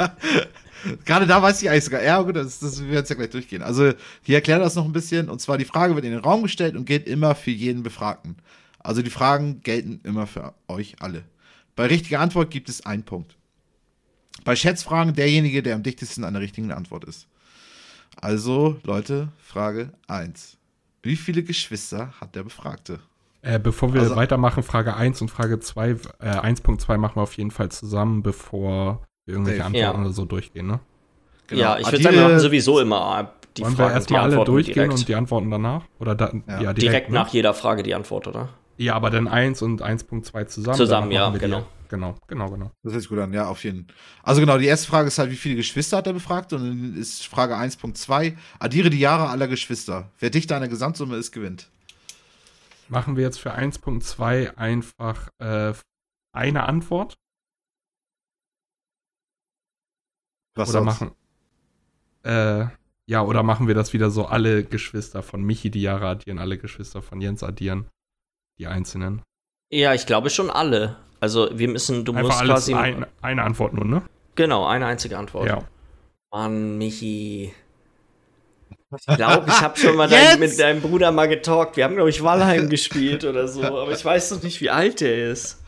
[1.05, 2.03] Gerade da weiß ich eigentlich sogar.
[2.03, 3.63] Ja, gut, das, das wir werden es ja gleich durchgehen.
[3.63, 5.29] Also, hier erklärt das noch ein bisschen.
[5.29, 8.37] Und zwar, die Frage wird in den Raum gestellt und gilt immer für jeden Befragten.
[8.79, 11.25] Also, die Fragen gelten immer für euch alle.
[11.77, 13.37] Bei richtiger Antwort gibt es einen Punkt.
[14.45, 17.27] Bei Schätzfragen derjenige, der am dichtesten an der richtigen Antwort ist.
[18.21, 20.57] Also, Leute, Frage 1.
[21.03, 23.01] Wie viele Geschwister hat der Befragte?
[23.43, 27.37] Äh, bevor wir Also- weitermachen, Frage 1 und Frage 2, äh, 1.2 machen wir auf
[27.37, 29.65] jeden Fall zusammen, bevor wir irgendwelche.
[29.65, 30.01] Antworten Ja.
[30.01, 30.81] oder so durchgehen, ne?
[31.47, 31.61] Genau.
[31.63, 34.33] Ja, ich würde sagen, wir machen sowieso immer die Wollen Fragen, wir erstmal die alle
[34.35, 34.93] Antworten durchgehen direkt.
[34.95, 35.83] und die Antworten danach?
[35.99, 36.33] Oder da, Ja.
[36.47, 37.15] ja, direkt, direkt ne?
[37.15, 38.51] nach jeder Frage die Antwort, oder?
[38.81, 40.77] Ja, aber dann 1 und 1.2 zusammen.
[40.77, 41.67] Zusammen, ja, wir die- genau.
[41.91, 42.71] Genau, genau, genau.
[42.85, 43.95] Das hört sich gut an, ja, auf jeden Fall.
[44.23, 46.53] Also genau, die erste Frage ist halt, wie viele Geschwister hat er befragt?
[46.53, 50.11] Und dann ist Frage 1.2, addiere die Jahre aller Geschwister.
[50.21, 51.69] Wer dichter an der Gesamtsumme ist, gewinnt.
[52.89, 55.73] Machen wir jetzt für 1.2 einfach äh,
[56.33, 57.17] eine Antwort
[60.55, 61.01] Was oder sonst?
[61.01, 61.11] machen.
[62.23, 62.67] Äh,
[63.07, 66.57] ja, oder machen wir das wieder so, alle Geschwister von Michi die Jahre addieren, alle
[66.59, 67.89] Geschwister von Jens addieren,
[68.61, 69.23] die einzelnen.
[69.73, 70.97] Ja, ich glaube schon alle.
[71.19, 72.75] Also wir müssen, du Einfach musst alles quasi.
[72.75, 74.03] ein, eine Antwort nur, ne?
[74.37, 75.49] Genau, eine einzige Antwort.
[75.49, 75.65] Ja.
[76.31, 77.53] Mann, Michi.
[78.97, 81.77] Ich glaube, ich habe schon mal dein, mit deinem Bruder mal getalkt.
[81.77, 83.63] Wir haben, glaube ich, Valheim gespielt oder so.
[83.63, 85.63] Aber ich weiß noch nicht, wie alt der ist.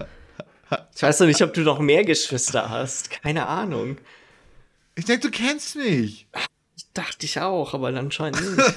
[0.95, 3.11] Ich weiß noch nicht, ob du noch mehr Geschwister hast.
[3.11, 3.99] Keine Ahnung.
[4.95, 6.27] Ich denke, du kennst mich.
[6.95, 8.75] Dachte ich auch, aber anscheinend nicht.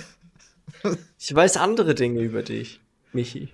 [1.18, 2.80] Ich weiß andere Dinge über dich,
[3.14, 3.50] Michi.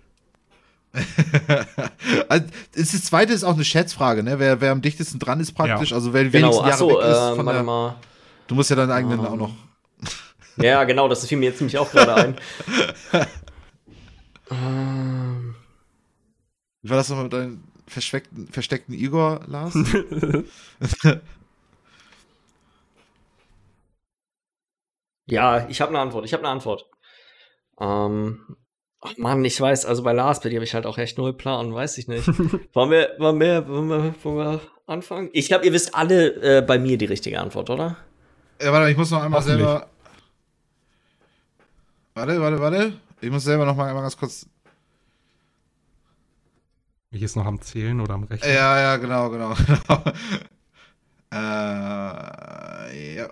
[2.30, 4.40] also, das zweite ist auch eine Schätzfrage, ne?
[4.40, 5.96] Wer, wer am dichtesten dran ist praktisch, Ja.
[5.96, 7.96] also wer die Genau, wenigsten Jahre achso, weg ist äh, von warte der, mal.
[8.48, 9.26] Du musst ja deinen eigenen Ähm.
[9.26, 9.54] auch noch.
[10.58, 12.36] Ja, genau, das fiel mir jetzt nämlich auch gerade ein.
[14.52, 15.56] ähm,
[16.82, 19.74] Wie war das nochmal mit deinem versteckten, versteckten Igor, Lars?
[25.26, 26.26] ja, ich habe eine Antwort.
[26.26, 26.86] Ich habe eine Antwort.
[27.80, 28.58] Ähm,
[29.02, 31.34] ach Mann, ich weiß, also bei Lars, bei dir habe ich halt auch echt null
[31.34, 32.28] Plan, weiß ich nicht.
[32.74, 35.30] wollen, wir, wollen, wir, wollen, wir, wollen wir anfangen?
[35.34, 37.98] Ich glaube, ihr wisst alle äh, bei mir die richtige Antwort, oder?
[38.62, 39.88] ja, warte, ich muss noch einmal selber.
[42.14, 42.94] Warte, warte, warte.
[43.22, 44.46] Ich muss selber noch mal einmal ganz kurz.
[47.12, 48.54] Mich ist noch am Zählen oder am Rechnen.
[48.54, 50.04] Ja, ja, genau, genau, genau.
[51.34, 53.30] äh, ja.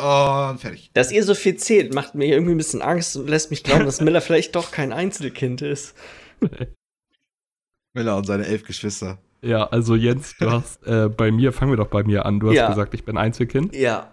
[0.00, 0.90] Und fertig.
[0.94, 3.84] Dass ihr so viel zählt, macht mir irgendwie ein bisschen Angst und lässt mich glauben,
[3.84, 5.94] dass Miller vielleicht doch kein Einzelkind ist.
[7.94, 9.18] Miller und seine elf Geschwister.
[9.42, 12.40] Ja, also Jens, du hast äh, bei mir, fangen wir doch bei mir an.
[12.40, 12.68] Du hast Ja.
[12.68, 13.74] gesagt, ich bin Einzelkind.
[13.74, 14.10] Ja.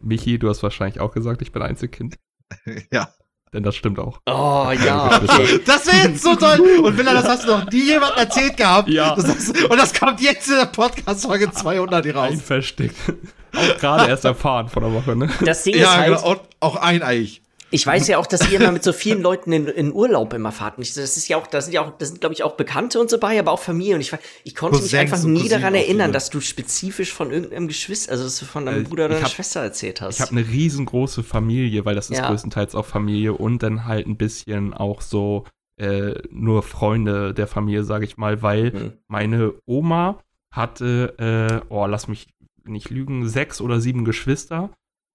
[0.00, 2.16] Michi, du hast wahrscheinlich auch gesagt, ich bin Einzelkind.
[2.92, 3.12] ja.
[3.52, 4.20] Denn das stimmt auch.
[4.26, 5.60] Oh, ja, okay.
[5.66, 6.58] Das wäre jetzt so toll.
[6.84, 8.88] Und Miller, das hast du noch nie jemand erzählt gehabt.
[8.88, 9.14] Ja.
[9.14, 12.42] Das ist, und das kommt jetzt in der Podcast-Folge 200 hier Ein raus.
[12.42, 12.96] versteckt.
[13.54, 15.28] Auch gerade erst erfahren vor der Woche, ne?
[15.44, 16.30] Das Ding ist Ja, halt, genau.
[16.30, 17.42] Und auch eineich.
[17.72, 20.52] Ich weiß ja auch, dass ihr immer mit so vielen Leuten in, in Urlaub immer
[20.52, 20.76] fahrt.
[20.76, 22.52] Und ich, das ist ja auch, das sind ja auch, das sind, glaube ich, auch
[22.56, 23.94] Bekannte und so bei, aber auch Familie.
[23.94, 24.12] Und ich,
[24.44, 28.12] ich konnte mich Cousins einfach und nie daran erinnern, dass du spezifisch von irgendeinem Geschwister,
[28.12, 30.16] also dass du von deinem Äh, Bruder oder deiner hab- Schwester erzählt hast.
[30.16, 32.28] Ich habe eine riesengroße Familie, weil das ist Ja.
[32.28, 35.44] größtenteils auch Familie und dann halt ein bisschen auch so
[35.78, 38.92] äh, nur Freunde der Familie, sage ich mal, weil Hm.
[39.08, 40.18] meine Oma
[40.50, 42.28] hatte, äh, oh, lass mich
[42.64, 44.70] nicht lügen, sechs oder sieben Geschwister.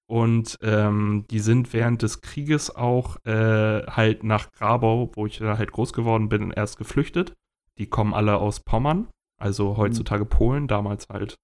[0.09, 5.57] Und ähm, die sind während des Krieges auch äh, halt nach Grabau, wo ich da
[5.57, 7.33] halt groß geworden bin, erst geflüchtet.
[7.77, 9.07] Die kommen alle aus Pommern,
[9.39, 11.35] also heutzutage Polen, damals halt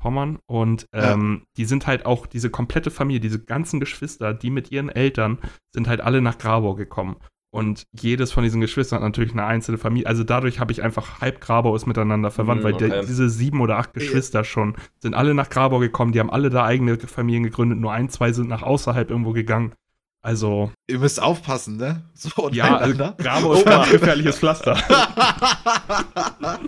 [0.00, 0.38] Pommern.
[0.46, 1.12] Und Ja.
[1.12, 5.38] ähm, die sind halt auch, diese komplette Familie, diese ganzen Geschwister, die mit ihren Eltern,
[5.72, 7.16] sind halt alle nach Grabau gekommen.
[7.54, 10.06] Und jedes von diesen Geschwistern hat natürlich eine einzelne Familie.
[10.06, 13.06] Also dadurch habe ich einfach halb Grabau ist miteinander verwandt, Mm, weil der, okay.
[13.06, 16.12] diese sieben oder acht Geschwister schon sind alle nach Grabau gekommen.
[16.12, 17.78] Die haben alle da eigene Familien gegründet.
[17.78, 19.74] Nur ein, zwei sind nach außerhalb irgendwo gegangen.
[20.22, 22.04] Also, Ihr müsst aufpassen, ne?
[22.14, 23.16] So ja, also untereinander.
[23.22, 24.74] Grabau ist ganz gefährliches Pflaster.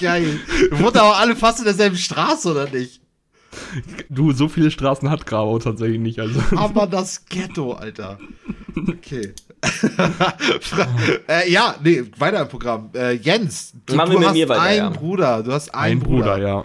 [0.00, 0.38] Geil.
[0.70, 3.00] Wurden aber alle fast in derselben Straße, oder nicht?
[4.08, 6.20] Du, so viele Straßen hat Grabau tatsächlich nicht.
[6.20, 6.40] Also.
[6.56, 8.18] Aber das Ghetto, Alter.
[8.76, 9.34] Okay.
[11.28, 12.90] äh, ja, nee, weiter im Programm.
[12.94, 14.88] Äh, Jens, du, Machen du hast mir weiter, einen ja.
[14.90, 15.42] Bruder.
[15.42, 16.64] Du hast einen Ein Bruder, ja.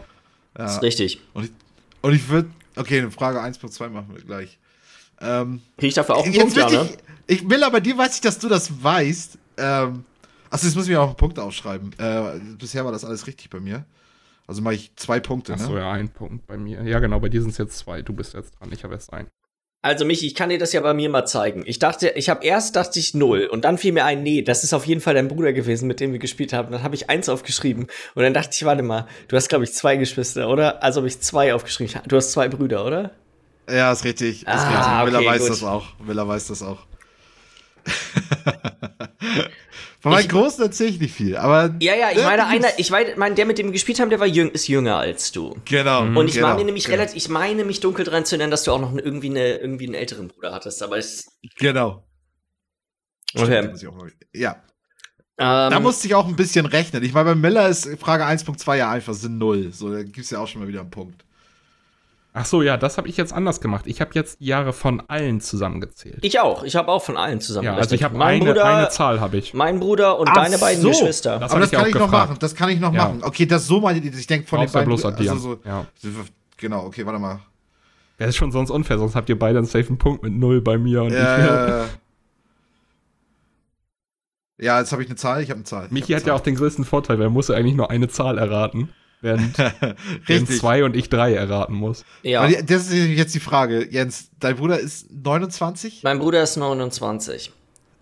[0.53, 0.81] Das ist Ja.
[0.81, 1.21] richtig.
[1.33, 1.51] Und ich,
[2.01, 2.49] und ich würde.
[2.77, 4.57] Okay, eine Frage 1.2 machen wir gleich.
[5.21, 6.89] Ähm, Krieg ich dafür auch einen Punkt, ja, ne?
[7.27, 9.37] ich, ich will aber dir weiß ich, dass du das weißt.
[9.57, 10.03] Ähm,
[10.49, 11.93] achso, jetzt muss ich mir auch einen Punkt aufschreiben.
[11.97, 13.85] Äh, bisher war das alles richtig bei mir.
[14.47, 15.79] Also mache ich zwei Punkte, Achso, ne?
[15.79, 16.83] ja, ein Punkt bei mir.
[16.83, 18.01] Ja, genau, bei dir sind es jetzt zwei.
[18.01, 19.27] Du bist jetzt dran, ich habe erst einen.
[19.85, 21.61] Also Michi, ich kann dir das ja bei mir mal zeigen.
[21.67, 24.63] Ich dachte, ich habe erst dachte ich null und dann fiel mir ein, nee, das
[24.63, 26.71] ist auf jeden Fall dein Bruder gewesen, mit dem wir gespielt haben.
[26.71, 29.73] Dann habe ich eins aufgeschrieben und dann dachte ich, warte mal, du hast glaube ich
[29.73, 30.81] zwei Geschwister, oder?
[30.81, 32.01] Also habe ich zwei aufgeschrieben.
[32.07, 33.11] Du hast zwei Brüder, oder?
[33.69, 34.41] Ja, ist richtig.
[34.41, 35.13] Ist Ah, richtig.
[35.13, 35.49] Miller okay, weiß gut.
[35.51, 35.85] das auch.
[35.99, 36.79] Miller weiß das auch.
[40.05, 41.73] Von meinen Ich- Großen erzähle ich nicht viel, aber.
[41.79, 44.19] Ja, ja, ich meine, einer, ich meine, mein, der mit dem wir gespielt haben, der
[44.19, 45.55] war jüng, ist jünger als du.
[45.65, 46.03] Genau.
[46.03, 46.97] Und ich genau, war mir nämlich genau.
[46.97, 49.85] relativ, ich meine mich dunkel dran zu erinnern, dass du auch noch irgendwie, eine, irgendwie
[49.87, 51.25] einen älteren Bruder hattest, aber es,
[51.57, 52.07] Genau.
[53.35, 53.67] Okay.
[53.67, 54.61] muss ich auch mal- Ja,
[55.37, 57.03] Ähm, da musste ich auch ein bisschen rechnen.
[57.03, 59.73] Ich meine, bei Miller ist Frage 1.2 ja einfach sind 0.
[59.73, 61.24] So, da gibt es ja auch schon mal wieder einen Punkt.
[62.37, 63.87] Ach so, ja, das habe ich jetzt anders gemacht.
[63.87, 66.19] Ich habe jetzt die Jahre von allen zusammengezählt.
[66.21, 66.63] ich auch.
[66.63, 67.63] Ich habe auch von allen zusammen.
[67.65, 69.53] ja, also ich habe eine, Bruder, eine Zahl habe ich.
[69.53, 70.89] mein Bruder und Ach deine beiden so.
[70.89, 71.39] Geschwister.
[71.39, 72.29] Das Aber das ich kann ich noch gefragt.
[72.31, 72.39] machen.
[72.41, 73.05] Das kann ich noch Ja.
[73.05, 73.23] machen.
[73.23, 74.13] Okay, das so meine ich.
[74.13, 74.89] Ich denke von den Brauchst ja beiden.
[74.89, 75.33] bloß addieren.
[75.35, 75.85] Also so, ja.
[76.57, 77.39] Genau, okay, warte mal.
[78.17, 80.77] Das ist schon sonst unfair, sonst habt ihr beide einen safen Punkt mit null bei
[80.77, 81.17] mir und ich.
[81.17, 81.83] Äh,
[84.57, 85.41] ja, jetzt habe ich eine Zahl.
[85.41, 85.87] Ich habe eine Zahl.
[85.89, 88.37] Michi hat ja auch den größten Vorteil, weil er muss ja eigentlich nur eine Zahl
[88.37, 88.89] erraten,
[89.25, 89.57] während
[90.27, 90.59] Jens Richtig.
[90.59, 92.05] zwei und ich drei erraten muss.
[92.23, 92.47] Ja.
[92.61, 93.85] Das ist jetzt die Frage.
[93.91, 96.03] Jens, dein Bruder ist 29?
[96.03, 97.51] Mein Bruder ist 29.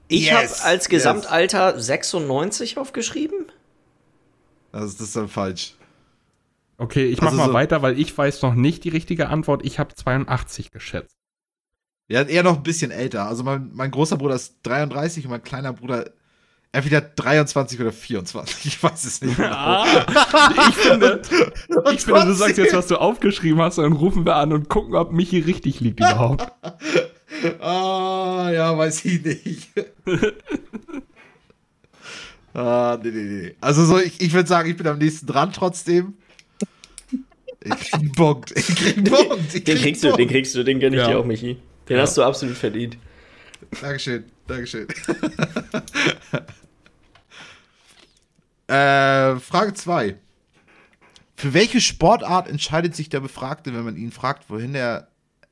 [0.09, 3.47] Ich Yes, habe als Gesamtalter 96 aufgeschrieben.
[4.71, 5.73] Das ist, das ist dann falsch.
[6.77, 9.65] Okay, ich Also mach mal so- weiter, weil ich weiß noch nicht die richtige Antwort.
[9.65, 11.15] Ich habe 82 geschätzt.
[12.09, 13.27] Ja, eher noch ein bisschen älter.
[13.27, 16.11] Also mein, mein großer Bruder ist 33 und mein kleiner Bruder
[16.73, 18.65] entweder 23 oder 24.
[18.65, 19.39] Ich weiß es nicht.
[19.39, 19.85] Ah,
[20.69, 21.21] ich finde,
[21.93, 24.67] ich finde, du sagst jetzt, was du aufgeschrieben hast, und dann rufen wir an und
[24.67, 26.51] gucken, ob Michi richtig liegt überhaupt.
[27.59, 29.69] Ah, ja, weiß ich nicht.
[32.53, 33.55] ah, nee, nee, nee.
[33.59, 36.13] Also so, ich, ich würde sagen, ich bin am nächsten dran trotzdem.
[37.63, 38.51] Ich krieg einen Punkt.
[38.55, 39.55] Ich krieg einen Punkt.
[39.55, 40.31] Ich Den krieg kriegst einen du, den Punkt.
[40.31, 41.07] kriegst du, den gönn ich Ja.
[41.07, 41.57] dir auch, Michi.
[41.89, 42.03] Den Ja.
[42.03, 42.97] hast du absolut verdient.
[43.81, 44.87] Dankeschön, Dankeschön.
[48.67, 50.15] äh, Frage 2.
[51.35, 55.07] Für welche Sportart entscheidet sich der Befragte, wenn man ihn fragt, wohin er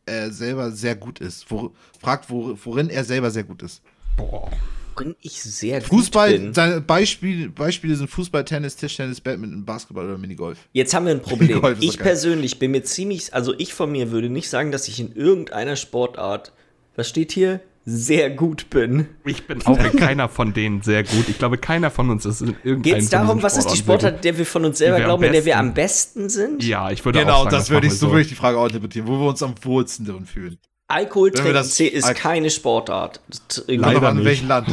[0.05, 1.49] äh, selber sehr gut ist?
[1.49, 3.82] Wo, fragt, wo, worin er selber sehr gut ist.
[4.17, 4.49] Boah.
[4.95, 6.53] Worin ich sehr gut Fußball, bin.
[6.53, 10.59] seine Beispiel, Beispiele sind Fußball, Tennis, Tischtennis, Badminton, Basketball oder Minigolf.
[10.74, 11.61] Jetzt haben wir ein Problem.
[11.80, 15.13] Ich persönlich bin mir ziemlich, also ich von mir würde nicht sagen, dass ich in
[15.13, 16.51] irgendeiner Sportart,
[16.95, 17.61] was steht hier,
[17.97, 19.07] sehr gut bin.
[19.25, 21.27] Ich bin auch in keiner von denen sehr gut.
[21.29, 24.23] Ich glaube, keiner von uns ist in irgendeinem Geht es darum, was ist die Sportart,
[24.23, 26.63] der wir von uns selber glauben, in der wir am besten sind?
[26.63, 28.57] Ja, ich würde Genau, auch sagen, das würde ich, so wir würde ich die Frage
[28.57, 30.57] auch interpretieren, wo wir uns am wohlsten drin fühlen.
[30.87, 33.21] Alkohol trinken das- ist Al- keine Sportart.
[33.67, 34.67] Leider an, in welchem Land.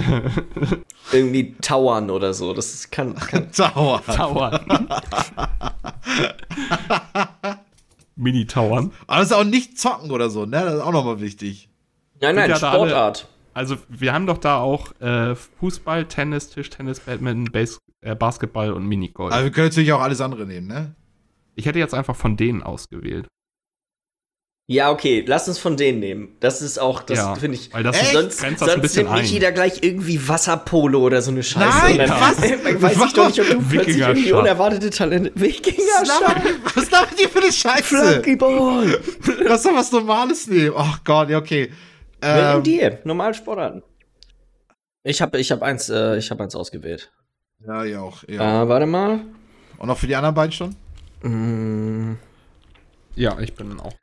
[1.12, 2.52] Irgendwie Tauern oder so.
[2.54, 3.48] Das ist, kann, kann.
[3.56, 4.02] Dauer.
[4.06, 4.60] Tauern.
[8.16, 8.90] Mini-Tauern.
[9.06, 10.60] Aber das ist auch nicht zocken oder so, ne?
[10.64, 11.68] Das ist auch nochmal wichtig.
[12.20, 13.28] Nein, nein, ja da alle- Sportart.
[13.54, 18.86] Also, wir haben doch da auch äh, Fußball, Tennis, Tischtennis, Badminton, Base, äh, Basketball und
[18.86, 19.32] Minigolf.
[19.32, 20.94] Aber wir können natürlich auch alles andere nehmen, ne?
[21.56, 23.26] ich hätte jetzt einfach von denen ausgewählt.
[24.70, 26.36] Ja, okay, lass uns von denen nehmen.
[26.40, 27.72] Das ist auch, das Ja, finde ich.
[27.72, 28.12] weil das Echt?
[28.12, 29.32] Sonst, grenzt das ein sonst bisschen nimmt nicht ein.
[29.32, 31.78] jeder gleich irgendwie Wasserpolo oder so eine Scheiße.
[31.84, 32.36] Nein, dann, was?
[32.82, 35.32] Weiß ich doch nicht, ob du plötzlich irgendwie unerwartete Talente.
[35.34, 35.78] Wikinger.
[36.74, 37.82] Was labert ihr für eine Scheiße?
[37.82, 39.00] Flunkyball.
[39.44, 40.74] Lass doch was Normales nehmen.
[40.76, 41.72] Ach Gott, ja, okay.
[42.22, 43.82] Ähm, Ähm, dir, normal Sportarten.
[45.04, 47.12] Ich habe ich hab eins, äh, ich hab eins ausgewählt.
[47.64, 48.24] ja, ja auch.
[48.28, 48.62] Ja.
[48.64, 49.20] Äh, warte mal.
[49.78, 50.76] Und auch für die anderen beiden schon?
[51.22, 52.16] Mm,
[53.14, 53.94] Ja, ich bin auch.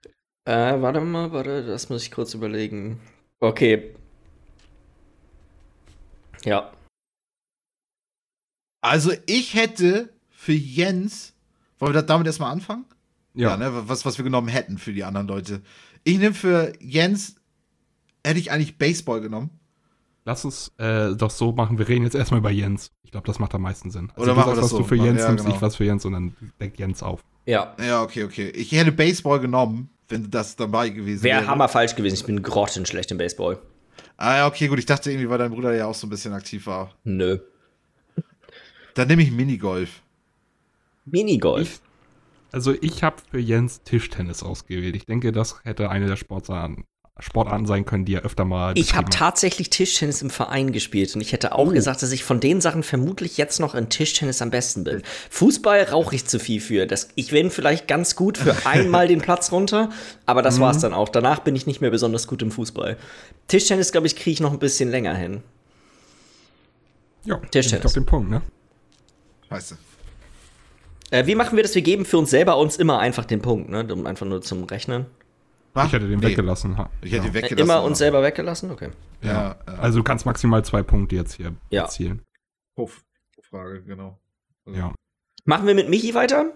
[0.46, 3.00] äh, warte mal, warte, das muss ich kurz überlegen.
[3.42, 3.94] Okay.
[6.44, 6.72] Ja.
[8.82, 11.34] Also, ich hätte für Jens.
[11.80, 12.86] Wollen wir damit erstmal anfangen?
[13.34, 13.70] Ja, ne?
[13.90, 15.62] Was, was wir genommen hätten für die anderen Leute.
[16.04, 17.36] Ich nehme für Jens.
[18.26, 19.50] Hätte ich eigentlich Baseball genommen.
[20.26, 21.78] lass uns äh, doch so machen.
[21.78, 22.92] Wir reden jetzt erstmal über Jens.
[23.04, 24.10] Ich glaube, das macht am meisten Sinn.
[24.16, 24.78] Also Oder du machen wir sagst, das was so?
[24.80, 25.56] du für Ja, Jens nimmst, genau.
[25.56, 27.24] ich was für Jens und dann deckt Jens auf.
[27.46, 27.76] Ja.
[27.80, 28.50] Ja, okay, okay.
[28.50, 31.42] Ich hätte Baseball genommen, wenn das dabei gewesen wäre.
[31.42, 32.16] Wäre hammer falsch gewesen.
[32.16, 33.60] Ich bin grottenschlecht im Baseball.
[34.18, 34.80] Ah, ja, okay, gut.
[34.80, 36.94] Ich dachte irgendwie, weil dein Bruder ja auch so ein bisschen aktiv war.
[37.04, 37.38] Nö.
[38.96, 40.02] Dann nehme ich Minigolf.
[41.06, 41.82] Minigolf.
[42.52, 44.96] Also ich habe für Jens Tischtennis ausgewählt.
[44.96, 46.86] Ich denke, das hätte eine der Sportarten,
[47.18, 51.22] Sportarten sein können, die er öfter mal Ich habe tatsächlich Tischtennis im Verein gespielt und
[51.22, 51.56] ich hätte Oh.
[51.68, 55.02] auch gesagt, dass ich von den Sachen vermutlich jetzt noch in Tischtennis am besten bin.
[55.30, 56.86] Fußball rauche ich zu viel für.
[56.88, 59.90] Das, ich bin vielleicht ganz gut für einmal den Platz runter,
[60.26, 60.62] aber das Mhm.
[60.64, 61.08] war's dann auch.
[61.08, 62.98] Danach bin ich nicht mehr besonders gut im Fußball.
[63.48, 65.42] Tischtennis, glaube ich, kriege ich noch ein bisschen länger hin.
[67.24, 67.80] Ja, Tischtennis.
[67.80, 68.42] Ich auf den Punkt, ne?
[69.48, 69.78] Scheiße.
[71.12, 71.74] Äh, wie machen wir das?
[71.76, 73.88] Wir geben für uns selber uns immer einfach den Punkt, ne?
[73.94, 75.06] Um einfach nur zum Rechnen.
[75.76, 75.88] Was?
[75.88, 76.76] Ich hätte den Nee, weggelassen.
[77.02, 77.24] Ich hätte ja.
[77.24, 77.60] ihn Äh, weggelassen.
[77.60, 78.72] immer uns selber weggelassen?
[78.72, 78.90] Okay.
[79.22, 79.74] Ja, ja.
[79.78, 81.84] Also du kannst maximal zwei Punkte jetzt hier Ja.
[81.84, 82.22] erzielen.
[82.78, 83.04] Hof.
[83.42, 84.20] Frage, genau.
[84.66, 84.94] Also- Ja.
[85.46, 86.52] Machen wir mit Michi weiter?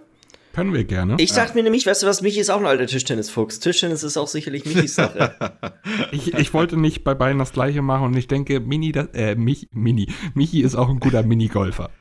[0.53, 1.15] Können wir gerne.
[1.19, 3.59] Ich dachte mir nämlich, weißt du was, Michi ist auch ein alter Tischtennisfuchs.
[3.59, 5.35] Tischtennis ist auch sicherlich Michis Sache.
[6.11, 9.35] Ich, ich wollte nicht bei beiden das gleiche machen und ich denke, Mini, das, äh,
[9.35, 11.91] Mich, Mini, Michi ist auch ein guter Minigolfer.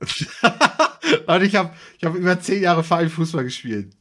[1.26, 3.94] Und ich habe ich hab über zehn Jahre Vereinsfußball gespielt.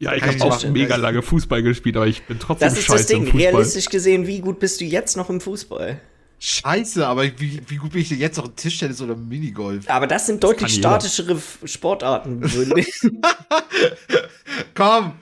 [0.00, 0.72] Ja, ich habe auch machen.
[0.72, 3.18] mega lange Fußball gespielt, aber ich bin trotzdem Das ist scheiße das Ding.
[3.24, 3.40] im Fußball.
[3.52, 6.00] Realistisch gesehen, wie gut bist du jetzt noch im Fußball?
[6.42, 9.84] Scheiße, aber wie, wie gut bin ich denn jetzt noch in Tischtennis oder Minigolf?
[9.90, 10.88] Aber das sind deutlich jeder.
[10.88, 12.40] statischere F- Sportarten.
[12.50, 13.00] würde ich-
[14.74, 15.12] Komm!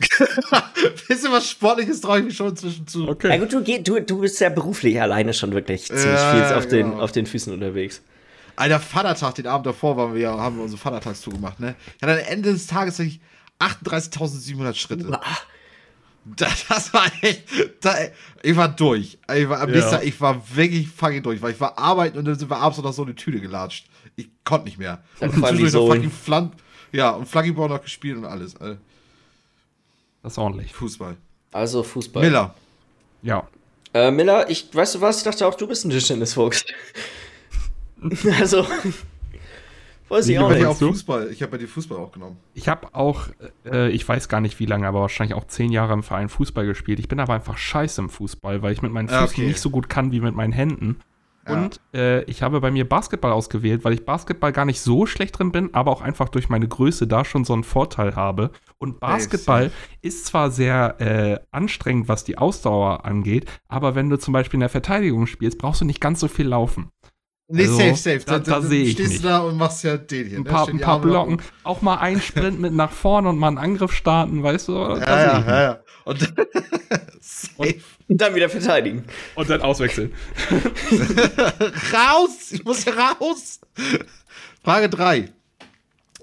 [1.08, 3.04] Bisschen was Sportliches traue ich mich schon zwischen zu.
[3.04, 3.38] Ja Okay.
[3.38, 6.90] gut, du, du, du bist ja beruflich alleine schon wirklich ziemlich Ja, viel auf, den,
[6.90, 7.02] genau.
[7.02, 8.02] auf den Füßen unterwegs.
[8.56, 11.74] Alter, Vatertag, den Abend davor waren wir, ja- haben wir unsere Vatertagstour gemacht, ne?
[11.96, 13.20] Ich hatte am Ende des Tages ich
[13.58, 15.20] 38.700 Schritte.
[16.24, 17.44] Das, das war echt.
[17.80, 17.94] Da,
[18.42, 19.18] ich war durch.
[19.34, 19.74] Ich war, am Ja.
[19.76, 22.58] nächsten Tag, ich war wirklich fucking durch, weil ich war arbeiten und dann sind wir
[22.58, 23.86] abends noch so eine Tüte gelatscht.
[24.16, 25.02] Ich konnte nicht mehr.
[25.20, 26.52] Ja, Und zwischendurch noch so fucking Flan
[26.92, 28.56] ja, und Flaggyball noch gespielt und alles.
[28.56, 28.78] Alter.
[30.22, 30.72] Das ist ordentlich.
[30.74, 31.16] Fußball.
[31.52, 32.22] Also Fußball.
[32.22, 32.54] Miller.
[33.22, 33.48] Ja.
[33.94, 35.18] Äh, Miller, ich, weißt du was?
[35.18, 36.64] Ich dachte auch, du bist ein Tischtennisfuchs.
[38.38, 38.66] also,
[40.08, 40.64] weiß ich auch nicht.
[40.66, 40.88] auch du?
[40.88, 41.30] Fußball.
[41.30, 42.36] Ich habe bei dir Fußball auch genommen.
[42.54, 43.28] Ich habe auch,
[43.64, 46.66] äh, ich weiß gar nicht wie lange, aber wahrscheinlich auch zehn Jahre im Verein Fußball
[46.66, 46.98] gespielt.
[47.00, 49.46] Ich bin aber einfach scheiße im Fußball, weil ich mit meinen Füßen Ah, okay.
[49.46, 51.00] nicht so gut kann wie mit meinen Händen.
[51.46, 51.54] Ja.
[51.64, 55.38] Und äh, ich habe bei mir Basketball ausgewählt, weil ich Basketball gar nicht so schlecht
[55.38, 58.50] drin bin, aber auch einfach durch meine Größe da schon so einen Vorteil habe.
[58.76, 59.70] Und Basketball
[60.02, 64.60] ist zwar sehr äh, anstrengend, was die Ausdauer angeht, aber wenn du zum Beispiel in
[64.60, 66.90] der Verteidigung spielst, brauchst du nicht ganz so viel laufen.
[67.50, 68.20] Nee, Also, safe, safe.
[68.26, 69.24] da- da sehe ich stehst nicht.
[69.24, 70.36] du da und machst ja den hier.
[70.38, 70.50] Ein ne?
[70.50, 73.92] paar, ein paar Blocken, auch mal einen Sprint mit nach vorne und mal einen Angriff
[73.92, 74.74] starten, weißt du?
[74.74, 75.80] Da Ja, ja, ja, ja.
[76.04, 76.34] Und.
[78.10, 79.04] Und dann wieder verteidigen.
[79.34, 80.14] Und dann auswechseln.
[81.92, 82.52] raus!
[82.52, 83.60] Ich muss hier raus!
[84.64, 85.28] Frage 3.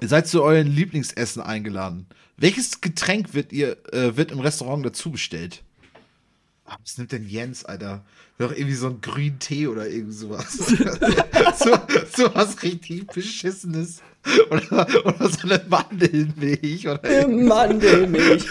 [0.01, 2.07] Ihr seid zu euren Lieblingsessen eingeladen.
[2.37, 5.63] Welches Getränk wird ihr äh, wird im Restaurant dazu bestellt?
[6.67, 8.03] Ah, was nimmt denn Jens, Alter?
[8.39, 10.57] Doch irgendwie so ein grünen Tee oder irgend sowas.
[11.59, 11.77] so,
[12.15, 14.01] so was richtig Beschissenes.
[14.49, 18.47] Oder, oder so eine Mandelmilch oder Mandelmilch.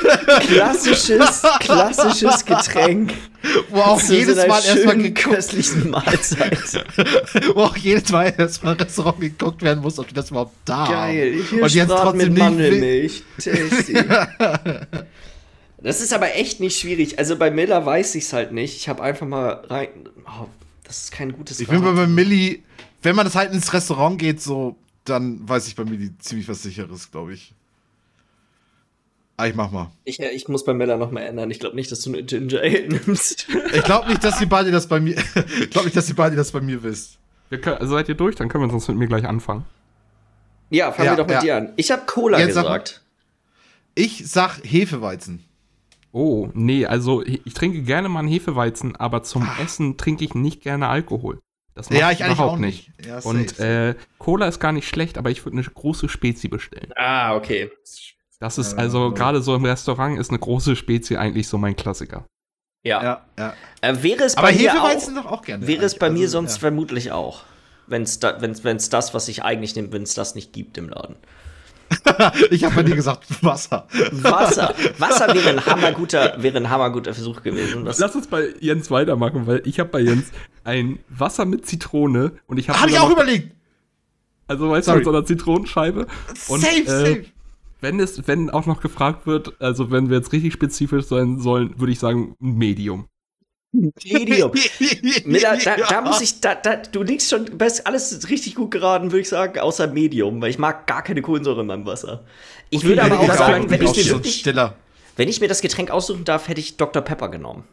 [0.47, 3.13] Klassisches, klassisches Getränk.
[3.71, 6.87] wo auch Zu jedes so Mal erstmal schönen, geguckt, köstlichen Mahlzeit.
[7.55, 11.33] wo auch jedes Mal erstmal Restaurant geguckt werden muss, ob die das überhaupt da Geil.
[11.39, 11.49] haben.
[11.51, 12.39] Hier Und jetzt trotzdem mit.
[12.39, 13.25] Mandelmilch.
[13.39, 13.95] Tasty.
[15.85, 17.19] Das ist aber echt nicht schwierig.
[17.19, 18.75] Also bei Miller weiß ich es halt nicht.
[18.75, 19.89] Ich habe einfach mal rein.
[20.27, 20.47] Oh,
[20.83, 22.63] das ist kein gutes Ich bin bei Milli,
[23.03, 26.63] wenn man das halt ins Restaurant geht, so, dann weiß ich bei Milli ziemlich was
[26.63, 27.53] sicheres, glaube ich.
[29.37, 29.91] Ah, ich mach mal.
[30.05, 31.51] Ich, äh, ich muss bei Miller noch mal ändern.
[31.51, 33.47] Ich glaube nicht, dass du eine Ginger Ale nimmst.
[33.75, 35.17] Ich glaube nicht, dass ihr beide das bei mir,
[35.61, 37.19] ich glaube nicht, dass ihr beide das bei mir wisst.
[37.51, 38.37] Können, also seid ihr durch?
[38.37, 39.67] Dann können wir sonst mit mir gleich anfangen.
[40.71, 41.41] ja, fangen Ja, wir doch mit ja.
[41.43, 41.73] dir an.
[41.77, 43.03] Ich habe Cola Jetzt sag gesagt.
[43.95, 45.45] Ich sag Hefeweizen.
[46.17, 50.63] Oh, nee, also ich, trinke gerne mal einen Hefeweizen, aber zum Essen trinke ich nicht
[50.63, 51.41] gerne Alkohol.
[51.75, 52.97] Das mache Ja, ich ich eigentlich überhaupt auch nicht.
[52.99, 53.09] nicht.
[53.09, 56.93] Ja, Und äh, Cola ist gar nicht schlecht, aber ich würde eine große Spezi bestellen.
[56.95, 57.69] Ah, okay.
[58.39, 62.27] Das ist also gerade so im Restaurant ist eine große Spezi eigentlich so mein Klassiker.
[62.85, 63.03] Ja.
[63.03, 63.55] Ja, ja.
[63.81, 65.67] Äh, wäre es Aber bei mir Hefeweizen auch, doch auch gerne.
[65.67, 66.21] wäre es bei eigentlich.
[66.21, 66.61] mir Also, sonst ja.
[66.61, 67.43] vermutlich auch.
[67.89, 70.79] Wenn es da, wenn's, wenn's das, was ich eigentlich nehme, wenn es das nicht gibt
[70.79, 71.17] im Laden.
[72.51, 73.87] Ich habe bei dir gesagt Wasser.
[74.13, 74.75] Wasser.
[74.99, 77.85] Wasser wäre ein hammerguter, wäre ein hammerguter Versuch gewesen.
[77.85, 80.31] Das, Lass uns bei Jens weitermachen, weil ich habe bei Jens
[80.65, 83.55] ein Wasser mit Zitrone und ich habe Habe ich auch überlegt.
[84.47, 84.97] also weißt Sorry.
[84.97, 86.07] du, mit so einer Zitronenscheibe.
[86.49, 87.25] Und, safe, äh, safe.
[87.81, 91.79] Wenn es, wenn auch noch gefragt wird, also wenn wir jetzt richtig spezifisch sein sollen,
[91.79, 93.09] würde ich sagen ein Medium.
[94.05, 94.53] Medium.
[95.25, 95.77] Da, Ja.
[95.89, 99.29] da muss ich, da, da, du liegst schon best, alles richtig gut geraten, würde ich
[99.29, 102.23] sagen, außer Medium, weil ich mag gar keine Kohlensäure in meinem Wasser.
[102.71, 104.75] Ich würde aber auch sagen, wenn ich, wirklich, Stiller.
[105.17, 107.03] wenn ich mir das Getränk aussuchen darf, hätte ich Dr.
[107.03, 107.65] Pepper genommen.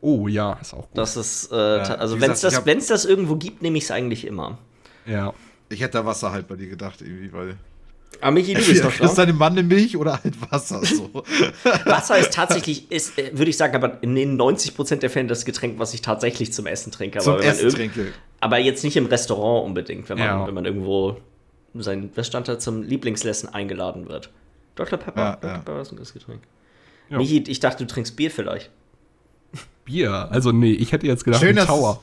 [0.00, 0.98] Oh ja, ist auch gut.
[0.98, 3.90] Das ist, äh, ta- also wenn es das, wenn's das irgendwo gibt, nehme ich es
[3.90, 4.58] eigentlich immer.
[5.06, 5.32] ja.
[5.68, 7.56] Ich hätte da Wasser halt bei dir gedacht, irgendwie, weil.
[8.20, 9.14] Aber Michi, du bist doch Ist dran.
[9.16, 10.80] deine Mandelmilch oder halt Wasser?
[10.84, 11.10] So.
[11.84, 15.44] Wasser ist tatsächlich, ist, äh, würde ich sagen, aber in den 90% der Fälle das
[15.44, 17.18] Getränk, was ich tatsächlich zum Essen trinke.
[17.18, 18.12] Aber, Zum man Essen trinke.
[18.40, 20.46] aber jetzt nicht im Restaurant unbedingt, wenn man, Ja.
[20.46, 21.18] wenn man irgendwo
[21.74, 24.30] sein, was stand da, zum Lieblingsessen eingeladen wird.
[24.76, 24.98] Dr.
[24.98, 25.50] Pepper, Ja, Dr.
[25.50, 25.58] ja.
[25.58, 26.40] Pepper ist ein gutes Getränk.
[27.10, 27.18] Ja.
[27.18, 28.70] Michi, ich dachte, du trinkst Bier vielleicht.
[29.84, 30.28] Bier.
[30.30, 32.02] Also nee, ich hätte jetzt gedacht, Schön, Tower.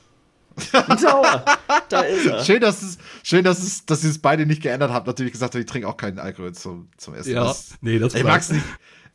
[0.74, 1.46] Ein Tower,
[1.90, 2.44] da ist er.
[2.44, 5.08] Schön, dass es, schön, dass es, dass ihr es beide nicht geändert habt.
[5.08, 7.34] Natürlich gesagt, ich trinke auch keinen Alkohol zum, zum Essen.
[7.34, 8.64] Ja, Das, nee, das ich mag's nicht.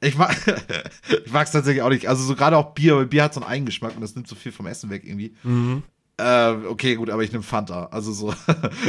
[0.01, 0.37] Ich mag,
[1.25, 2.09] ich mag's tatsächlich auch nicht.
[2.09, 4.35] Also so gerade auch Bier, weil Bier hat so einen Eigengeschmack und das nimmt so
[4.35, 5.35] viel vom Essen weg irgendwie.
[5.43, 5.83] Mhm.
[6.17, 7.87] Äh, okay, gut, aber ich nehme Fanta.
[7.87, 8.35] Also so,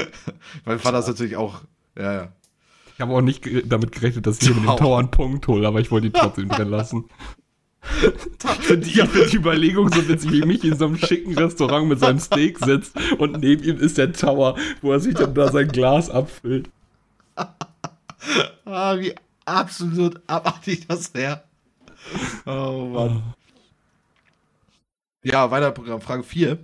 [0.65, 1.61] weil Fanta ist natürlich auch,
[1.97, 2.33] ja, ja.
[2.95, 4.77] Ich habe auch nicht damit gerechnet, dass ich hier mit dem Tower.
[4.77, 7.05] Tower einen Punkt hole, aber ich wollte ihn trotzdem drin lassen.
[8.61, 11.99] Für die, für die Überlegung so witzig, wie mich in so einem schicken Restaurant mit
[11.99, 15.67] seinem Steak sitzt und neben ihm ist der Tower, wo er sich dann da sein
[15.67, 16.69] Glas abfüllt.
[18.65, 19.15] Ah, wie
[19.45, 21.43] absolut abartig das wäre.
[22.45, 23.33] Oh Mann.
[25.23, 26.01] Ja, weiter Programm.
[26.01, 26.57] Frage 4.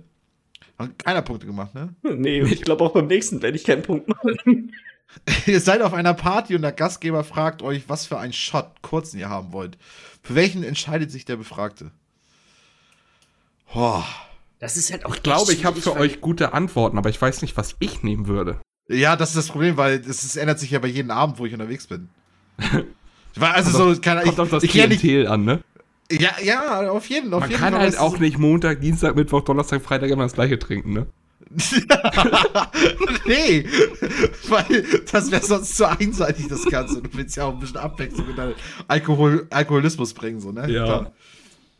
[0.78, 1.94] Hat keiner Punkte gemacht, ne?
[2.02, 4.72] Nee, ich glaube auch beim nächsten werde ich keinen Punkt machen.
[5.46, 9.18] ihr seid auf einer Party und der Gastgeber fragt euch, was für einen Shot kurzen
[9.18, 9.78] ihr haben wollt.
[10.26, 11.90] Für welchen entscheidet sich der Befragte?
[13.72, 14.04] Boah.
[14.58, 17.42] Das ist halt auch Ich glaube, ich habe für euch gute Antworten, aber ich weiß
[17.42, 18.58] nicht, was ich nehmen würde.
[18.88, 21.52] Ja, das ist das Problem, weil es, ändert sich ja bei jedem Abend, wo ich
[21.52, 22.08] unterwegs bin.
[23.38, 25.60] also kommt so, keine, kommt ich, auf das ich Klientel nicht, an, ne?
[26.10, 29.82] Ja, ja, auf jeden, auf Man jeden kann halt auch nicht Montag, Dienstag, Mittwoch, Donnerstag,
[29.82, 31.06] Freitag immer das gleiche trinken, ne?
[33.26, 33.64] nee,
[34.48, 37.00] weil das wäre sonst zu einseitig, das Ganze.
[37.02, 38.54] Du willst ja auch ein bisschen Abwechslung in deinen
[38.88, 40.70] Alkohol, Alkoholismus bringen, so, ne?
[40.70, 40.84] Ja.
[40.84, 41.12] Klar.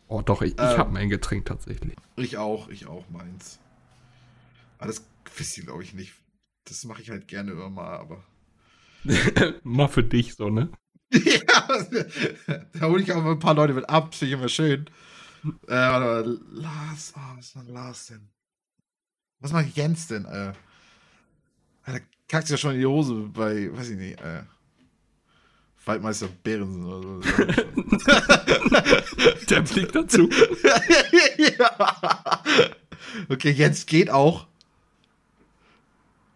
[0.07, 1.95] Oh, doch, ich, ich ähm, habe mein Getränk tatsächlich.
[2.15, 3.59] Ich auch, ich auch meins.
[4.79, 5.05] Aber das
[5.35, 6.13] wisst ihr, glaube ich, nicht.
[6.65, 8.23] Das mache ich halt gerne immer mal, aber.
[9.63, 10.69] mal für dich so, ne?
[11.11, 11.67] ja,
[12.73, 14.89] da hole ich auch mal ein paar Leute mit ab, finde ich immer schön.
[15.67, 18.29] Äh, warte mal, Lars, oh, was ist denn Lars denn?
[19.39, 20.25] Was macht Jens denn?
[20.25, 20.53] Äh,
[21.85, 24.43] da kackt ja schon in die Hose bei, weiß ich nicht, äh,
[25.85, 27.21] Waldmeister Behrensen oder so.
[29.49, 30.29] Der Blick dazu.
[31.37, 32.41] ja.
[33.29, 34.47] Okay, Jens geht auch.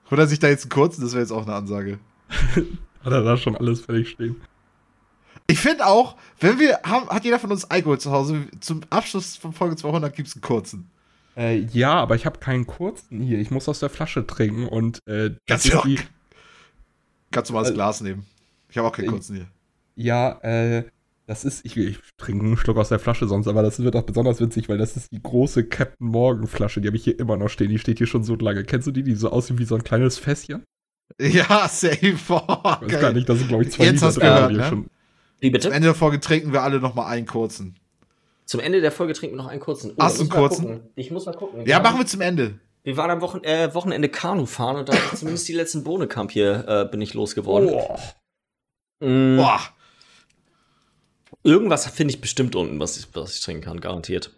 [0.09, 1.99] Oder sich da jetzt einen kurzen, das wäre jetzt auch eine Ansage.
[3.03, 4.39] Hat er da schon alles fertig stehen?
[5.47, 8.47] Ich finde auch, wenn wir haben, hat jeder von uns Alkohol zu Hause.
[8.61, 10.89] Zum Abschluss von Folge 200 gibt es einen kurzen.
[11.37, 13.39] Äh, ja, aber ich habe keinen kurzen hier.
[13.39, 15.99] Ich muss aus der Flasche trinken und äh, das ist die.
[17.31, 18.25] Kannst du mal das äh, Glas nehmen?
[18.69, 19.47] Ich habe auch keinen kurzen hier.
[19.95, 20.83] Ja, äh,
[21.27, 24.03] das ist, ich, ich, trinke einen Schluck aus der Flasche sonst, aber das wird auch
[24.03, 27.37] besonders witzig, weil das ist die große Captain Morgan Flasche, die habe ich hier immer
[27.37, 28.63] noch stehen, die steht hier schon so lange.
[28.63, 30.63] Kennst du die, die so aussieht wie so ein kleines Fässchen?
[31.19, 32.15] Ja, safe.
[32.29, 34.23] Oh, ich weiß gar nicht, da sind glaube ich zwei Jetzt Liter hast drin.
[34.23, 34.69] Gehört, ne?
[34.69, 34.89] schon.
[35.39, 35.67] Wie bitte?
[35.67, 37.75] Am Ende der Folge trinken wir alle noch mal einen kurzen.
[38.45, 39.93] Zum Ende der Folge trinken wir noch einen kurzen.
[39.97, 40.81] Oh, Hast du einen kurzen?
[40.95, 41.65] Ich muss mal gucken.
[41.65, 42.59] Ja, machen wir zum Ende.
[42.83, 46.65] Wir waren am Wochen äh, Wochenende Kanu fahren und da zumindest die letzten Bohnekamp hier
[46.67, 47.69] äh, bin ich losgeworden.
[47.69, 47.97] Oh.
[49.05, 49.37] Mm.
[49.37, 49.59] Boah.
[51.43, 54.31] Irgendwas finde ich bestimmt unten, was ich, was ich trinken kann, garantiert.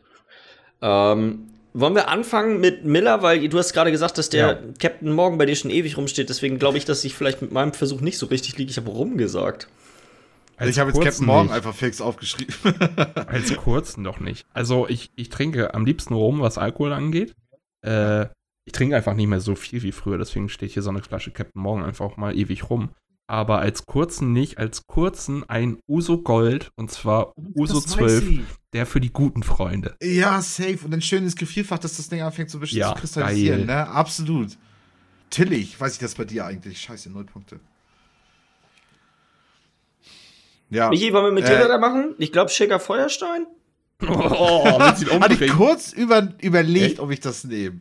[0.82, 4.60] Ähm, wollen wir anfangen mit Miller, weil du hast gerade gesagt, dass der ja.
[4.80, 6.30] Captain Morgan bei dir schon ewig rumsteht.
[6.30, 8.70] Deswegen glaube ich, dass ich vielleicht mit meinem Versuch nicht so richtig liege.
[8.70, 9.68] Ich habe rumgesagt.
[10.58, 11.56] Als ich habe jetzt Captain Morgan nicht.
[11.56, 12.54] einfach fix aufgeschrieben.
[13.28, 14.46] Als kurzen noch nicht.
[14.54, 17.34] Also ich, ich trinke am liebsten rum, was Alkohol angeht.
[17.82, 18.28] Äh,
[18.66, 21.32] ich trinke einfach nicht mehr so viel wie früher, deswegen steht hier so eine Flasche
[21.32, 22.92] Captain Morgan einfach mal ewig rum
[23.28, 29.00] aber als kurzen nicht, als kurzen ein Uso Gold und zwar Uso 12, der für
[29.00, 29.96] die guten Freunde.
[30.02, 30.80] Ja, safe.
[30.84, 33.86] Und ein schönes Gefühlfach, dass das Ding anfängt so ein bisschen ja, zu kristallisieren, geil.
[33.86, 33.88] ne?
[33.88, 34.58] Absolut.
[35.30, 36.80] Tillich, weiß ich das bei dir eigentlich?
[36.80, 37.60] Scheiße, null Punkte.
[40.74, 40.90] Ja.
[40.90, 42.16] Michi, wollen wir mit äh, dir weitermachen?
[42.18, 43.46] Ich glaube, Schicker Feuerstein.
[44.06, 47.00] Oh, Hatte ich kurz über, überlegt, Echt?
[47.00, 47.80] ob ich das nehme.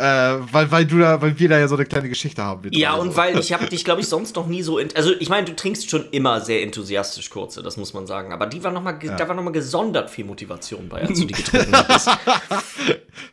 [0.00, 0.04] Äh,
[0.52, 2.70] weil, weil du da, weil wir da ja so eine kleine Geschichte haben.
[2.70, 3.16] Ja, und so.
[3.16, 4.78] weil ich habe dich, glaube ich, sonst noch nie so.
[4.94, 8.32] Also, ich meine, du trinkst schon immer sehr enthusiastisch kurze, das muss man sagen.
[8.32, 9.16] Aber die war noch mal, ja.
[9.16, 12.08] da war nochmal gesondert viel Motivation bei, als du die getrunken hast.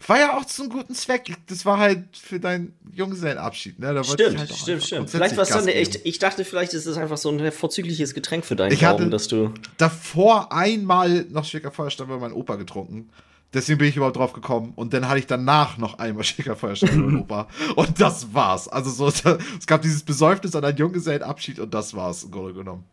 [0.07, 1.33] War ja auch zum guten Zweck.
[1.47, 3.93] Das war halt für deinen Junggesellenabschied, ne?
[3.93, 5.09] Da stimmt, halt stimmt, stimmt.
[5.09, 5.99] Vielleicht war es dann echt.
[6.03, 9.51] Ich dachte, vielleicht ist es einfach so ein vorzügliches Getränk für deinen ich dass du.
[9.77, 13.09] Davor einmal noch Schicker Feuerstein bei meinem Opa getrunken.
[13.53, 14.73] Deswegen bin ich überhaupt drauf gekommen.
[14.75, 17.47] Und dann hatte ich danach noch einmal Schickerfeuerstein und Opa.
[17.75, 18.67] Und das war's.
[18.67, 19.07] Also so,
[19.59, 22.83] es gab dieses Besäufnis an einen Junggesellenabschied und das war's im Grunde genommen.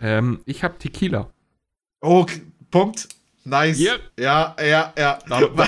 [0.00, 1.30] Ähm, ich habe Tequila.
[2.00, 2.24] Oh,
[2.70, 3.08] Punkt.
[3.44, 3.80] Nice.
[3.80, 4.00] Yep.
[4.18, 5.18] Ja, ja, ja.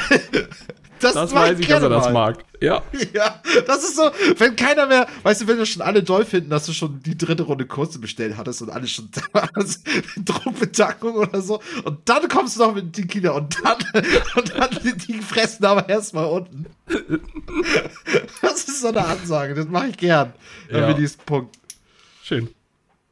[1.03, 2.45] Das, das weiß ich, dass er das mag.
[2.61, 2.83] Ja.
[3.13, 6.51] Ja, das ist so, wenn keiner mehr, weißt du, wenn wir schon alle doll finden,
[6.51, 9.11] dass du schon die dritte Runde Kurse bestellt hattest und alle schon
[10.25, 11.61] Druckbetankung oder so.
[11.85, 13.77] Und dann kommst du noch mit Tequila und dann,
[14.37, 14.71] und dann
[15.09, 16.67] die fressen aber erstmal unten.
[18.41, 20.33] Das ist so eine Ansage, das mache ich gern.
[20.71, 20.93] Ja.
[20.93, 21.59] diesen Punkt.
[22.23, 22.49] Schön.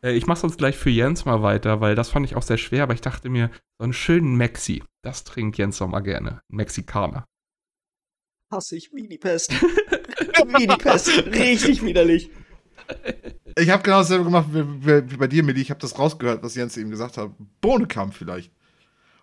[0.02, 2.58] Äh, ich mache sonst gleich für Jens mal weiter, weil das fand ich auch sehr
[2.58, 6.40] schwer, aber ich dachte mir, so einen schönen Maxi, das trinkt Jens auch mal gerne.
[6.48, 7.26] Mexikaner
[8.50, 9.52] hasse ich Minipest.
[10.46, 12.30] Minipest, richtig widerlich.
[13.56, 15.60] Ich habe genau dasselbe gemacht wie, wie, bei dir, Mili.
[15.60, 17.30] Ich habe das rausgehört, was Jens eben gesagt hat.
[17.60, 18.50] Bohnenkampf vielleicht.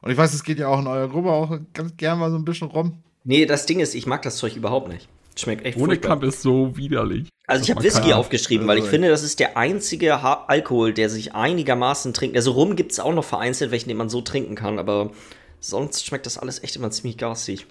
[0.02, 2.38] Und ich weiß, es geht ja auch in eurer Gruppe auch ganz gern mal so
[2.38, 3.04] ein bisschen rum.
[3.24, 5.10] Nee, das Ding ist, ich mag das Zeug überhaupt nicht.
[5.36, 7.30] Schmeckt echt Bohnenkampf ist so widerlich.
[7.46, 11.10] Also ich habe Whisky aufgeschrieben, weil ich finde, das ist der einzige ha Alkohol, der
[11.10, 12.36] sich einigermaßen trinkt.
[12.36, 15.12] Also Rum gibt es auch noch vereinzelt, welchen den man so trinken kann, aber
[15.60, 17.68] sonst schmeckt das alles echt immer ziemlich garstig.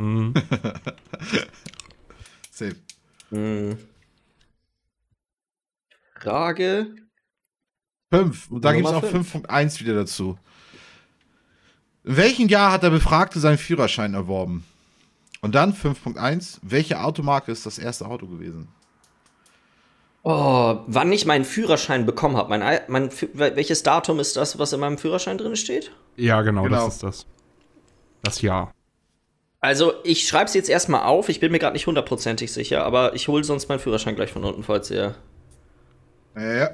[0.00, 0.34] Mhm.
[2.50, 2.76] Safe.
[3.30, 3.78] Mhm.
[6.18, 6.94] Frage.
[8.12, 8.50] 5.
[8.50, 10.38] Und da gibt es auch 5.1 wieder dazu.
[12.04, 14.64] In welchem Jahr hat der Befragte seinen Führerschein erworben?
[15.42, 16.58] Und dann 5.1.
[16.62, 18.68] Welche Automarke ist das erste Auto gewesen?
[20.22, 22.50] Oh, wann ich meinen Führerschein bekommen habe.
[22.50, 25.92] Mein, mein, welches Datum ist das, was in meinem Führerschein drin steht?
[26.16, 26.86] Ja, genau, Genau.
[26.86, 27.26] das ist das.
[28.22, 28.74] Das Jahr.
[29.60, 31.28] Also, ich schreibe es jetzt erstmal auf.
[31.28, 34.44] Ich bin mir gerade nicht hundertprozentig sicher, aber ich hole sonst meinen Führerschein gleich von
[34.44, 35.14] unten, falls ihr.
[36.34, 36.70] Ja, ja.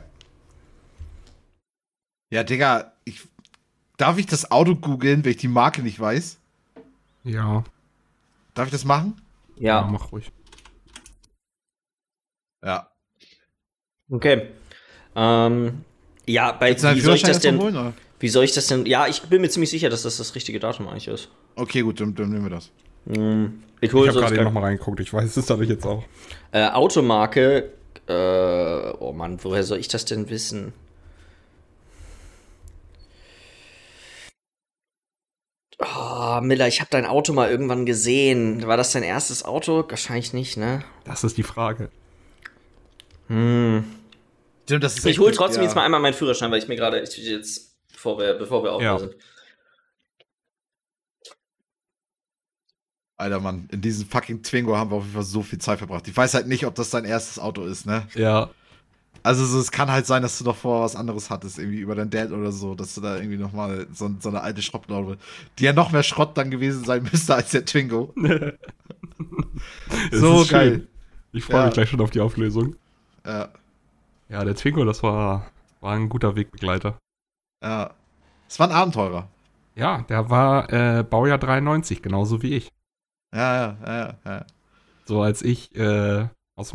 [2.31, 3.23] Ja, Digga, ich,
[3.97, 6.39] darf ich das Auto googeln, wenn ich die Marke nicht weiß?
[7.25, 7.65] Ja,
[8.55, 9.21] Darf ich das machen?
[9.57, 10.31] ja, Ja, mach ruhig.
[12.65, 12.91] Ja.
[14.11, 14.49] okay.
[15.15, 15.85] Ähm,
[16.27, 17.59] ja, bei wie soll ich das denn?
[17.59, 17.95] holen?
[18.19, 18.87] Wie soll ich das denn?
[18.87, 21.31] Ja, ich bin mir ziemlich sicher, dass das das richtige Datum eigentlich ist.
[21.57, 22.71] Okay, gut, dann, dann nehmen wir das.
[23.07, 26.05] Hm, ich Ich habe gerade gleich- noch mal reingeguckt, ich weiß es dadurch jetzt auch.
[26.53, 27.73] Äh, Automarke.
[28.09, 30.73] Äh, oh Mann, woher soll ich das denn wissen?
[35.79, 38.67] Oh, Miller, ich habe dein Auto mal irgendwann gesehen.
[38.67, 39.85] War das dein erstes Auto?
[39.89, 40.83] Wahrscheinlich nicht, ne?
[41.05, 41.91] Das ist die Frage.
[43.29, 43.85] Hm.
[44.65, 45.69] Stimmt, das ist Ich hole trotzdem ja.
[45.69, 48.71] jetzt mal einmal meinen Führerschein, weil ich mir gerade ich- jetzt, bevor wir, bevor wir
[48.71, 48.95] Ja.
[48.95, 49.15] aufhören sind.
[53.19, 56.07] Alter, Mann, in diesem fucking Twingo haben wir auf jeden Fall so viel Zeit verbracht.
[56.09, 58.07] Ich weiß halt nicht, ob das dein erstes Auto ist, ne?
[58.15, 58.51] Ja,
[59.23, 61.95] Also so, es kann halt sein, dass du noch vorher was anderes hattest, irgendwie über
[61.95, 65.19] dein Dad oder so, dass du da irgendwie nochmal so, so eine alte Schrottlaube,
[65.59, 68.15] die ja noch mehr Schrott dann gewesen sein müsste als der Twingo.
[70.13, 70.71] So geil.
[70.73, 70.89] schön.
[71.33, 71.65] Ich freue Ja.
[71.67, 72.77] mich gleich schon auf die Auflösung.
[73.27, 73.49] Ja,
[74.29, 76.99] Ja, der Twingo, das war, war ein guter Wegbegleiter.
[77.63, 77.95] ja.
[78.49, 79.29] Es war ein Abenteurer.
[79.75, 82.69] Ja, der war äh, Baujahr 93, genauso wie ich.
[83.35, 84.47] Ja, ja, ja, ja.
[85.07, 86.27] So als ich äh,
[86.57, 86.73] aus,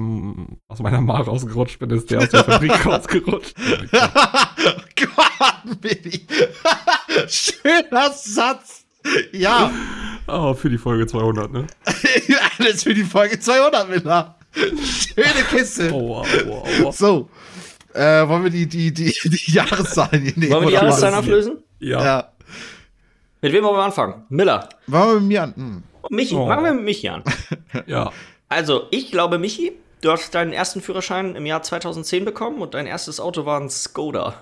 [0.68, 3.56] aus meiner Mar rausgerutscht bin, ist der aus der Fabrik rausgerutscht.
[3.92, 6.28] Gott, Baby.
[7.28, 8.86] Schöner Satz.
[9.32, 9.72] Ja,
[10.28, 11.68] Oh, für die Folge 200, ne?
[12.60, 14.36] alles für die Folge 200, Miller.
[14.54, 15.92] Schöne Kiste.
[15.92, 16.96] Oh, wow, wow, wow.
[16.96, 17.30] So,
[17.94, 20.52] äh, wollen wir die, die, die, die Jahreszahlen hier nehmen?
[20.52, 21.64] Wollen wir die Jahreszahlen auflösen?
[21.80, 22.04] Ja.
[22.04, 22.32] Ja.
[23.42, 24.24] Mit wem wollen wir anfangen?
[24.30, 24.70] Miller.
[24.88, 25.84] Wollen wir mit mir an?
[26.10, 26.46] Michi, Oh.
[26.48, 27.24] machen wir mit Michi an.
[27.88, 28.12] ja.
[28.50, 32.88] Also, ich glaube, Michi, du hast deinen ersten Führerschein im Jahr 2010 bekommen und dein
[32.88, 34.36] erstes Auto war ein Skoda.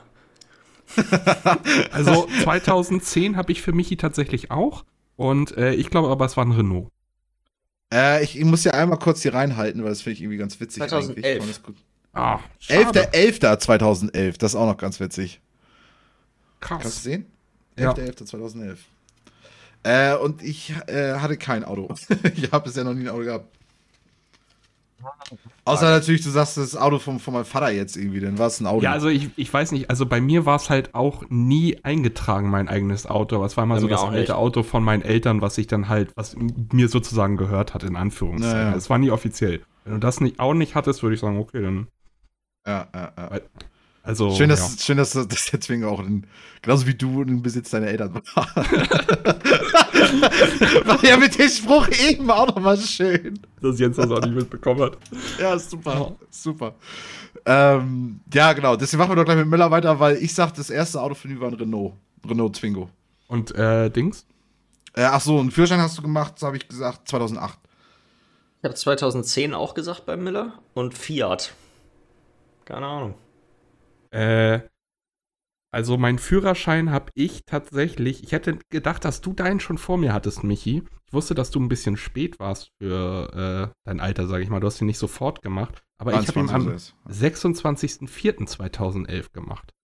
[1.92, 4.84] Also 2010 habe ich für Michi tatsächlich auch.
[5.18, 6.88] Und äh, ich glaube aber, es war ein Renault.
[7.94, 10.60] Äh, ich, ich muss ja einmal kurz hier reinhalten, weil das finde ich irgendwie ganz
[10.60, 11.42] witzig 2011.
[11.44, 11.60] eigentlich.
[12.14, 13.10] Ah, schade.
[13.12, 15.42] 11.11.2011, das ist auch noch ganz witzig.
[16.60, 17.04] Kannst du Krass.
[17.04, 17.26] sehen?
[17.78, 17.92] Ja.
[17.94, 18.78] 11.11.2011.
[19.84, 21.94] Äh, und ich äh, hatte kein Auto.
[22.36, 23.56] ich habe bisher noch nie ein Auto gehabt.
[25.64, 28.60] Außer natürlich, du sagst, das Auto von, von meinem Vater jetzt irgendwie, dann war es
[28.60, 28.84] ein Auto.
[28.84, 32.50] Ja, also ich, ich weiß nicht, also bei mir war es halt auch nie eingetragen,
[32.50, 33.38] mein eigenes Auto.
[33.38, 34.32] Aber es war immer Bei so das alte nicht.
[34.32, 36.36] Auto von meinen Eltern, was ich dann halt, was
[36.74, 38.58] mir sozusagen gehört hat, in Anführungszeichen.
[38.58, 38.76] Ja, ja.
[38.76, 39.62] Es war nie offiziell.
[39.86, 41.88] Wenn du das nicht, auch nicht hattest, würde ich sagen, okay, dann.
[42.68, 43.40] ja, ja, ja.
[44.02, 44.56] Also, Schön, ja.
[44.56, 46.26] dass, schön, dass, der Zwinge auch in,
[46.62, 48.48] genauso wie du im Besitz deiner Eltern war.
[50.86, 53.40] war ja mit dem Spruch eben auch nochmal schön.
[53.62, 54.98] dass Jens das auch nicht mitbekommen hat.
[55.40, 56.16] Ja, super.
[56.30, 56.76] Super.
[57.46, 58.76] Ähm, ja, genau.
[58.76, 61.28] Deswegen machen wir doch gleich mit Müller weiter, weil ich sag, das erste Auto für
[61.28, 61.94] mich war ein Renault.
[62.28, 62.90] Renault Twingo.
[63.28, 64.26] Und äh, Dings?
[64.96, 67.60] Äh, ach so, einen Führerschein hast du gemacht, habe ich gesagt, 2008.
[68.62, 71.54] Ich habe 2010 auch gesagt bei Miller und Fiat.
[72.66, 73.14] Keine Ahnung.
[74.12, 74.62] Äh,
[75.72, 78.24] also mein Führerschein habe ich tatsächlich.
[78.24, 80.82] Ich hätte gedacht, dass du deinen schon vor mir hattest, Michi.
[81.06, 84.60] Ich wusste, dass du ein bisschen spät warst für äh, dein Alter, sage ich mal.
[84.60, 85.84] Du hast ihn nicht sofort gemacht.
[86.00, 86.96] Aber ich habe ihn 23 am ist.
[87.08, 89.76] 26.04.2011 gemacht.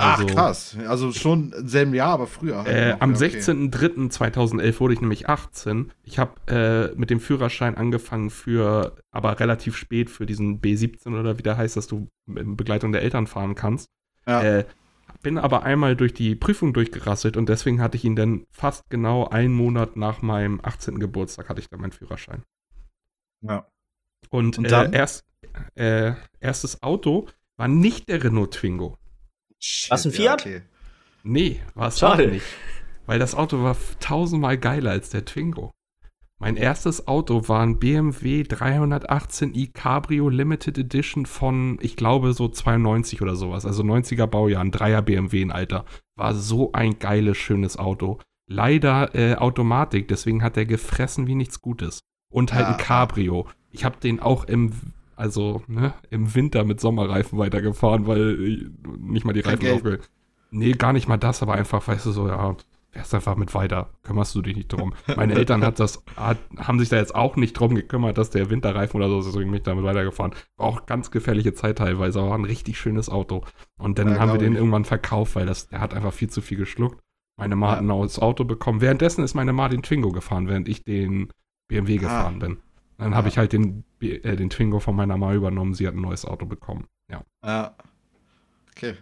[0.00, 0.76] Ach, Also, krass.
[0.86, 2.66] Also schon im selben Jahr, aber früher.
[2.66, 3.26] Äh, am okay.
[3.26, 5.92] 16.03.2011 wurde ich nämlich 18.
[6.04, 11.38] Ich habe äh, mit dem Führerschein angefangen für, aber relativ spät für diesen B17 oder
[11.38, 13.88] wie der heißt, dass du in Begleitung der Eltern fahren kannst.
[14.26, 14.42] Ja.
[14.42, 14.64] Äh,
[15.22, 19.28] bin aber einmal durch die Prüfung durchgerasselt und deswegen hatte ich ihn dann fast genau
[19.28, 20.98] einen Monat nach meinem 18.
[20.98, 22.42] Geburtstag hatte ich dann meinen Führerschein.
[23.42, 23.66] ja.
[24.30, 24.70] Und, Und?
[24.70, 25.24] Äh, erst,
[25.74, 28.96] äh, erstes Auto war nicht der Renault Twingo.
[29.60, 30.40] Shit, Was, ein ja, Fiat?
[30.40, 30.62] okay.
[31.22, 32.26] Nee, war es Schade.
[32.26, 32.46] auch nicht.
[33.06, 35.70] Weil das Auto war tausendmal geiler als der Twingo.
[36.38, 43.20] Mein erstes Auto war ein BMW 318i Cabrio Limited Edition von, ich glaube, so 92
[43.20, 43.66] oder sowas.
[43.66, 45.84] Also 90er Baujahr, ein Dreier BMW in Alter.
[46.16, 48.20] War so ein geiles, schönes Auto.
[48.48, 52.00] Leider äh, Automatik, deswegen hat er gefressen wie nichts Gutes.
[52.32, 52.72] Und halt Ja.
[52.72, 53.46] ein Cabrio.
[53.70, 54.72] Ich habe den auch im,
[55.20, 59.74] also ne, im Winter mit Sommerreifen weitergefahren, weil äh, nicht mal die Reifen Geld.
[59.76, 60.10] aufgehört.
[60.50, 62.56] Nee, gar nicht mal das, aber einfach, weißt du, so, ja,
[62.90, 64.94] fährst einfach mit weiter, kümmerst du dich nicht drum.
[65.16, 68.50] Meine Eltern hat das, hat, haben sich da jetzt auch nicht drum gekümmert, dass der
[68.50, 70.32] Winterreifen oder so, deswegen bin ich damit weitergefahren.
[70.56, 73.44] War auch ganz gefährliche Zeit teilweise, aber war ein richtig schönes Auto.
[73.78, 74.58] Und dann Ja, haben wir den ich.
[74.58, 76.98] irgendwann verkauft, weil das, der hat einfach viel zu viel geschluckt.
[77.36, 77.72] Meine Ma Ja.
[77.74, 78.80] hat ein neues Auto bekommen.
[78.80, 81.28] Währenddessen ist meine Ma den Twingo gefahren, während ich den
[81.68, 82.58] BMW gefahren bin.
[83.00, 83.28] Dann habe Ah.
[83.28, 85.74] ich halt den, äh, den Twingo von meiner Ma übernommen.
[85.74, 86.86] Sie hat ein neues Auto bekommen.
[87.10, 87.24] Ja.
[87.42, 87.76] Ja.
[88.70, 88.94] Okay.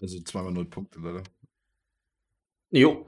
[0.00, 1.22] Also zweimal null Punkte, leider.
[2.70, 3.06] Jo.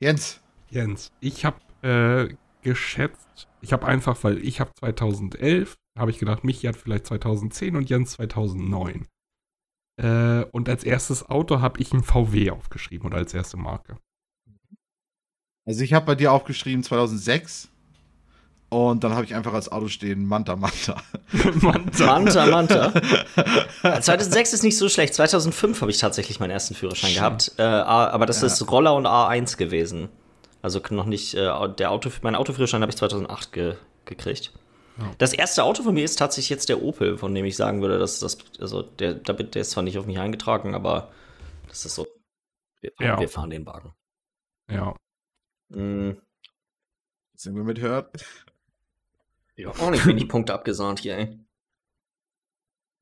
[0.00, 0.42] Jens.
[0.68, 6.42] Jens, ich habe äh, geschätzt, ich habe einfach, weil ich habe 2011, habe ich gedacht,
[6.44, 9.06] Michi hat vielleicht 2010 und Jens 2009.
[10.02, 13.98] Äh, und als erstes Auto habe ich ein VW aufgeschrieben oder als erste Marke.
[15.66, 17.68] Also ich habe bei dir aufgeschrieben 2006
[18.68, 21.02] und dann habe ich einfach als Auto stehen Manta Manta.
[21.60, 22.06] Manta.
[22.06, 22.92] Manta, Manta.
[24.00, 25.14] 2006 ist nicht so schlecht.
[25.14, 27.18] 2005 habe ich tatsächlich meinen ersten Führerschein Schön.
[27.18, 27.52] gehabt.
[27.58, 28.46] Äh, aber das Ja.
[28.46, 30.08] ist Roller und A1 gewesen.
[30.62, 33.74] Also noch nicht, äh, der Auto, mein Autoführerschein habe ich 2008 ge
[34.04, 34.52] gekriegt.
[34.98, 35.10] Ja.
[35.18, 37.98] Das erste Auto von mir ist tatsächlich jetzt der Opel, von dem ich sagen würde,
[37.98, 41.10] dass das, also der, der, der ist zwar nicht auf mich eingetragen, aber
[41.68, 42.06] das ist so.
[42.80, 43.18] Wir fahren, Ja.
[43.20, 43.92] wir fahren den Wagen.
[44.70, 44.94] Ja.
[45.68, 46.12] Mm,
[47.32, 48.24] Jetzt irgendwer mithört.
[49.56, 51.38] ja, auch nicht wenig Punkte abgesahnt hier, ey.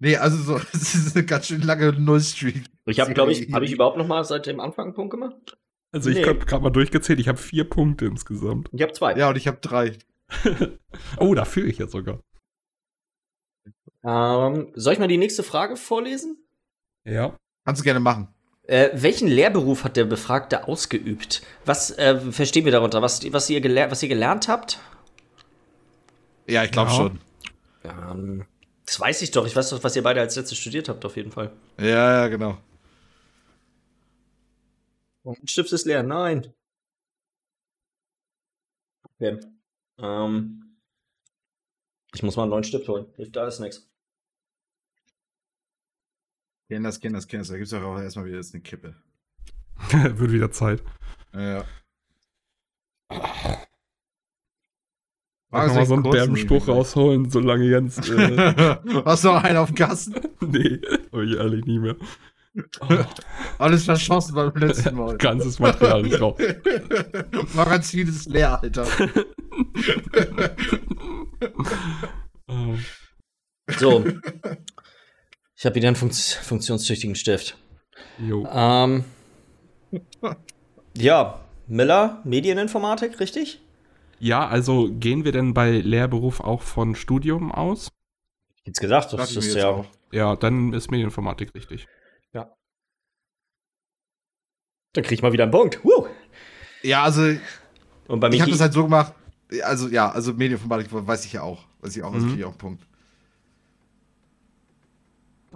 [0.01, 2.65] Nee, also so, es ist eine ganz schön lange Nullstreak.
[2.87, 5.57] Ich habe, glaube ich, habe ich überhaupt noch mal seit dem Anfang einen Punkt gemacht?
[5.93, 6.27] Also ich Nee.
[6.27, 8.69] habe gerade mal durchgezählt, ich habe vier Punkte insgesamt.
[8.73, 9.17] Ich habe zwei.
[9.17, 9.97] Ja, und ich habe drei.
[11.19, 12.21] oh, da führe ich jetzt sogar.
[14.03, 16.37] Ähm, soll ich mal die nächste Frage vorlesen?
[17.05, 17.39] Ja.
[17.65, 18.34] Kannst du gerne machen.
[18.67, 21.43] Äh, welchen Lehrberuf hat der Befragte ausgeübt?
[21.67, 23.03] Was äh, verstehen wir darunter?
[23.03, 24.79] Was, was, ihr was ihr gelernt habt?
[26.47, 26.97] Ja, ich glaube Ja.
[26.97, 27.21] schon.
[27.85, 28.47] Ähm,
[28.87, 29.47] das weiß ich doch.
[29.47, 31.53] Ich weiß doch, was ihr beide als letztes studiert habt, auf jeden Fall.
[31.79, 32.59] Ja, ja, genau.
[35.25, 36.03] Ein Stift ist leer.
[36.03, 36.53] Nein.
[39.15, 39.41] Okay.
[39.99, 40.77] Ähm,
[42.15, 43.07] ich muss mal einen neuen Stift holen.
[43.17, 43.89] Hilft alles nichts.
[46.75, 47.47] Kenn das, kenn das, kenn das.
[47.47, 48.97] Da gibt's doch auch erstmal wieder jetzt eine Kippe.
[49.93, 50.83] Wird wieder Zeit.
[51.33, 51.65] Ja.
[55.53, 57.99] Kann mal so einen derben Spruch rausholen, solange Jens.
[58.11, 60.15] Äh, Hast du noch einen auf dem Kasten?
[60.41, 60.81] nee,
[61.13, 61.95] hab ich ehrlich nie mehr.
[63.59, 65.17] Alles verschossen beim letzten Mal.
[65.17, 66.37] Ganzes Material ist drauf.
[67.55, 68.85] Magazin ist leer, Alter.
[72.49, 72.85] Ähm,
[73.79, 74.05] So.
[75.65, 77.57] Ich habe wieder einen funkt funktionstüchtigen Stift.
[78.19, 78.47] jo.
[78.53, 79.05] Ähm,
[80.95, 83.63] ja, Miller, Medieninformatik, richtig?
[84.19, 87.89] Ja, also gehen wir denn bei Lehrberuf auch von Studium aus?
[88.67, 89.71] Jetzt gesagt, Dachte das mir ist ja.
[89.71, 89.87] auch.
[90.13, 91.87] Ja, dann ist Medieninformatik richtig.
[92.33, 92.47] Dann
[95.03, 95.83] krieg ich mal wieder einen Punkt.
[95.83, 96.07] Woo!
[96.83, 97.23] Ja, also
[98.07, 99.15] Und bei ich habe das halt so gemacht.
[99.63, 101.65] Also ja, also Medieninformatik weiß ich ja auch.
[101.81, 102.31] Weiß ich auch, also Mhm.
[102.31, 102.87] kriege ich auch einen Punkt.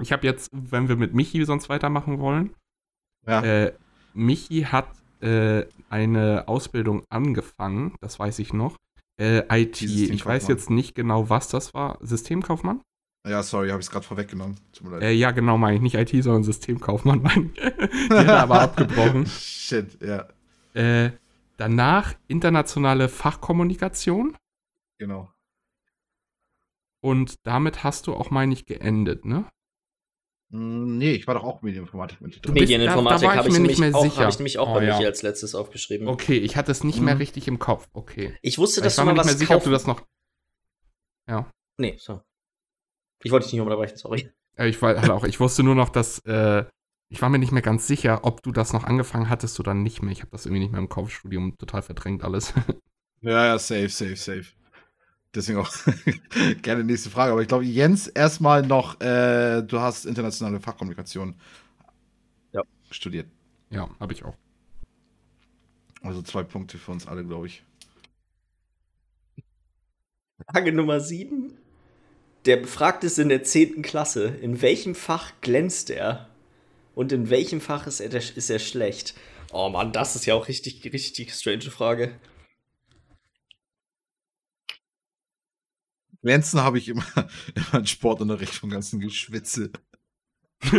[0.01, 2.55] Ich habe jetzt, wenn wir mit Michi sonst weitermachen wollen,
[3.27, 3.43] Ja.
[3.43, 3.73] äh,
[4.15, 4.89] Michi hat
[5.21, 8.77] äh, eine Ausbildung angefangen, das weiß ich noch.
[9.21, 9.83] Äh, IT.
[9.83, 11.99] Ich weiß jetzt nicht genau, was das war.
[12.01, 12.81] Systemkaufmann?
[13.27, 14.57] Ja, sorry, habe ich es gerade vorweggenommen.
[15.01, 15.83] Äh, ja, genau, meine ich.
[15.83, 17.21] Nicht IT, sondern Systemkaufmann.
[17.23, 18.11] Meine ich.
[18.11, 19.27] Er aber abgebrochen.
[19.27, 20.29] Shit, ja,
[20.75, 21.11] Äh,
[21.57, 24.37] danach internationale Fachkommunikation.
[24.99, 25.33] genau.
[27.01, 29.45] Und damit hast du auch, meine ich, geendet, ne?
[30.51, 32.55] Mm, nee, ich war doch auch Medieninformatik mit drin.
[32.55, 34.29] Medieninformatik da- da war habe ich ich, mir nämlich nicht mehr auch, sicher.
[34.29, 34.95] ich nämlich auch Oh, bei ja.
[34.95, 36.09] Michi als letztes aufgeschrieben.
[36.09, 37.21] Okay, ich hatte es nicht mehr Mhm.
[37.21, 37.89] richtig im Kopf.
[37.93, 38.35] Okay.
[38.43, 39.87] Ich wusste, dass ich war du mir mal nicht mehr was sicher, ob du das
[39.87, 40.03] noch.
[41.81, 42.21] Nee, so.
[43.23, 44.31] Ich wollte dich nicht unterbrechen, sorry.
[44.59, 46.19] Ich war halt auch, ich wusste nur noch, dass.
[46.21, 46.65] Äh,
[47.11, 50.03] ich war mir nicht mehr ganz sicher, ob du das noch angefangen hattest oder nicht
[50.03, 50.13] mehr.
[50.13, 52.53] Ich habe das irgendwie nicht mehr im Kopfstudium total verdrängt alles.
[53.21, 54.45] Ja, ja, safe, safe, safe.
[55.35, 55.71] Deswegen auch
[56.63, 57.33] gerne nächste Frage.
[57.33, 61.35] Aber ich glaube, Jens, erstmal noch, äh, du hast internationale Fachkommunikation
[62.53, 62.63] Ja.
[62.91, 63.27] studiert.
[63.71, 64.35] ja, habe ich auch.
[66.03, 67.63] Also zwei Punkte für uns alle, glaube ich.
[70.51, 71.53] Frage Nummer 7.
[72.47, 73.83] Der Befragte ist in der 10.
[73.83, 74.29] Klasse.
[74.29, 76.29] In welchem Fach glänzt er?
[76.95, 79.15] Und in welchem Fach ist er, ist er schlecht?
[79.53, 82.13] Oh Mann, das ist ja auch richtig, richtig strange Frage.
[86.23, 87.05] Glänzen habe ich immer,
[87.55, 89.71] immer in Sportunterricht vom ganzen Geschwitze.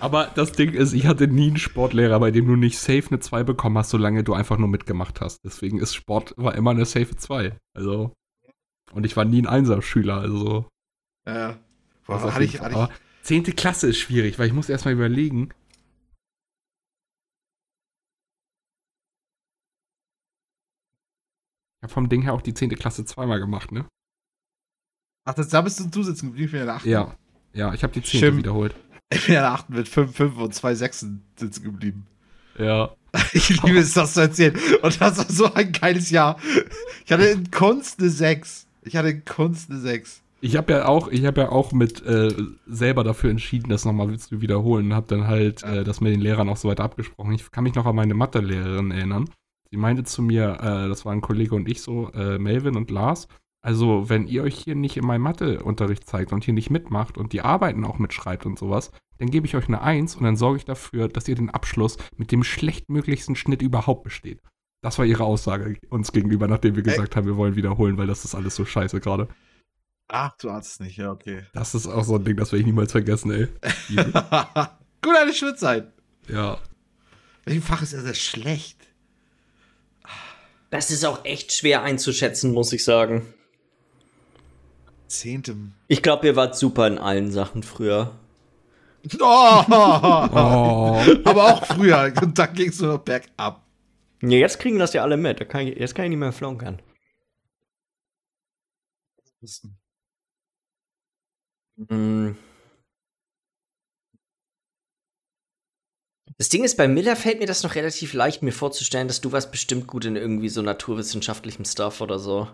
[0.00, 3.20] Aber das Ding ist, ich hatte nie einen Sportlehrer, bei dem du nicht safe eine
[3.20, 5.38] 2 bekommen hast, solange du einfach nur mitgemacht hast.
[5.44, 7.56] Deswegen ist Sport war immer eine safe 2.
[7.74, 8.12] Also.
[8.92, 10.68] Und ich war nie ein Einser-Schüler, also.
[11.26, 11.58] Ja.
[12.06, 15.48] Boah, hatte ich, hatte ich, Zehnte Klasse ist schwierig, weil ich muss erstmal überlegen.
[21.82, 23.84] Ich habe vom Ding her auch die zehnte Klasse zweimal gemacht, ne?
[25.24, 26.86] Ach, das, da bist du zusitzen geblieben, ich bin in der 8.
[26.86, 27.16] Ja.
[27.54, 28.38] Ja, ich habe die zehnte Stimmt.
[28.38, 28.76] wiederholt.
[29.12, 29.70] Ich bin in der 8.
[29.70, 32.06] mit 5, 5 und 2 Sechsen sitzen geblieben.
[32.56, 32.94] Ja.
[33.32, 34.56] Ich liebe es, das zu erzählen.
[34.80, 36.38] Und das war so ein geiles Jahr.
[37.04, 38.68] Ich hatte in Kunst eine 6.
[38.82, 40.22] Ich hatte in Kunst eine 6.
[40.40, 42.32] Ich habe ja auch, ich habe ja auch mit äh,
[42.66, 46.20] selber dafür entschieden, das nochmal zu wiederholen und habe dann halt äh, das mit den
[46.20, 47.32] Lehrern auch so weiter abgesprochen.
[47.32, 49.28] Ich kann mich noch an meine Mathelehrerin erinnern.
[49.72, 52.90] Sie meinte zu mir, äh, das waren ein Kollege und ich so, äh, Melvin und
[52.90, 53.26] Lars.
[53.62, 57.32] Also, wenn ihr euch hier nicht in meinem Matheunterricht zeigt und hier nicht mitmacht und
[57.32, 60.58] die Arbeiten auch mitschreibt und sowas, dann gebe ich euch eine Eins und dann sorge
[60.58, 64.42] ich dafür, dass ihr den Abschluss mit dem schlechtmöglichsten Schnitt überhaupt besteht.
[64.82, 68.26] Das war ihre Aussage uns gegenüber, nachdem wir gesagt haben, wir wollen wiederholen, weil das
[68.26, 69.28] ist alles so scheiße gerade.
[70.08, 71.44] Ach, du hast es nicht, ja, okay.
[71.54, 73.48] Das ist auch so ein Ding, das werde ich niemals vergessen, ey.
[75.00, 75.90] Gut, eine sein.
[76.28, 76.58] ja.
[77.46, 78.81] Welchem Fach ist er sehr schlecht?
[80.72, 83.34] Das ist auch echt schwer einzuschätzen, muss ich sagen.
[85.06, 85.74] Zehntem.
[85.86, 88.18] Ich glaube, ihr wart super in allen Sachen früher.
[89.20, 91.02] Oh, Oh.
[91.24, 92.10] aber auch früher.
[92.22, 93.66] Und dann ging es nur noch bergab.
[94.22, 95.40] Ja, jetzt kriegen das ja alle mit.
[95.40, 96.80] Da kann ich, jetzt kann ich nicht mehr flunkern.
[101.88, 102.36] Hm.
[106.42, 109.30] Das Ding ist, bei Miller fällt mir das noch relativ leicht, mir vorzustellen, dass du
[109.30, 112.48] warst bestimmt gut in irgendwie so naturwissenschaftlichem Stuff oder so.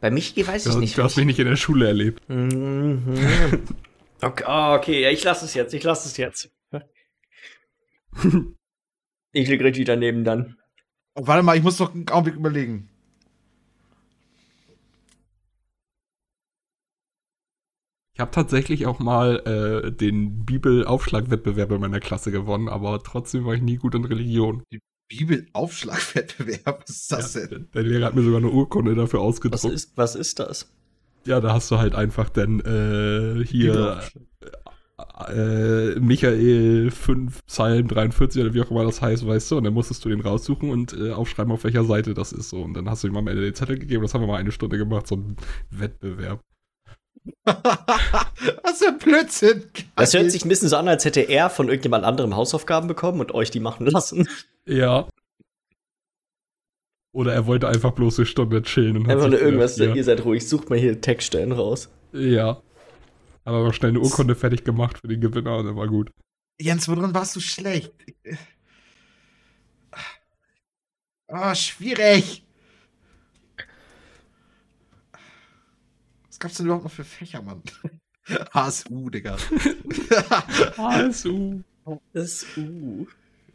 [0.00, 0.98] Bei Michi weiß ich Du, nicht.
[0.98, 2.20] du hast mich nicht in der Schule erlebt.
[2.28, 3.14] Mhm.
[4.22, 6.50] Okay, ah, okay, ja, ich lasse es jetzt, ich lasse es jetzt.
[9.32, 10.56] ich lieg richtig daneben dann.
[11.14, 12.89] Oh, warte mal, ich muss noch einen Augenblick überlegen.
[18.14, 19.38] Ich habe tatsächlich auch mal
[19.86, 24.62] äh, den Bibelaufschlagwettbewerb in meiner Klasse gewonnen, aber trotzdem war ich nie gut in Religion.
[25.08, 27.68] Bibelaufschlagwettbewerb, was ist das Ja, denn?
[27.74, 29.74] der, Lehrer hat mir sogar eine Urkunde dafür Was ausgedruckt.
[29.74, 30.72] ist, was ist das?
[31.26, 34.00] Ja, da hast du halt einfach dann äh, hier
[35.28, 39.74] äh, Michael 5 Psalm 43 oder wie auch immer das heißt, weißt du, und dann
[39.74, 42.62] musstest du den raussuchen und äh, aufschreiben, auf welcher Seite das ist so.
[42.62, 44.52] Und dann hast du ihm am Ende den Zettel gegeben, das haben wir mal eine
[44.52, 45.36] Stunde gemacht, so ein
[45.70, 46.40] Wettbewerb.
[47.44, 49.64] was für ein Blödsinn.
[49.96, 53.20] Das hört sich ein bisschen so an, als hätte er von irgendjemand anderem Hausaufgaben bekommen
[53.20, 54.28] und euch die machen lassen.
[54.66, 55.08] Ja.
[57.12, 60.24] Oder er wollte einfach bloß eine Stunde chillen und Einfach nur irgendwas, gedacht, ihr seid
[60.24, 61.88] ruhig, sucht mal hier Textstellen raus.
[62.12, 62.20] ja.
[62.20, 62.62] ja.
[63.44, 66.10] Aber noch schnell eine Urkunde fertig gemacht für den Gewinner und dann war gut.
[66.60, 67.92] Jens, worin warst du schlecht?
[71.26, 72.44] Ah, schwierig.
[76.40, 77.62] Gab's denn überhaupt noch für Fächer, Mann?
[78.54, 79.36] HSU, Digga.
[80.76, 81.60] HSU.
[81.86, 83.06] Uh.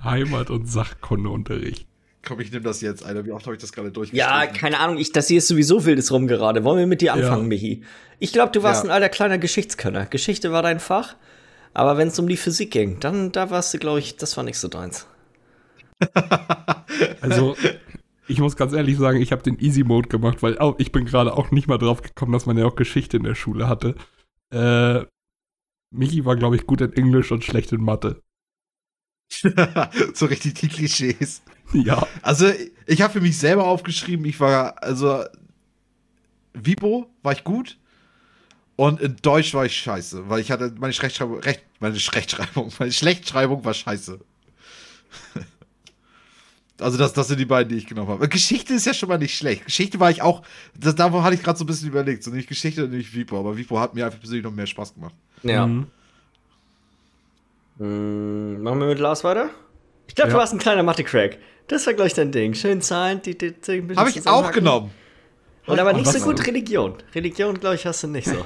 [0.03, 1.87] Heimat- und Sachkundeunterricht.
[2.25, 3.25] Komm, ich nehme das jetzt, Alter.
[3.25, 4.53] Wie oft habe ich das gerade Ja, durchgestrichen?
[4.55, 6.63] keine Ahnung, ich, das hier ist sowieso wildes rum gerade.
[6.63, 7.47] Wollen wir mit dir anfangen, Ja.
[7.49, 7.83] Michi?
[8.19, 8.89] Ich glaube, du warst Ja.
[8.89, 10.05] ein alter kleiner Geschichtskönner.
[10.07, 11.15] Geschichte war dein Fach.
[11.73, 14.43] Aber wenn es um die Physik ging, dann da warst du, glaube ich, das war
[14.43, 15.05] nicht so deins.
[17.21, 17.55] Also,
[18.27, 21.05] ich muss ganz ehrlich sagen, ich habe den Easy Mode gemacht, weil auch, ich bin
[21.05, 23.95] gerade auch nicht mal drauf gekommen, dass man ja auch Geschichte in der Schule hatte.
[24.51, 25.05] Äh,
[25.91, 28.21] Michi war, glaube ich, gut in Englisch und schlecht in Mathe.
[30.13, 31.41] so richtig die Klischees.
[31.73, 32.05] Ja.
[32.21, 32.47] Also,
[32.85, 35.23] ich habe für mich selber aufgeschrieben, ich war, also,
[36.53, 37.77] Vibo war ich gut
[38.75, 42.91] und in Deutsch war ich scheiße, weil ich hatte meine Rechtschreibung, Recht, meine Rechtschreibung, meine
[42.91, 44.19] Schlechtschreibung war scheiße.
[46.79, 48.27] Also das, das sind die beiden, die ich genommen habe.
[48.27, 49.65] Geschichte ist ja schon mal nicht schlecht.
[49.65, 50.41] Geschichte war ich auch,
[50.77, 52.23] das, davon hatte ich gerade so ein bisschen überlegt.
[52.23, 54.93] So nicht Geschichte und nicht Vipo, aber Vipo hat mir einfach persönlich noch mehr Spaß
[54.93, 55.13] gemacht.
[55.43, 55.65] Ja.
[55.67, 55.87] Mhm.
[57.77, 59.49] Mm, machen wir mit Lars weiter?
[60.07, 60.35] Ich glaube, Ja.
[60.35, 61.37] du warst ein kleiner Mathe-Crack.
[61.67, 62.53] Das war gleich dein Ding.
[62.53, 64.91] Schön Zahlen, die, die, die ein bisschen Habe ich auch genommen.
[65.67, 66.95] Und aber nicht so gut Religion.
[67.13, 68.35] Religion, glaube ich, hast du nicht so.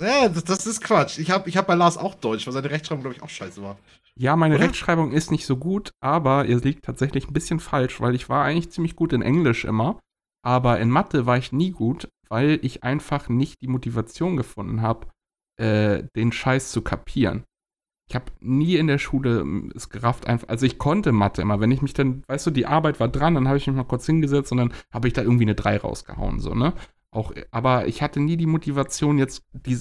[0.00, 1.18] Ja, das, das ist Quatsch.
[1.18, 3.62] Ich habe ich hab bei Lars auch Deutsch, weil seine Rechtschreibung, glaube ich, auch scheiße
[3.62, 3.78] war.
[4.16, 4.64] Ja, meine Oder?
[4.64, 8.44] Rechtschreibung ist nicht so gut, aber ihr liegt tatsächlich ein bisschen falsch, weil ich war
[8.44, 10.00] eigentlich ziemlich gut in Englisch immer,
[10.44, 15.06] aber in Mathe war ich nie gut, weil ich einfach nicht die Motivation gefunden habe,
[15.60, 17.44] äh, den Scheiß zu kapieren.
[18.08, 21.60] Ich habe nie in der Schule ähm, es gerafft, einfach, also ich konnte Mathe immer,
[21.60, 23.84] wenn ich mich dann, weißt du, die Arbeit war dran, dann habe ich mich mal
[23.84, 26.74] kurz hingesetzt und dann habe ich da irgendwie eine 3 rausgehauen, so, ne?
[27.10, 29.78] Auch, aber ich hatte nie die Motivation, jetzt die,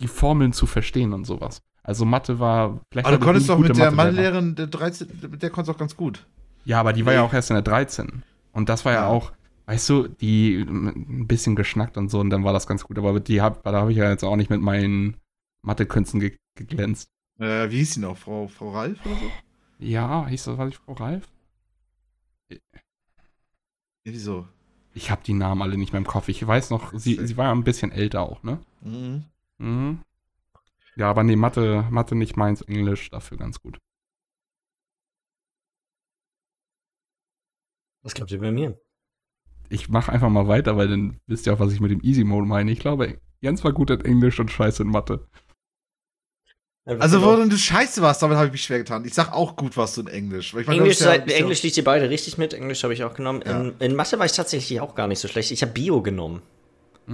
[0.00, 1.62] die Formeln zu verstehen und sowas.
[1.82, 3.06] Also Mathe war vielleicht.
[3.06, 4.34] Aber du konntest doch mit der Mathelehrer.
[4.42, 6.26] Mathelehrerin, der 13, mit der konntest du auch ganz gut.
[6.64, 8.22] Ja, aber die war ja auch erst in der 13.
[8.52, 9.08] Und das war ja, Ja.
[9.08, 9.32] auch,
[9.66, 10.86] weißt du, die mm,
[11.22, 12.98] ein bisschen geschnackt und so und dann war das ganz gut.
[12.98, 15.16] Aber die hab, da habe ich ja jetzt auch nicht mit meinen
[15.62, 17.08] Mathekünsten ge geglänzt.
[17.38, 18.16] Äh, wie hieß sie noch?
[18.16, 19.30] Frau, Frau Ralf oder so?
[19.78, 21.28] Ja, hieß das, was ich Frau Ralf?
[22.50, 22.58] Ja,
[24.04, 24.48] wieso?
[24.94, 26.28] Ich habe die Namen alle nicht mehr im Kopf.
[26.28, 28.58] Ich weiß noch, sie, sie war ja ein bisschen älter auch, ne?
[28.80, 29.24] Mhm.
[29.58, 30.00] Mhm.
[30.96, 33.78] Ja, aber nee, Mathe, Mathe nicht meins, Englisch dafür ganz gut.
[38.02, 38.80] Was glaubt ihr bei mir?
[39.68, 42.24] Ich mache einfach mal weiter, weil dann wisst ihr auch, was ich mit dem Easy
[42.24, 42.70] Mode meine.
[42.72, 45.28] Ich glaube, Jens war gut in Englisch und scheiße in Mathe.
[46.98, 49.04] Also, wo du scheiße warst, damit habe ich mich schwer getan.
[49.04, 50.54] Ich sag auch gut warst du in Englisch.
[50.54, 52.54] Ich mein, Englisch, ja- Englisch liegt ihr beide richtig mit.
[52.54, 53.42] Englisch habe ich auch genommen.
[53.44, 53.60] Ja.
[53.60, 55.50] In, in Mathe war ich tatsächlich auch gar nicht so schlecht.
[55.50, 56.40] Ich habe Bio genommen.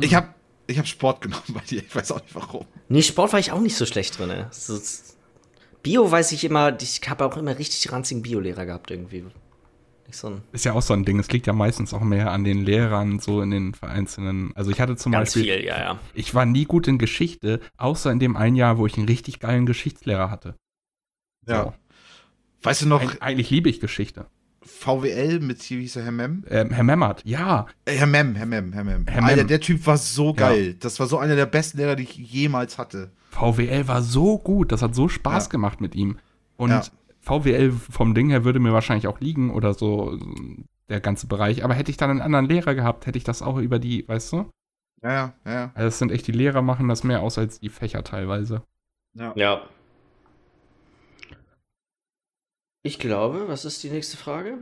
[0.01, 0.29] Ich habe
[0.69, 1.83] ich hab Sport genommen bei dir.
[1.83, 2.67] Ich weiß auch nicht warum.
[2.89, 4.47] Nee, Sport war ich auch nicht so schlecht drin.
[5.83, 9.25] Bio weiß ich immer, ich habe auch immer richtig ranzigen Biolehrer gehabt irgendwie.
[10.07, 11.19] Nicht so ein Ist ja auch so ein Ding.
[11.19, 14.53] Es liegt ja meistens auch mehr an den Lehrern, so in den vereinzelten.
[14.55, 15.55] Also ich hatte zum ganz Beispiel.
[15.57, 15.99] viel, ja, ja.
[16.15, 19.41] Ich war nie gut in Geschichte, außer in dem einen Jahr, wo ich einen richtig
[19.41, 20.55] geilen Geschichtslehrer hatte.
[21.47, 21.65] Ja.
[21.65, 21.75] So.
[22.63, 24.27] Weißt du noch, Eig eigentlich liebe ich Geschichte.
[24.63, 26.45] VWL mit hier, wie hieß er, Herr Mem?
[26.49, 27.67] Ähm, Herr Memmert, ja.
[27.85, 29.07] Äh, Herr Mem, Herr Mem, Herr Mem.
[29.07, 29.25] Herr Mem.
[29.31, 30.75] Alter, der Typ war so geil.
[30.81, 33.11] Das war so einer der besten Lehrer, die ich jemals hatte.
[33.31, 35.51] VWL war so gut, das hat so Spaß Ja.
[35.51, 36.19] gemacht mit ihm.
[36.57, 36.83] Und Ja.
[37.25, 40.19] VWL vom Ding her würde mir wahrscheinlich auch liegen oder so
[40.89, 41.65] der ganze Bereich.
[41.65, 44.33] Aber hätte ich dann einen anderen Lehrer gehabt, hätte ich das auch über die, weißt
[44.33, 44.51] du?
[45.03, 45.71] Ja, ja, ja.
[45.75, 48.63] Also es sind echt die Lehrer machen das mehr aus als die Fächer teilweise.
[49.15, 49.33] ja.
[49.37, 49.63] Ja.
[52.87, 54.59] Ich glaube, was ist die nächste Frage?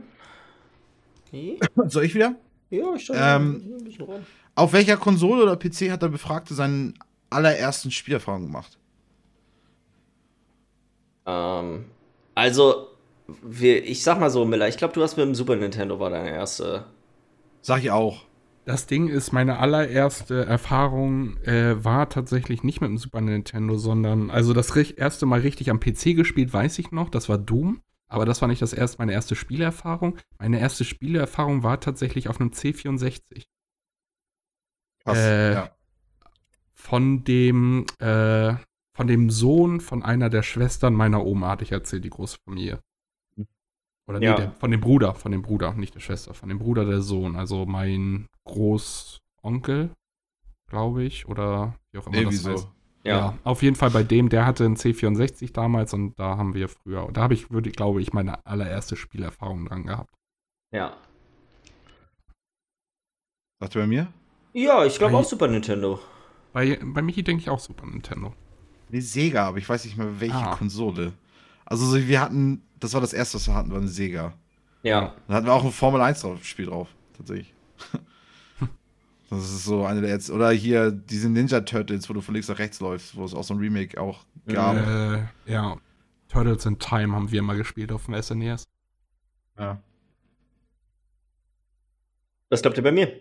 [1.33, 1.59] Nee?
[1.87, 2.35] Soll ich wieder?
[2.69, 4.25] Ja, ich Ähm, ein bisschen ran.
[4.55, 6.93] Auf welcher Konsole oder PC hat der Befragte seinen
[7.29, 8.77] allerersten Spielerfahrung gemacht?
[11.25, 11.85] Ähm,
[12.35, 12.87] also,
[13.41, 16.09] wir, ich sag mal so, Miller, ich glaube, du hast mit dem Super Nintendo war
[16.09, 16.85] deine erste.
[17.61, 18.23] Sag ich auch.
[18.65, 24.29] Das Ding ist, meine allererste Erfahrung äh, war tatsächlich nicht mit dem Super Nintendo, sondern,
[24.29, 27.81] also das erste Mal richtig am PC gespielt, weiß ich noch, das war Doom.
[28.07, 30.19] Aber das war nicht das erste, meine erste Spielerfahrung.
[30.37, 33.45] Meine erste Spielerfahrung war tatsächlich auf einem C64.
[35.03, 35.17] Krass.
[35.17, 35.69] Äh, ja.
[36.75, 38.53] Von dem, äh,
[38.95, 42.79] von dem Sohn von einer der Schwestern meiner Oma, hatte ich erzählt, die große Familie.
[44.07, 44.35] Oder nee, Ja.
[44.35, 47.35] der, von dem Bruder, von dem Bruder, nicht der Schwester, von dem Bruder der Sohn,
[47.35, 49.91] also mein Großonkel,
[50.69, 52.51] glaube ich, oder wie auch immer Irgendwie das so.
[52.51, 52.67] heißt.
[53.05, 53.17] Ja.
[53.17, 53.37] Ja.
[53.43, 57.09] auf jeden Fall bei dem, der hatte einen C64 damals und da haben wir früher,
[57.11, 60.13] da habe ich, würde, glaube ich, meine allererste Spielerfahrung dran gehabt.
[60.71, 60.95] Ja.
[63.59, 64.07] Sagt er bei mir?
[64.53, 65.99] Ja, ich glaube auch Super Nintendo.
[66.53, 68.33] Bei, bei Michi denke ich auch Super Nintendo.
[68.93, 70.55] Nee, Sega, aber ich weiß nicht mehr, welche Ah.
[70.55, 71.13] Konsole.
[71.65, 74.33] Also so, wir hatten, das war das erste, was wir hatten, war eine Sega.
[74.83, 75.15] Ja.
[75.27, 77.53] Da hatten wir auch ein Formel 1 drauf, Spiel drauf, tatsächlich.
[79.29, 80.29] Das ist so eine der jetzt.
[80.29, 83.43] Oder hier diese Ninja Turtles, wo du von links nach rechts läufst, wo es auch
[83.43, 84.75] so ein Remake auch gab.
[84.75, 85.75] Äh, ja.
[86.29, 88.63] Turtles in Time haben wir mal gespielt auf dem E SNES.
[89.57, 89.81] Ja.
[92.51, 93.11] Was glaubt ihr bei mir?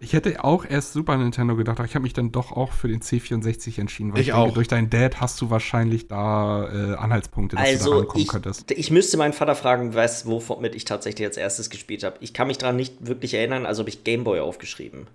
[0.00, 2.88] Ich hätte auch erst Super Nintendo gedacht, aber ich habe mich dann doch auch für
[2.88, 4.52] den C64 entschieden, weil Ich ich, denke, auch.
[4.52, 8.70] durch deinen Dad hast du wahrscheinlich da äh, Anhaltspunkte, dass du da Also, ich, könntest.
[8.70, 12.16] ich müsste meinen Vater fragen, was, womit ich tatsächlich als erstes gespielt habe.
[12.20, 15.06] Ich kann mich daran nicht wirklich erinnern, also habe ich Gameboy aufgeschrieben.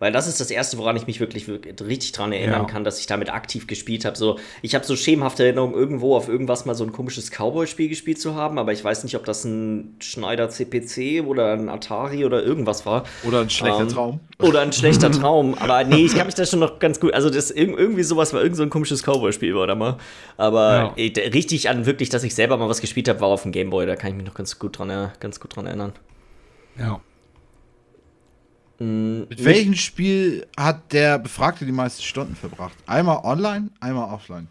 [0.00, 2.66] Weil das ist das Erste, woran ich mich wirklich, wirklich richtig dran erinnern Ja.
[2.66, 4.16] kann, dass ich damit aktiv gespielt habe.
[4.18, 8.20] So, ich habe so schemenhafte Erinnerungen, irgendwo auf irgendwas mal so ein komisches Cowboy-Spiel gespielt
[8.20, 12.42] zu haben, aber ich weiß nicht, ob das ein Schneider CPC oder ein Atari oder
[12.42, 13.04] irgendwas war.
[13.22, 14.20] Oder ein schlechter Ähm, Traum.
[14.42, 15.54] Oder ein schlechter Traum.
[15.54, 17.14] Aber nee, ich kann mich da schon noch ganz gut.
[17.14, 19.96] Also, das irg- irgendwie sowas war irgend so ein komisches Cowboy-Spiel, oder mal.
[20.36, 21.22] Aber Ja.
[21.32, 23.86] richtig an wirklich, dass ich selber mal was gespielt habe, war auf dem Gameboy.
[23.86, 25.92] Da kann ich mich noch ganz gut dran, ganz gut dran erinnern.
[26.78, 27.00] Ja.
[28.84, 32.76] Mm, Mit welchem Spiel hat der Befragte die meisten Stunden verbracht?
[32.86, 34.48] Einmal online, einmal offline.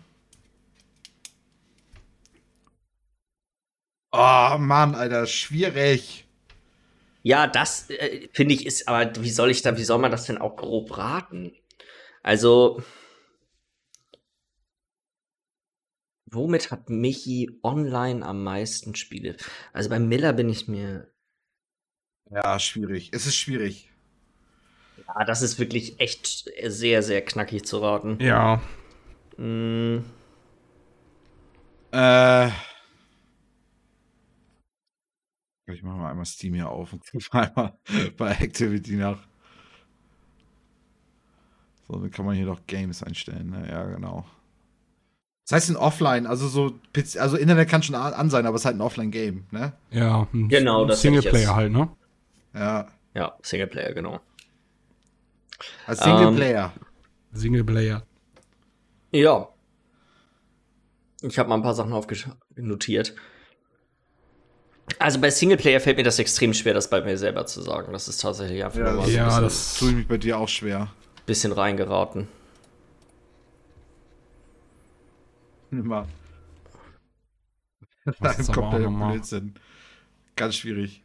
[4.12, 6.26] Oh Mann, Alter, schwierig.
[7.24, 10.26] Ja, das äh, finde ich ist, aber wie soll ich da, wie soll man das
[10.26, 11.54] denn auch grob raten?
[12.22, 12.82] Also,
[16.26, 19.38] womit hat Michi online am meisten Spiele?
[19.72, 21.14] Also bei Miller bin ich mir,
[22.30, 23.12] Ja, schwierig.
[23.14, 23.93] Es ist schwierig.
[24.98, 28.18] Ja, das ist wirklich echt sehr, sehr knackig zu raten.
[28.20, 28.62] Ja.
[29.38, 30.00] Mm,
[31.92, 32.48] Äh.
[35.68, 37.78] Ich mache mal einmal Steam hier auf und gucke mal einmal
[38.18, 39.20] bei Activity nach.
[41.88, 43.50] So, dann kann man hier doch Games einstellen.
[43.50, 43.68] Ne?
[43.70, 44.26] Ja, genau.
[45.46, 48.62] Das heißt ein Offline, also so, PC also Internet kann schon an sein, aber es
[48.62, 49.74] ist halt ein Offline-Game, ne?
[49.92, 50.26] Ja.
[50.34, 51.90] ein Genau, das Singleplayer halt, ne?
[52.54, 52.88] Ja.
[53.14, 54.22] ja, Singleplayer, genau.
[55.86, 56.74] Als Ähm, Singleplayer.
[57.32, 58.06] Singleplayer.
[59.12, 59.50] Ja.
[61.22, 63.16] Ich habe mal ein paar Sachen aufgenotiert.
[65.00, 67.94] Also bei Singleplayer fällt mir das extrem schwer, das bei mir selber zu sagen.
[67.94, 70.08] Das ist tatsächlich einfach Ja, nur mal so ja, ein bisschen, das- Tue ich mich
[70.08, 70.92] bei dir auch schwer.
[71.26, 72.28] bisschen reingeraten.
[75.72, 76.08] Immer.
[78.20, 78.90] Nein, ist kompletter.
[78.90, 79.54] Blödsinn.
[80.36, 81.03] Ganz schwierig.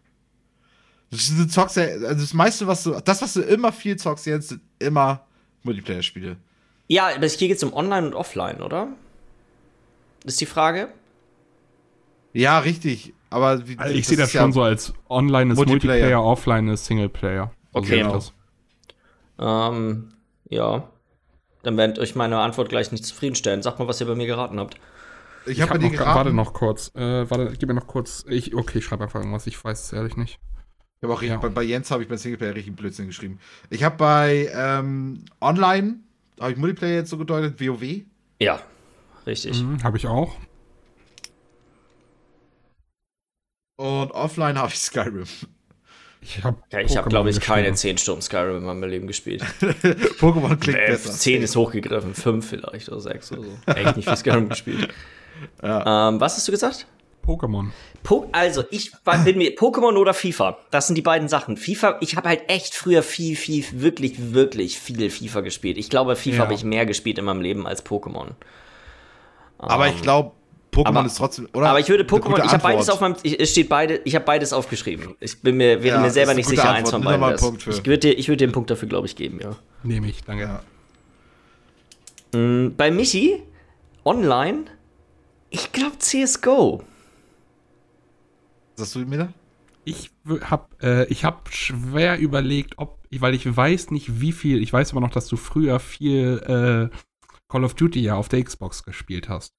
[1.11, 3.97] Das ist- Du zockst ja, also das meiste, was du, das, was du immer viel
[3.97, 5.23] zockst jetzt, sind immer
[5.63, 6.37] Multiplayer-Spiele.
[6.89, 8.89] Ja, aber hier geht es um Online und Offline, oder?
[10.25, 10.89] Ist die Frage?
[12.33, 13.13] Ja, richtig.
[13.31, 15.97] Aber wie, Also ich sehe das schon so als Online ist Multiplayer.
[16.01, 17.51] Multiplayer, Offline ist Singleplayer.
[17.73, 17.99] So Okay.
[17.99, 18.15] Genau.
[18.15, 18.33] das.
[19.39, 20.13] Ähm,
[20.49, 20.89] ja.
[21.63, 23.63] Dann werdet euch meine Antwort gleich nicht zufriedenstellen.
[23.63, 24.77] Sagt mal, was ihr bei mir geraten habt.
[25.45, 26.17] Ich Ich habe hab dir noch, geraten.
[26.17, 26.91] warte noch kurz.
[26.95, 28.25] Äh, warte, gib mir noch kurz.
[28.29, 29.47] Ich, okay, ich schreibe einfach irgendwas.
[29.47, 30.39] Ich weiß es ehrlich nicht.
[31.01, 31.41] Ich habe auch richtig, Ja.
[31.41, 33.39] bei, bei Jens habe ich bei Singleplayer richtig Blödsinn geschrieben.
[33.71, 36.01] Ich habe bei ähm, Online,
[36.41, 38.03] habe ich Multiplayer jetzt so gedeutet, WoW.
[38.41, 38.61] Ja,
[39.27, 39.63] richtig.
[39.63, 40.35] Mhm, Habe ich auch.
[43.77, 45.25] Und offline habe ich Skyrim.
[46.21, 46.59] Ich habe.
[46.73, 49.43] Ja, ich habe, glaube ich, keine 10 Stunden Skyrim in meinem Leben gespielt.
[50.19, 51.13] Pokémon klingt Äh, besser.
[51.13, 53.57] 10 ist hochgegriffen, 5 vielleicht oder 6 oder so.
[53.73, 54.93] Echt nicht viel Skyrim gespielt.
[55.63, 56.09] Ja.
[56.09, 56.87] Ähm, was hast du gesagt?
[57.29, 57.67] Pokémon.
[58.03, 60.59] Po also, ich war- bin mir Pokémon oder FIFA.
[60.71, 61.57] Das sind die beiden Sachen.
[61.57, 65.77] FIFA, ich habe halt echt früher viel, viel, wirklich, wirklich viel FIFA gespielt.
[65.77, 66.43] Ich glaube, FIFA Ja.
[66.45, 68.29] habe ich mehr gespielt in meinem Leben als Pokémon.
[69.59, 70.33] Aber ich glaube,
[70.73, 71.49] Pokémon aber- ist trotzdem.
[71.53, 74.15] Oder Aber ich würde Pokémon, ich habe beides auf meinem, ich, es steht beide, ich
[74.15, 75.17] habe beides aufgeschrieben.
[75.21, 76.79] Ich bin mir, wäre Ja, mir selber ist nicht sicher, Antwort.
[76.79, 77.59] eins von beiden.
[77.59, 77.71] für.
[77.71, 79.57] Ich würde dir, ich würde dir einen Punkt dafür, glaube ich, geben, ja.
[79.83, 80.45] Nehme ich, danke.
[80.45, 82.39] Ja.
[82.39, 83.43] Mm, Bei Michi,
[84.05, 84.65] online,
[85.51, 86.83] ich glaube CSGO.
[88.79, 89.33] Sagst du mir da?
[89.85, 90.69] Ich habe
[91.09, 94.63] äh, hab schwer überlegt, ob, weil ich weiß nicht, wie viel.
[94.63, 96.97] Ich weiß aber noch, dass du früher viel äh,
[97.49, 99.55] Call of Duty ja auf der Xbox gespielt hast.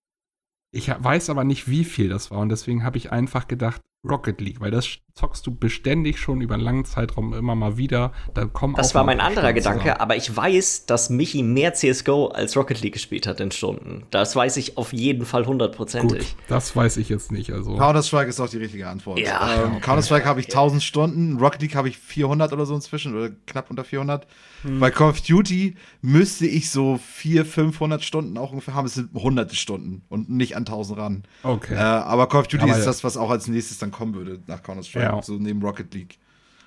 [0.71, 4.39] Ich weiß aber nicht, wie viel das war und deswegen habe ich einfach gedacht Rocket
[4.39, 8.13] League, weil das zockst du beständig schon über einen langen Zeitraum immer mal wieder.
[8.33, 9.99] Da kommen Das auch war mal mein anderer Stunden Gedanke, zusammen.
[9.99, 14.05] aber ich weiß, dass Michi mehr CSGO als Rocket League gespielt hat in Stunden.
[14.11, 16.37] Das weiß ich auf jeden Fall Gut, hundertprozentig.
[16.47, 17.51] das weiß ich jetzt nicht.
[17.51, 19.19] Also Counter-Strike ist auch die richtige Antwort.
[19.19, 19.65] Ja.
[19.65, 23.31] Ähm, Counter-Strike habe ich 1000 Stunden, Rocket League habe ich 400 oder so inzwischen, oder
[23.47, 24.25] knapp unter 400.
[24.61, 24.79] Hm.
[24.79, 28.85] Bei Call of Duty müsste ich so 400, 500 Stunden auch ungefähr haben.
[28.85, 31.23] Es sind hunderte Stunden und nicht an 1000 ran.
[31.43, 31.73] okay.
[31.75, 34.39] Äh, aber Call of Duty Aber ist das, was auch als nächstes dann kommen würde
[34.47, 35.21] nach Counter-Strike, Ja.
[35.21, 36.17] so neben Rocket League.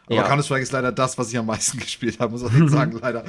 [0.07, 0.23] Aber Ja.
[0.25, 3.25] Counter-Strike ist leider das, was ich am meisten gespielt habe, muss ich sagen, leider.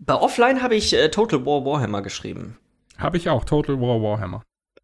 [0.00, 2.56] Bei Offline habe ich äh, Total War Warhammer geschrieben.
[2.98, 4.42] Habe ich auch Total War Warhammer.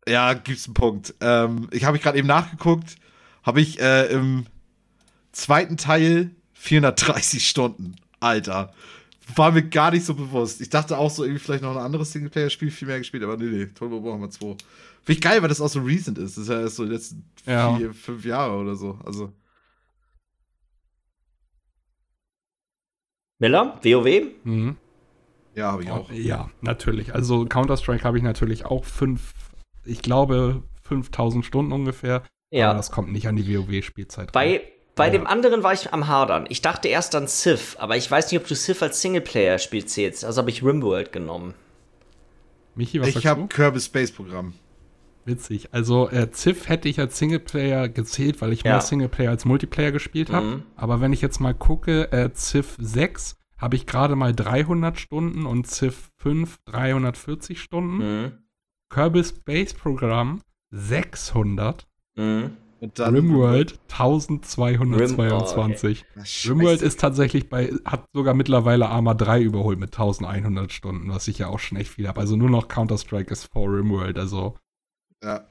[0.08, 1.14] Ja, gibt's einen Punkt.
[1.20, 2.96] Ähm, ich habe ich gerade eben nachgeguckt,
[3.42, 4.46] habe ich äh, im
[5.32, 7.96] zweiten Teil 430 Stunden.
[8.20, 8.72] Alter.
[9.36, 10.60] War mir gar nicht so bewusst.
[10.60, 13.44] Ich dachte auch so irgendwie vielleicht noch ein anderes Singleplayer-Spiel viel mehr gespielt, aber nee,
[13.44, 14.56] nee, Total War Warhammer 2.
[15.02, 16.36] Finde ich geil, weil das auch so recent ist.
[16.36, 17.74] Das ist ja erst so die letzten Ja.
[17.76, 18.98] vier, fünf Jahre oder so.
[19.04, 19.32] Also,
[23.38, 24.22] Miller, WoW?
[24.44, 24.76] Mhm.
[25.54, 26.10] ja, habe ich auch.
[26.12, 27.14] Ja, natürlich.
[27.14, 29.32] Also Counter-Strike habe ich natürlich auch fünf,
[29.84, 32.22] ich glaube 5000 Stunden ungefähr.
[32.50, 32.68] Ja.
[32.70, 34.32] Aber das kommt nicht an die WoW-Spielzeit.
[34.32, 34.62] Bei,
[34.94, 35.12] bei Ja.
[35.12, 36.44] dem anderen war ich am Hadern.
[36.50, 40.24] Ich dachte erst an Civ, aber ich weiß nicht, ob du Civ als Singleplayer-Spiel zählst.
[40.24, 41.54] Also habe ich Rimworld genommen.
[42.74, 43.46] Michi, was Ich habe?
[43.48, 44.52] Kirby Space Programm.
[45.24, 45.68] Witzig.
[45.72, 48.72] Also äh, Civ hätte ich als Singleplayer gezählt, weil ich Ja.
[48.72, 50.46] mehr Singleplayer als Multiplayer gespielt habe.
[50.46, 50.62] Mhm.
[50.76, 55.44] Aber wenn ich jetzt mal gucke, äh, Civ 6 habe ich gerade mal 300 Stunden
[55.46, 57.98] und Civ 5 340 Stunden.
[58.22, 58.32] Mhm.
[58.88, 60.40] Kirby Space Program
[60.70, 61.86] 600.
[62.16, 62.56] Mhm.
[62.80, 66.04] Und dann Rimworld 1222.
[66.14, 66.50] Na, scheiße.
[66.50, 71.38] Rimworld ist tatsächlich bei, hat sogar mittlerweile Arma 3 überholt mit 1100 Stunden, was ich
[71.38, 72.20] ja auch schon echt viel habe.
[72.20, 74.56] Also nur noch Counter-Strike ist vor Rimworld, also
[75.22, 75.46] Ja.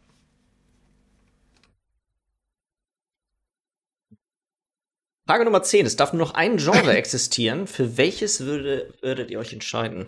[5.28, 5.86] Frage Nummer 10.
[5.86, 7.68] Es darf nur noch ein Genre existieren.
[7.68, 10.08] Für welches würde, würdet ihr euch entscheiden?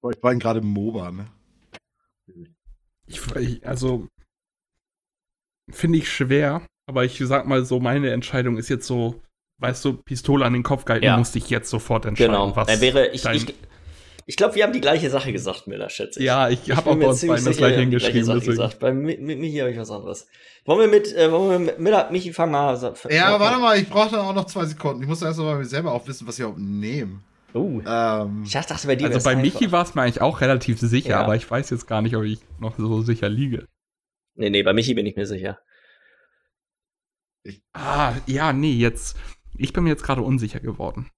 [0.00, 1.26] Boah, Ich war gerade im MOBA, ne?
[3.06, 4.08] ich, also
[5.70, 9.22] finde ich schwer, aber ich sag mal so, meine Entscheidung ist jetzt so,
[9.60, 11.16] weißt du, Pistole an den Kopf gehalten, Ja.
[11.16, 12.32] musste ich jetzt sofort entscheiden.
[12.32, 12.54] Genau.
[12.56, 13.54] was Er wäre, ich, dein- ich,
[14.26, 16.26] ich glaube, wir haben die gleiche Sache gesagt, Miller, schätze ich.
[16.26, 18.24] ja, ich Ich habe auch bei uns beiden das gleiche hingeschrieben.
[18.24, 18.52] Sache Deswegen.
[18.56, 18.78] gesagt.
[18.78, 20.26] Bei Mi- Mi- Michi habe ich was anderes.
[20.64, 22.74] Wollen wir mit, äh, wollen wir mit Miller, Michi, fang mal.
[23.10, 25.02] Ja, warte mal, ich brauche dann auch noch zwei Sekunden.
[25.02, 27.20] Ich muss erst mal bei mir selber auch wissen, was ich überhaupt nehme.
[27.52, 27.80] Oh.
[27.86, 29.36] Ähm, Ich dachte, bei dir Also bei.
[29.36, 31.20] Michi war es mir eigentlich auch relativ sicher, Ja.
[31.20, 33.66] aber ich weiß jetzt gar nicht, ob ich noch so sicher liege.
[34.34, 35.58] Nee, nee, bei Michi bin ich mir sicher.
[37.72, 39.16] Ah, ja, nee, jetzt.
[39.56, 41.10] Ich bin mir jetzt gerade unsicher geworden.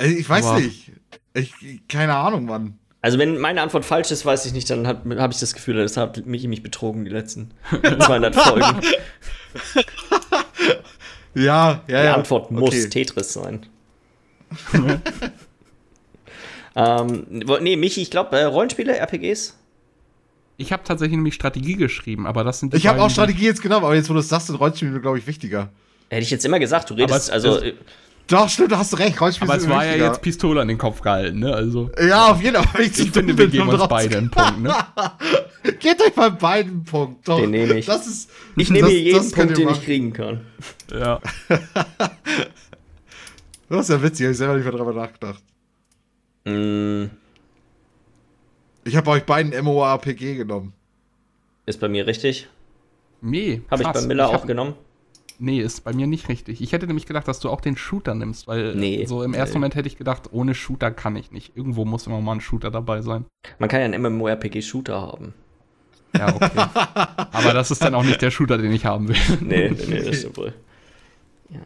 [0.00, 0.92] Also ich weiß Aber- nicht.
[1.34, 1.52] Ich,
[1.88, 2.76] keine Ahnung, Mann.
[3.02, 5.96] Also, wenn meine Antwort falsch ist, weiß ich nicht, dann habe ich das Gefühl, das
[5.96, 8.80] hat mich, mich betrogen, die letzten 200 Folgen.
[11.34, 12.14] ja, ja, Die ja.
[12.14, 12.88] Antwort muss Okay.
[12.88, 13.64] Tetris sein.
[16.76, 17.26] ähm,
[17.60, 19.56] nee, Michi, ich glaube, äh, Rollenspiele, RPGs?
[20.56, 23.62] Ich habe tatsächlich nämlich Strategie geschrieben, aber das sind die Ich habe auch Strategie jetzt
[23.62, 25.70] genommen, aber jetzt, wo du es sagst, sind Rollenspiele, glaube ich, wichtiger.
[26.10, 27.74] Hätte ich jetzt immer gesagt, du Aber redest, es- also, es-
[28.30, 29.20] Doch, stimmt, du hast recht.
[29.20, 31.52] Rollenspiele Aber es war ja jetzt Pistole an den Kopf gehalten, ne?
[31.52, 32.82] Also, Ja, auf jeden Fall.
[32.82, 34.72] Ich, ich finde, wir geben uns beide einen Punkt, ne?
[35.80, 37.26] Gebt euch bei beiden einen Punkt.
[37.28, 37.86] Doch, Den nehme ich.
[37.86, 40.40] Das ist, ich nehme das, hier jeden Punkt, den ich kriegen kann.
[40.92, 41.20] Ja.
[43.68, 45.42] Das ist ja witzig, habe ich selber nicht mehr drüber nachgedacht.
[46.44, 47.04] Mm,
[48.82, 50.72] Ich habe euch beiden MORPG genommen.
[51.66, 52.48] ist bei mir richtig.
[53.20, 54.74] Nee, Habe ich bei Miller hab- auch genommen.
[55.42, 56.60] Nee, ist bei mir nicht richtig.
[56.60, 59.54] Ich hätte nämlich gedacht, dass du auch den Shooter nimmst, weil Nee, so im ersten
[59.54, 59.60] nee.
[59.60, 61.56] Moment hätte ich gedacht, ohne Shooter kann ich nicht.
[61.56, 63.24] Irgendwo muss immer mal ein Shooter dabei sein.
[63.58, 65.32] Man kann ja einen MMORPG-Shooter haben.
[66.14, 66.50] Ja, okay.
[67.32, 69.16] Aber das ist dann auch nicht der Shooter, den ich haben will.
[69.40, 70.52] Nee, nee, nee, das stimmt wohl.
[71.48, 71.60] Ja.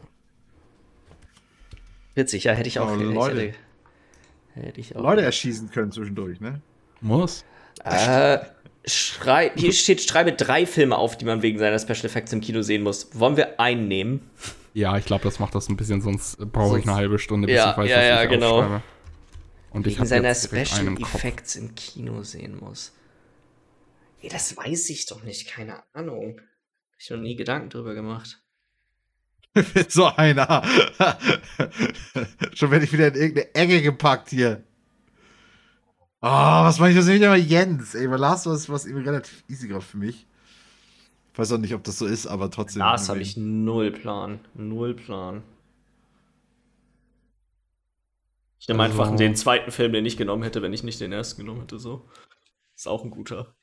[2.15, 2.93] Witzig, ja, hätte ich auch.
[2.93, 3.41] Oh, Leute.
[3.41, 3.57] Hätte,
[4.67, 5.03] hätte ich auch.
[5.03, 6.61] Leute erschießen können zwischendurch, ne?
[7.01, 7.45] Muss.
[7.83, 8.39] Äh,
[8.87, 12.63] schrei hier steht, schreibe drei Filme auf, die man wegen seiner Special Effects im Kino
[12.63, 13.19] sehen muss.
[13.19, 14.31] Wollen wir einen nehmen?
[14.75, 17.57] Ja, ich glaube, das macht das ein bisschen, sonst brauche ich eine halbe Stunde, bis
[17.57, 18.59] Ja, ich weiß, ja, was ja, ich genau.
[18.59, 18.83] aufschreibe.
[19.71, 20.97] Und ich Wegen seiner Special.
[21.01, 22.93] Effects im Kino sehen muss.
[24.23, 26.39] Ey, das weiß ich doch nicht, keine Ahnung.
[26.39, 28.41] Hab ich noch nie Gedanken drüber gemacht.
[29.89, 30.63] so einer.
[32.55, 34.65] Schon werde ich wieder in irgendeine Ecke gepackt hier.
[36.27, 37.95] Ah, was mache ich das nicht immer Jens?
[37.95, 40.27] Ey, weil Lars was, was eben relativ easy gerade für mich.
[41.33, 42.81] Ich weiß auch nicht, ob das so ist, aber trotzdem.
[42.81, 44.41] Das habe ich null Plan.
[44.55, 45.43] Null Plan.
[48.59, 51.13] Ich nehme Also- einfach den zweiten Film, den ich genommen hätte, wenn ich nicht den
[51.13, 52.09] ersten genommen hätte, so.
[52.75, 53.55] Ist auch ein guter.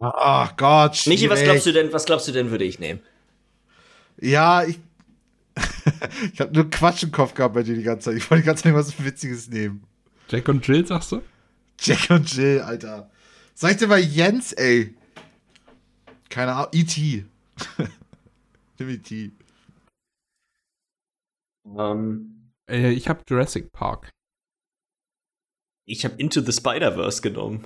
[0.00, 1.44] Ach Gott, Michi, was schwierig.
[1.44, 3.00] glaubst du denn, was glaubst du denn, würde ich nehmen?
[4.20, 4.78] Ja, ich.
[6.32, 8.18] ich habe nur Quatsch im Kopf gehabt bei dir die ganze Zeit.
[8.18, 9.84] Ich wollte die ganze Zeit was Witziges nehmen.
[10.28, 11.22] Jack und Jill, sagst du?
[11.80, 13.10] Jack und Jill, Alter.
[13.54, 14.94] Sag ich dir mal Jens, ey.
[16.28, 16.70] Keine Ahnung.
[16.72, 17.24] E.T.
[18.78, 19.30] Nimm E.T.
[21.78, 24.10] Ähm, Äh, ich habe Jurassic Park.
[25.88, 27.64] ich habe Into the Spider-Verse genommen.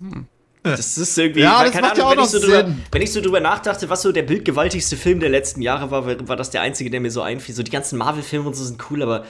[0.00, 0.26] Hm.
[0.72, 2.46] Das ist irgendwie, Ja, weil, das keine macht ja Ahnung, auch wenn, ich noch so
[2.46, 2.82] drüber, Sinn.
[2.90, 6.28] wenn ich so drüber nachdachte, was so der bildgewaltigste Film der letzten Jahre war, war,
[6.28, 7.54] war das der einzige, der mir so einfiel.
[7.54, 9.24] So die ganzen Marvel-Filme und so sind cool, aber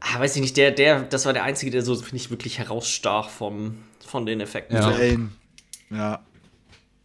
[0.00, 2.58] ah, weiß ich nicht, der, der, das war der einzige, der so, finde ich, wirklich
[2.58, 4.76] herausstach vom, von den Effekten.
[4.76, 4.82] Ja.
[4.82, 5.94] So.
[5.94, 6.20] Ja.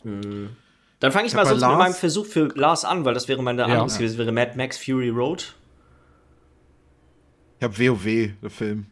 [0.03, 3.41] Dann fange ich Ich mal sonst mit meinem Versuch für Lars an, weil das wäre
[3.41, 3.67] meine Ja.
[3.67, 5.55] anderes gewesen, wäre Mad Max Fury Road.
[7.59, 8.05] Ich hab WoW,
[8.41, 8.87] der Film.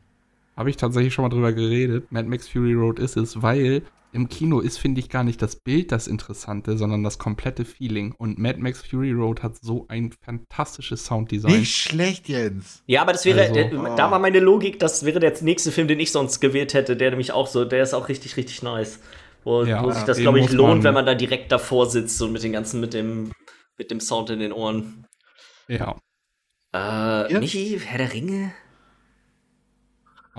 [0.56, 2.12] Habe ich tatsächlich schon mal drüber geredet.
[2.12, 3.82] Mad Max Fury Road ist es, weil
[4.12, 8.14] im Kino ist, finde ich, gar nicht das Bild das Interessante, sondern das komplette Feeling.
[8.18, 11.60] Und Mad Max Fury Road hat so ein fantastisches Sounddesign.
[11.60, 12.82] Nicht schlecht, Jens.
[12.88, 13.96] Ja, aber das wäre, Also, der, oh.
[13.96, 17.12] da war meine Logik, das wäre der nächste Film, den ich sonst gewählt hätte, der
[17.12, 19.00] nämlich auch so, der ist auch richtig, richtig nice.
[19.44, 22.22] Wo, Ja, wo sich das, glaube ich, lohnt, man- wenn man da direkt davor sitzt
[22.22, 23.32] und mit den ganzen, mit dem,
[23.78, 25.06] mit dem Sound in den Ohren.
[25.68, 25.98] Ja,
[26.74, 27.40] Äh, Ja.
[27.40, 28.52] Michi, Herr der Ringe?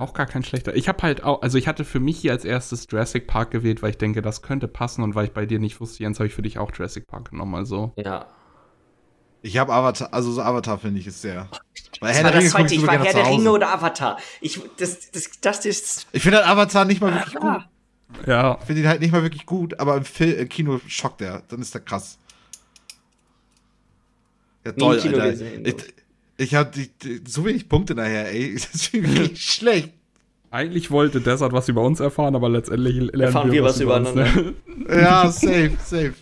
[0.01, 0.75] Auch gar kein schlechter.
[0.75, 3.81] Ich habe halt auch, also ich hatte für mich hier als erstes Jurassic Park gewählt,
[3.81, 6.27] weil ich denke, das könnte passen und weil ich bei dir nicht wusste, Jens, habe
[6.27, 7.55] ich für dich auch Jurassic Park genommen.
[7.55, 8.27] Also, Ja.
[9.43, 11.47] Ich hab Avatar, also so Avatar finde ich ist sehr.
[11.99, 13.31] Weil Das war das zweite, ich war gerne Herr der.
[13.31, 14.17] Ringe oder Avatar.
[14.39, 16.07] Ich, das, das, das ist.
[16.11, 17.61] Ich finde halt Avatar nicht mal wirklich gut.
[18.27, 21.21] ja, Ich finde ihn halt nicht mal wirklich gut, aber im, Fil im Kino schockt
[21.21, 21.41] er.
[21.47, 22.19] Dann ist er krass.
[24.63, 25.31] Ja, toll, Alter.
[25.31, 25.75] gesehen, ich
[26.41, 26.71] ich habe
[27.27, 28.53] so wenig Punkte nachher, ey.
[28.55, 29.89] Das ist wirklich schlecht.
[30.49, 34.09] eigentlich wollte Desert was über uns erfahren, aber letztendlich lernen Erfahren wir was über uns,
[34.09, 34.53] übereinander.
[34.87, 35.01] ne?
[35.01, 36.13] Ja, safe, safe.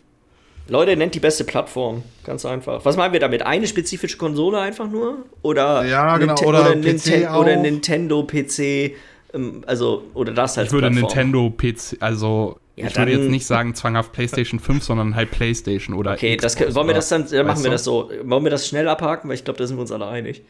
[0.68, 2.04] Leute, nennt die beste Plattform.
[2.24, 2.86] Ganz einfach.
[2.86, 3.41] Was meinen wir damit?
[3.44, 5.26] Eine spezifische Konsole einfach nur?
[5.41, 7.41] Oder, Ja, genau, Ninte- oder PC Ninten- auch.
[7.41, 8.96] oder Nintendo PC?
[9.34, 11.08] ähm, Also, oder das als Ich würde Plattform.
[11.32, 15.96] Nintendo PC, also Ja, ich würde jetzt nicht sagen zwanghaft PlayStation 5, sondern halt PlayStation
[15.96, 18.12] oder Okay, das, Xbox wollen wir das dann, dann machen wir das so.
[18.24, 19.30] Wollen wir das schnell abhaken?
[19.30, 20.44] Weil ich glaube, da sind wir uns alle einig.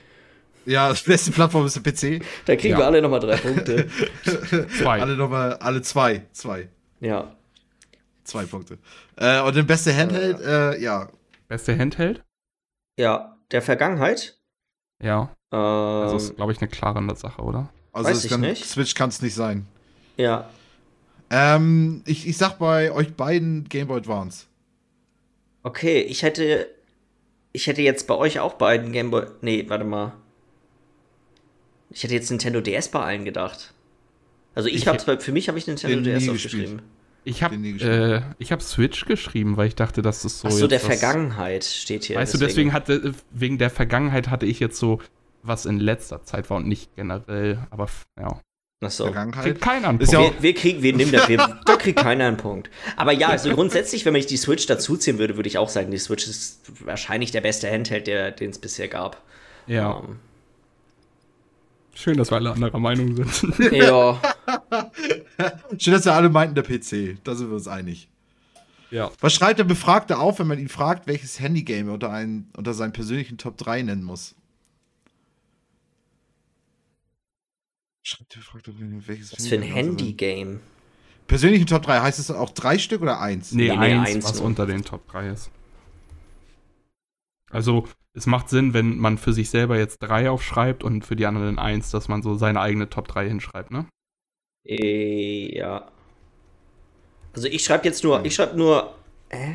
[0.65, 2.23] Ja, das beste Plattform ist der PC.
[2.45, 2.79] Da kriegen Ja.
[2.79, 3.87] wir alle nochmal drei Punkte.
[4.79, 5.01] Zwei.
[5.01, 6.23] Alle nochmal, alle zwei.
[6.31, 6.69] Zwei.
[6.99, 7.35] ja.
[8.23, 8.77] Zwei Punkte.
[9.15, 11.09] Äh, und den beste Handheld, äh, ja.
[11.47, 12.23] Beste Handheld?
[12.99, 14.37] Ja, der Vergangenheit.
[15.01, 17.69] Ja, Ähm, also ist, glaube ich, eine klare Sache, oder?
[17.91, 18.65] Also Weiß ich kann, nicht.
[18.65, 19.65] Switch kann es nicht sein.
[20.17, 20.47] ja.
[21.31, 24.45] Ähm, ich, ich sag bei euch beiden Game Boy Advance.
[25.63, 26.67] Okay, ich hätte.
[27.51, 29.25] Ich hätte jetzt bei euch auch beiden Gameboy.
[29.41, 30.13] Nee, warte mal.
[31.89, 33.73] Ich hätte jetzt Nintendo DS bei allen gedacht.
[34.53, 36.81] Also ich, Ich habe hätt- für mich habe ich Nintendo DS aufgeschrieben.
[37.23, 40.47] Ich habe äh, ich hab Switch geschrieben, weil ich dachte, dass das so.
[40.47, 42.17] Ach so, der Vergangenheit steht hier.
[42.17, 44.99] Weißt du, deswegen hatte, wegen der Vergangenheit hatte ich jetzt so,
[45.43, 47.89] was in letzter Zeit war und nicht generell, aber
[48.19, 48.39] ja.
[48.81, 49.03] Ach so.
[49.05, 49.43] Vergangenheit.
[49.43, 50.13] Kriegt keiner einen Punkt.
[50.13, 52.69] ja Wir, wir kriegen, wir nehmen das, wir, da kriegt keiner einen Punkt.
[52.95, 55.97] Aber ja, also grundsätzlich, wenn man die Switch dazuziehen würde, würde ich auch sagen, die
[55.97, 59.21] Switch ist wahrscheinlich der beste Handheld, der- den es bisher gab.
[59.67, 60.19] ja, Ähm,
[61.93, 63.57] schön, dass wir alle anderer Meinung sind.
[63.73, 64.21] ja.
[65.77, 67.17] Schön, dass wir alle meinten, der PC.
[67.25, 68.07] Da sind wir uns einig.
[68.91, 69.11] ja.
[69.19, 72.73] Was schreibt der Befragte auf, wenn man ihn fragt, welches Handygame er unter, einen, unter
[72.73, 74.35] seinen persönlichen Top 3 nennen muss?
[78.01, 78.73] Schreibt Befragte,
[79.07, 80.59] welches Was für ein Handygame er.
[81.27, 83.51] Persönlichen Top 3, heißt es dann auch drei Stück oder eins?
[83.51, 84.45] Nee, Nee, nee, eins, eins was nur.
[84.45, 85.51] unter den Top 3 ist.
[87.51, 91.25] Also, es macht Sinn, wenn man für sich selber jetzt drei aufschreibt und für die
[91.25, 93.85] anderen eins, dass man so seine eigene Top 3 hinschreibt, ne?
[94.65, 95.91] Äh, ja.
[97.33, 98.95] Also ich schreibe jetzt nur, ich schreibe nur,
[99.29, 99.51] äh?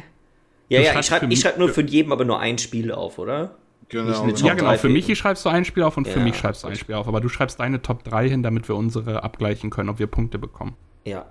[0.68, 3.56] Ja, Du ja, ich schreibe schreib nur für jeden aber nur ein Spiel auf, oder?
[3.88, 4.22] Genau.
[4.24, 4.46] Genau.
[4.46, 4.76] Ja, genau.
[4.76, 5.16] Für Michi jeden.
[5.16, 6.76] schreibst du ein Spiel auf und für Ja, mich schreibst du ein.
[6.76, 7.06] Spiel auf.
[7.08, 10.38] Aber du schreibst deine Top 3 hin, damit wir unsere abgleichen können, ob wir Punkte
[10.38, 10.76] bekommen.
[11.04, 11.26] Ja.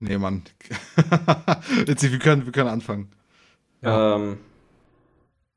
[0.00, 0.42] Nee, Mann.
[1.86, 3.10] Witzig, wir können, wir können anfangen.
[3.82, 4.16] Ja.
[4.16, 4.38] Ähm,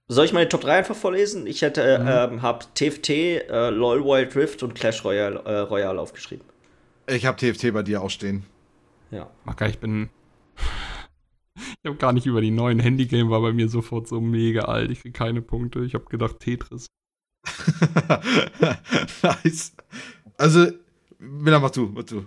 [0.07, 1.47] soll ich meine Top 3 einfach vorlesen?
[1.47, 2.35] Ich hätte, Mhm.
[2.35, 6.45] ähm, hab TFT, äh, LOL Wild Rift und Clash Royale, äh, Royale aufgeschrieben.
[7.07, 8.43] Ich habe TFT bei dir auch stehen.
[9.09, 9.29] Ja.
[9.45, 10.09] Maka, ich bin.
[11.83, 14.91] Ich habe gar nicht über die neuen Handygame, war bei mir sofort so mega alt.
[14.91, 15.83] Ich krieg keine Punkte.
[15.83, 16.85] Ich habe gedacht Tetris.
[19.23, 19.73] nice.
[20.37, 20.67] Also,
[21.17, 22.25] Miller, mach du, mach du.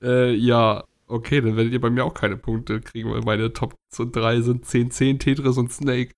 [0.00, 3.74] Äh, ja, okay, dann werdet ihr bei mir auch keine Punkte kriegen, weil meine Top
[3.96, 6.12] 3 sind 10, 10, Tetris und Snake.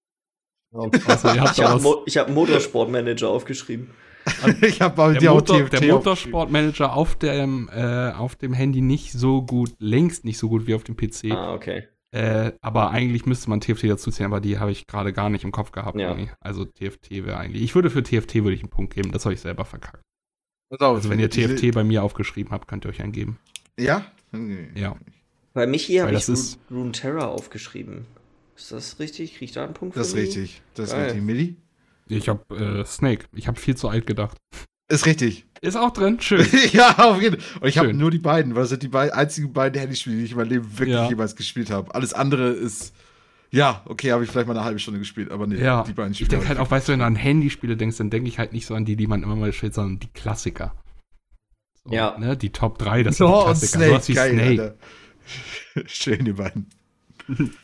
[0.73, 1.83] Also, ihr habt Ich habe.
[1.83, 3.89] Mo ich hab Motorsport Manager aufgeschrieben.
[4.61, 5.73] ich habe bei der, dir auch Motor, TFT.
[5.73, 10.67] der Motorsportmanager auf dem, äh, auf dem Handy nicht so gut, längst nicht so gut
[10.67, 11.31] wie auf dem PC.
[11.31, 11.89] Ah, okay.
[12.15, 15.43] Äh, aber eigentlich müsste man TFT dazu zählen, aber die habe ich gerade gar nicht
[15.43, 15.99] im Kopf gehabt.
[15.99, 16.17] Ja.
[16.41, 17.63] Also TFT wäre eigentlich.
[17.63, 20.01] Ich würde für TFT würde ich einen Punkt geben, das habe ich selber verkackt.
[20.71, 23.11] Pass auf, Also wenn ihr diese- TFT bei mir aufgeschrieben habt, könnt ihr euch einen
[23.13, 23.39] geben.
[23.79, 24.07] Ja?
[24.33, 24.69] Okay.
[24.77, 24.97] Ja.
[25.55, 28.07] Bei Michi habe Weil ich das ist- Ru- Runeterra aufgeschrieben.
[28.57, 29.33] Ist das richtig?
[29.35, 30.25] Krieg ich da einen Punkt Das ist mich?
[30.27, 30.63] richtig.
[30.75, 31.21] Das ist richtig.
[31.23, 31.57] Milli?
[32.07, 33.27] Ich habe äh, Snake.
[33.33, 34.37] Ich habe viel zu alt gedacht.
[34.89, 35.47] Ist richtig.
[35.63, 36.47] Ist auch drin, schön.
[36.73, 37.63] ja, auf jeden Fall.
[37.63, 40.25] Und ich habe nur die beiden, weil das sind die beiden, einzigen beiden Handyspiele, die
[40.25, 41.09] ich in meinem Leben wirklich Ja.
[41.09, 41.95] jemals gespielt habe.
[41.95, 42.93] Alles andere ist.
[43.51, 46.11] Ja, okay, habe ich vielleicht mal eine halbe Stunde gespielt, aber nee, Ja, die beiden
[46.13, 46.31] ich Spiele.
[46.31, 48.67] denke halt auch, weißt du, wenn du an Handyspiele denkst, dann denke ich halt nicht
[48.67, 50.75] so an die, die man immer mal spielt, sondern die Klassiker.
[51.85, 52.19] So, Ja.
[52.19, 53.79] Ne, die Top 3, das Oh, sind die und Klassiker.
[53.79, 54.63] Snake, Sowas wie geil, Snake.
[55.77, 55.89] Alter.
[55.89, 56.67] Schön, die beiden.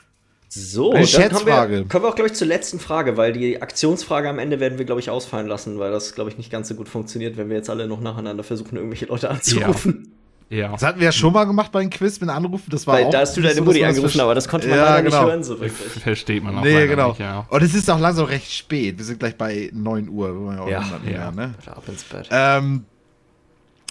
[0.52, 1.72] So, Eine dann Schätzfrage.
[1.72, 4.78] wir, kommen wir auch, glaube ich, zur letzten Frage, weil die Aktionsfrage am Ende werden
[4.78, 7.48] wir, glaube ich, ausfallen lassen, weil das, glaube ich, nicht ganz so gut funktioniert, wenn
[7.48, 10.12] wir jetzt alle noch nacheinander versuchen, irgendwelche Leute anzurufen.
[10.48, 10.72] Ja.
[10.72, 12.68] Das hatten wir ja schon mal gemacht bei den Quiz mit Anrufen.
[12.70, 14.78] Das war Weil auch da hast du deine so, Mutti angerufen, aber das konnte man
[14.78, 15.22] Ja, leider genau.
[15.22, 16.02] nicht hören so richtig.
[16.02, 17.10] Versteht man auch Nee, genau.
[17.10, 17.46] nicht, ja.
[17.48, 18.98] Und es ist auch langsam recht spät.
[18.98, 20.52] Wir sind gleich bei 9 Uhr.
[20.56, 20.80] Ja auch Ja.
[21.08, 21.30] Ja.
[21.30, 21.54] mehr, ne?
[21.66, 22.26] Ab ins Bett.
[22.32, 22.84] Ähm,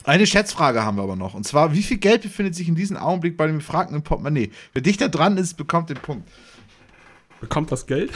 [0.04, 1.34] eine Schätzfrage haben wir aber noch.
[1.34, 4.52] Und zwar, wie viel Geld befindet sich in diesem Augenblick bei dem Befragten im Portemonnaie?
[4.74, 6.28] Wer dichter dran ist, bekommt den Punkt.
[7.42, 8.12] Bekommt das Geld?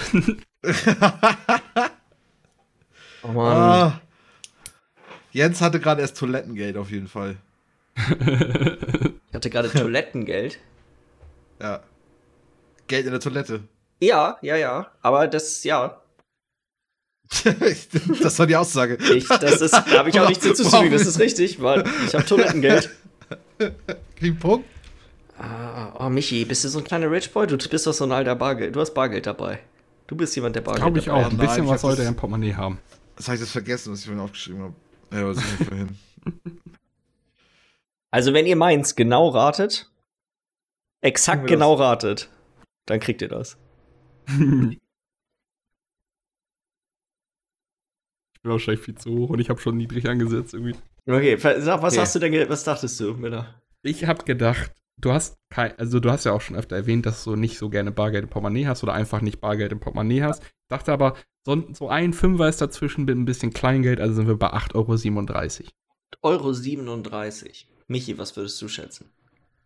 [3.23, 3.55] Oh Mann.
[3.55, 4.01] Ah.
[5.31, 7.37] Jens hatte gerade erst Toilettengeld auf jeden Fall.
[9.29, 10.59] Ich hatte gerade Toilettengeld.
[11.59, 11.81] Ja.
[12.85, 13.61] Geld in der Toilette.
[13.99, 14.91] Ja, ja, ja.
[15.01, 15.99] Aber das, ja.
[18.21, 18.97] das war die Aussage.
[19.15, 20.91] Ich, das ist, da habe ich auch nichts hinzuzufügen.
[20.91, 22.91] Das ist richtig, weil ich habe Toilettengeld.
[24.17, 24.69] Krieg Punkt?
[25.45, 27.47] Ah, oh, Michi, bist du so ein kleiner Rich Boy?
[27.47, 28.75] Du bist doch so ein alter Bargeld.
[28.75, 29.59] Du hast Bargeld dabei.
[30.07, 31.25] Du bist jemand, der Bargeld Glaube ich dabei auch.
[31.25, 31.31] hat.
[31.33, 32.79] Ein bisschen ich was sollte das- er im Portemonnaie haben.
[33.17, 34.73] Das habe ich jetzt vergessen, was ich vorhin aufgeschrieben habe.
[35.11, 35.97] Ja, was ist denn vorhin?
[38.11, 39.89] Also, wenn ihr meins genau ratet,
[41.01, 42.29] exakt genau ratet,
[42.85, 43.57] dann kriegt ihr das.
[48.35, 50.75] Ich bin wahrscheinlich viel zu hoch und ich habe schon niedrig angesetzt irgendwie.
[51.07, 51.99] Okay, was Okay.
[51.99, 53.61] hast du denn, was dachtest du, Miller?
[53.83, 57.23] Ich habe gedacht, du hast kein, also du hast ja auch schon öfter erwähnt, dass
[57.23, 60.43] du nicht so gerne Bargeld im Portemonnaie hast oder einfach nicht Bargeld im Portemonnaie hast.
[60.69, 61.15] Dachte aber,
[61.45, 65.65] so, so ein Fünfer ist dazwischen mit ein bisschen Kleingeld, also sind wir bei 8,37
[66.21, 66.37] Euro.
[66.37, 67.67] Euro 37.
[67.87, 69.09] Michi, was würdest du schätzen?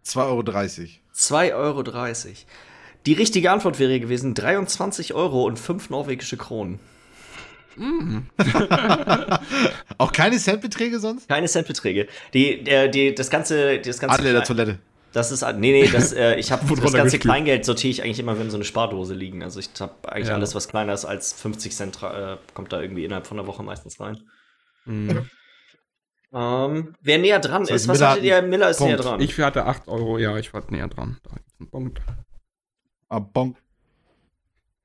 [0.05, 0.39] 2,30 Euro.
[1.13, 1.83] 2,30 Euro.
[3.05, 6.79] Die richtige Antwort wäre gewesen 23 Euro und 5 norwegische Kronen.
[9.99, 11.29] Auch keine Centbeträge sonst?
[11.29, 12.07] Keine Centbeträge.
[12.33, 14.79] Die, der, die, das ganze, das ganze, Alle in der Toilette.
[15.17, 17.19] Das ist, nee, nee, das, äh, ich habe das ganze.
[17.19, 19.43] Kleingeld sortiere ich eigentlich immer, wenn so eine Spardose liegen.
[19.43, 20.35] Also ich habe eigentlich Ja.
[20.35, 23.63] alles, was kleiner ist als 50 Cent, äh, kommt da irgendwie innerhalb von einer Woche
[23.63, 24.21] meistens rein.
[24.85, 25.29] Mhm.
[26.33, 28.47] Ähm, wer näher dran Das heißt, ist, was Miller hattet hat ihr?
[28.47, 28.93] Miller ist Punkt.
[28.93, 29.19] näher dran.
[29.21, 31.17] Ich hatte 8 Euro, ja, ich war näher dran.
[31.23, 32.01] Da gibt's einen Punkt.
[33.09, 33.57] Ah, bonk.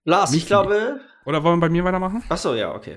[0.04, 0.46] Lars, ich Michi.
[0.46, 1.00] glaube.
[1.24, 2.22] Oder wollen wir bei mir weitermachen?
[2.28, 2.96] Achso, ja, okay.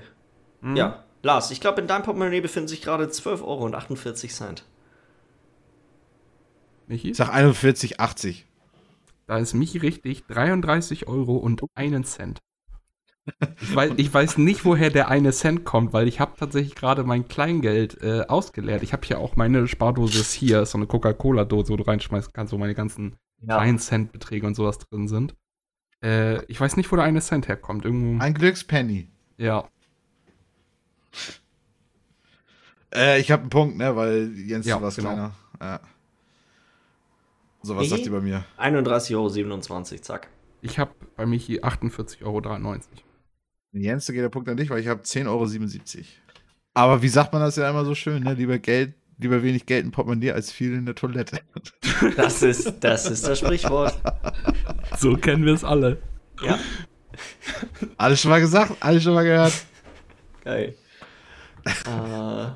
[0.62, 0.76] Hm?
[0.76, 1.04] Ja.
[1.22, 4.54] Lars, ich glaube, in deinem Portemonnaie befinden sich gerade 12,48 Euro.
[6.88, 7.10] Michi?
[7.10, 8.42] Ich sag 41,80.
[9.26, 12.38] Da ist Michi richtig 33 Euro und einen Cent.
[13.60, 17.02] Ich weiß, ich weiß nicht, woher der eine Cent kommt, weil ich habe tatsächlich gerade
[17.02, 18.84] mein Kleingeld äh, ausgeleert.
[18.84, 22.32] Ich habe hier auch meine Spardose ist hier, ist so eine Coca-Cola-Dose, wo du reinschmeißen
[22.32, 23.58] kannst, wo meine ganzen Ja.
[23.58, 25.34] 1 Cent Beträge und sowas drin sind.
[26.04, 27.84] Äh, ich weiß nicht, wo der eine Cent herkommt.
[27.84, 28.22] Irgendwo.
[28.22, 29.08] Ein Glückspenny.
[29.38, 29.68] ja.
[32.94, 35.08] Äh, ich habe einen Punkt, ne, weil Jens Ja, du warst genau.
[35.10, 35.32] kleiner.
[35.60, 35.80] Ja.
[37.66, 37.88] So, was Nee.
[37.88, 38.44] sagt ihr bei mir?
[38.58, 40.28] 31,27 Euro, zack.
[40.62, 42.76] Ich habe bei Michi 48,93 Euro.
[43.72, 46.04] Jens, da geht der Punkt an dich, weil ich habe 10,77 Euro.
[46.74, 48.34] Aber wie sagt man das ja immer so schön, ne?
[48.34, 51.40] Lieber Geld, lieber wenig Geld im Portemonnaie als viel in der Toilette.
[52.16, 53.98] Das ist das, ist das Sprichwort.
[54.98, 56.00] So kennen wir es alle.
[56.42, 56.58] Ja,
[57.96, 59.54] Alles schon mal gesagt, alles schon mal gehört.
[60.44, 60.74] geil.
[61.64, 62.46] äh,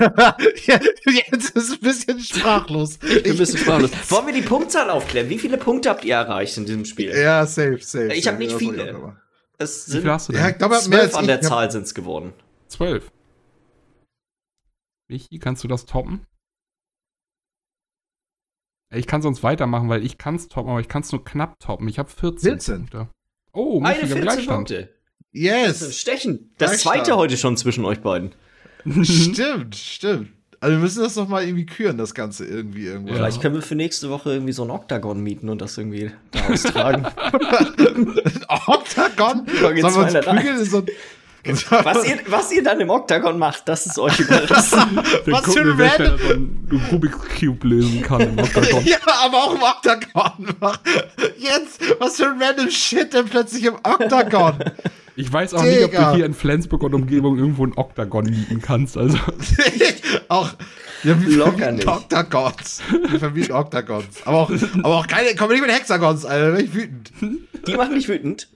[0.00, 2.98] Ja, Jens ist ein bisschen sprachlos.
[3.02, 3.90] ich bin ein bisschen sprachlos.
[4.10, 5.28] Wollen wir die Punktzahl aufklären?
[5.28, 7.10] Wie viele Punkte habt ihr erreicht in diesem Spiel?
[7.16, 8.12] Ja, safe, safe.
[8.14, 8.44] Ich hab safe.
[8.44, 9.16] nicht ich viele.
[9.58, 10.42] Es Wie sind viel hast du denn?
[10.42, 12.32] Ja, ich glaube, zwölf als an der Ich Zahl sind es geworden.
[12.68, 13.10] 12.
[15.08, 16.26] Michi, kannst du das toppen?
[18.94, 21.58] Ich kann sonst weitermachen, weil ich kann es toppen, aber ich kann es nur knapp
[21.58, 21.88] toppen.
[21.88, 22.76] Ich habe 14 14.
[22.76, 23.08] Punkte.
[23.52, 24.56] Oh, Michi, Eine wir haben 14 Gleichstand.
[24.56, 24.94] Punkte.
[25.32, 25.98] Yes.
[25.98, 26.54] Stechen.
[26.58, 26.96] Das Gleichstand.
[26.96, 28.34] zweite heute schon zwischen euch beiden.
[29.04, 30.28] Stimmt, stimmt.
[30.60, 33.10] Also wir müssen das noch mal irgendwie küren, das Ganze irgendwie irgendwo.
[33.10, 33.16] Ja.
[33.16, 36.48] Vielleicht können wir für nächste Woche irgendwie so ein Oktagon mieten und das irgendwie da
[36.52, 37.06] austragen.
[38.66, 39.46] Octagon?
[39.46, 40.26] Folge Sollen wir uns 201?
[40.26, 40.86] prügeln in so ein...
[41.84, 44.98] was, ihr, was ihr dann im Oktagon macht, das ist euch überlassen.
[45.26, 48.84] Was für ein random- einen Rubik's Cube lösen kann im Octagon.
[48.84, 50.48] Ja, aber auch im Octagon.
[51.38, 54.58] Jetzt, was für ein random Shit denn plötzlich im Octagon?
[55.18, 56.10] Ich weiß auch nicht, ob Digga.
[56.12, 58.96] du hier in Flensburg und Umgebung irgendwo ein Octagon mieten kannst.
[58.96, 59.18] Also,
[60.28, 60.50] auch,
[61.02, 61.88] ja, wir Locker verbieten nicht.
[61.88, 62.82] Octagons.
[63.10, 64.24] Wir verbieten Octagons.
[64.24, 64.50] Aber auch,
[64.84, 67.12] aber auch keine, komm nicht mit Hexagons, Alter, da bin ich wütend.
[67.66, 68.46] Die machen mich wütend.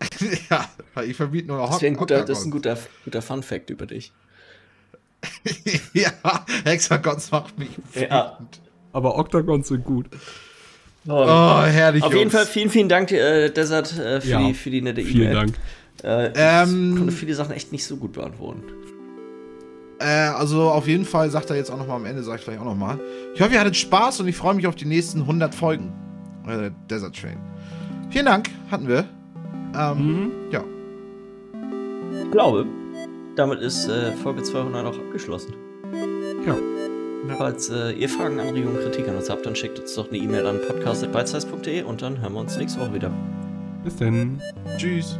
[0.50, 0.68] ja,
[1.04, 4.10] ich verbiete nur noch Das, ein guter, das ist ein guter, guter Fun-Fact über dich.
[5.92, 6.10] ja,
[6.64, 8.10] Hexagons macht mich wütend.
[8.10, 8.38] Ja.
[8.92, 10.06] aber Octagons sind gut.
[11.06, 12.02] Oh, herrlich.
[12.02, 12.34] Auf jeden Jungs.
[12.34, 14.40] Fall vielen, vielen Dank, äh, Desert, äh, für, Ja.
[14.40, 15.12] die, für die nette E-Mail.
[15.12, 15.54] Vielen Dank.
[16.02, 18.62] Äh, Ähm, ich konnte viele Sachen echt nicht so gut beantworten.
[20.00, 22.44] Äh, also auf jeden Fall sagt er jetzt auch noch mal am Ende, sag ich
[22.44, 23.00] vielleicht auch noch mal.
[23.34, 25.92] Ich hoffe, ihr hattet Spaß und ich freue mich auf die nächsten 100 Folgen.
[26.46, 27.38] Äh, Desert Train.
[28.10, 29.04] Vielen Dank, hatten wir.
[29.76, 30.30] Ähm, Mhm.
[30.52, 30.64] Ja.
[32.24, 32.64] Ich glaube,
[33.36, 35.52] damit ist äh, Folge 200 auch abgeschlossen.
[36.46, 36.56] Ja.
[37.36, 40.46] Falls äh, ihr Fragen, Anregungen, Kritik an uns habt, dann schickt uns doch eine E-Mail
[40.46, 43.10] an podcast.bitesize.de und dann hören wir uns nächste Woche wieder.
[43.88, 44.38] Bis denn.
[44.76, 45.18] Tschüss.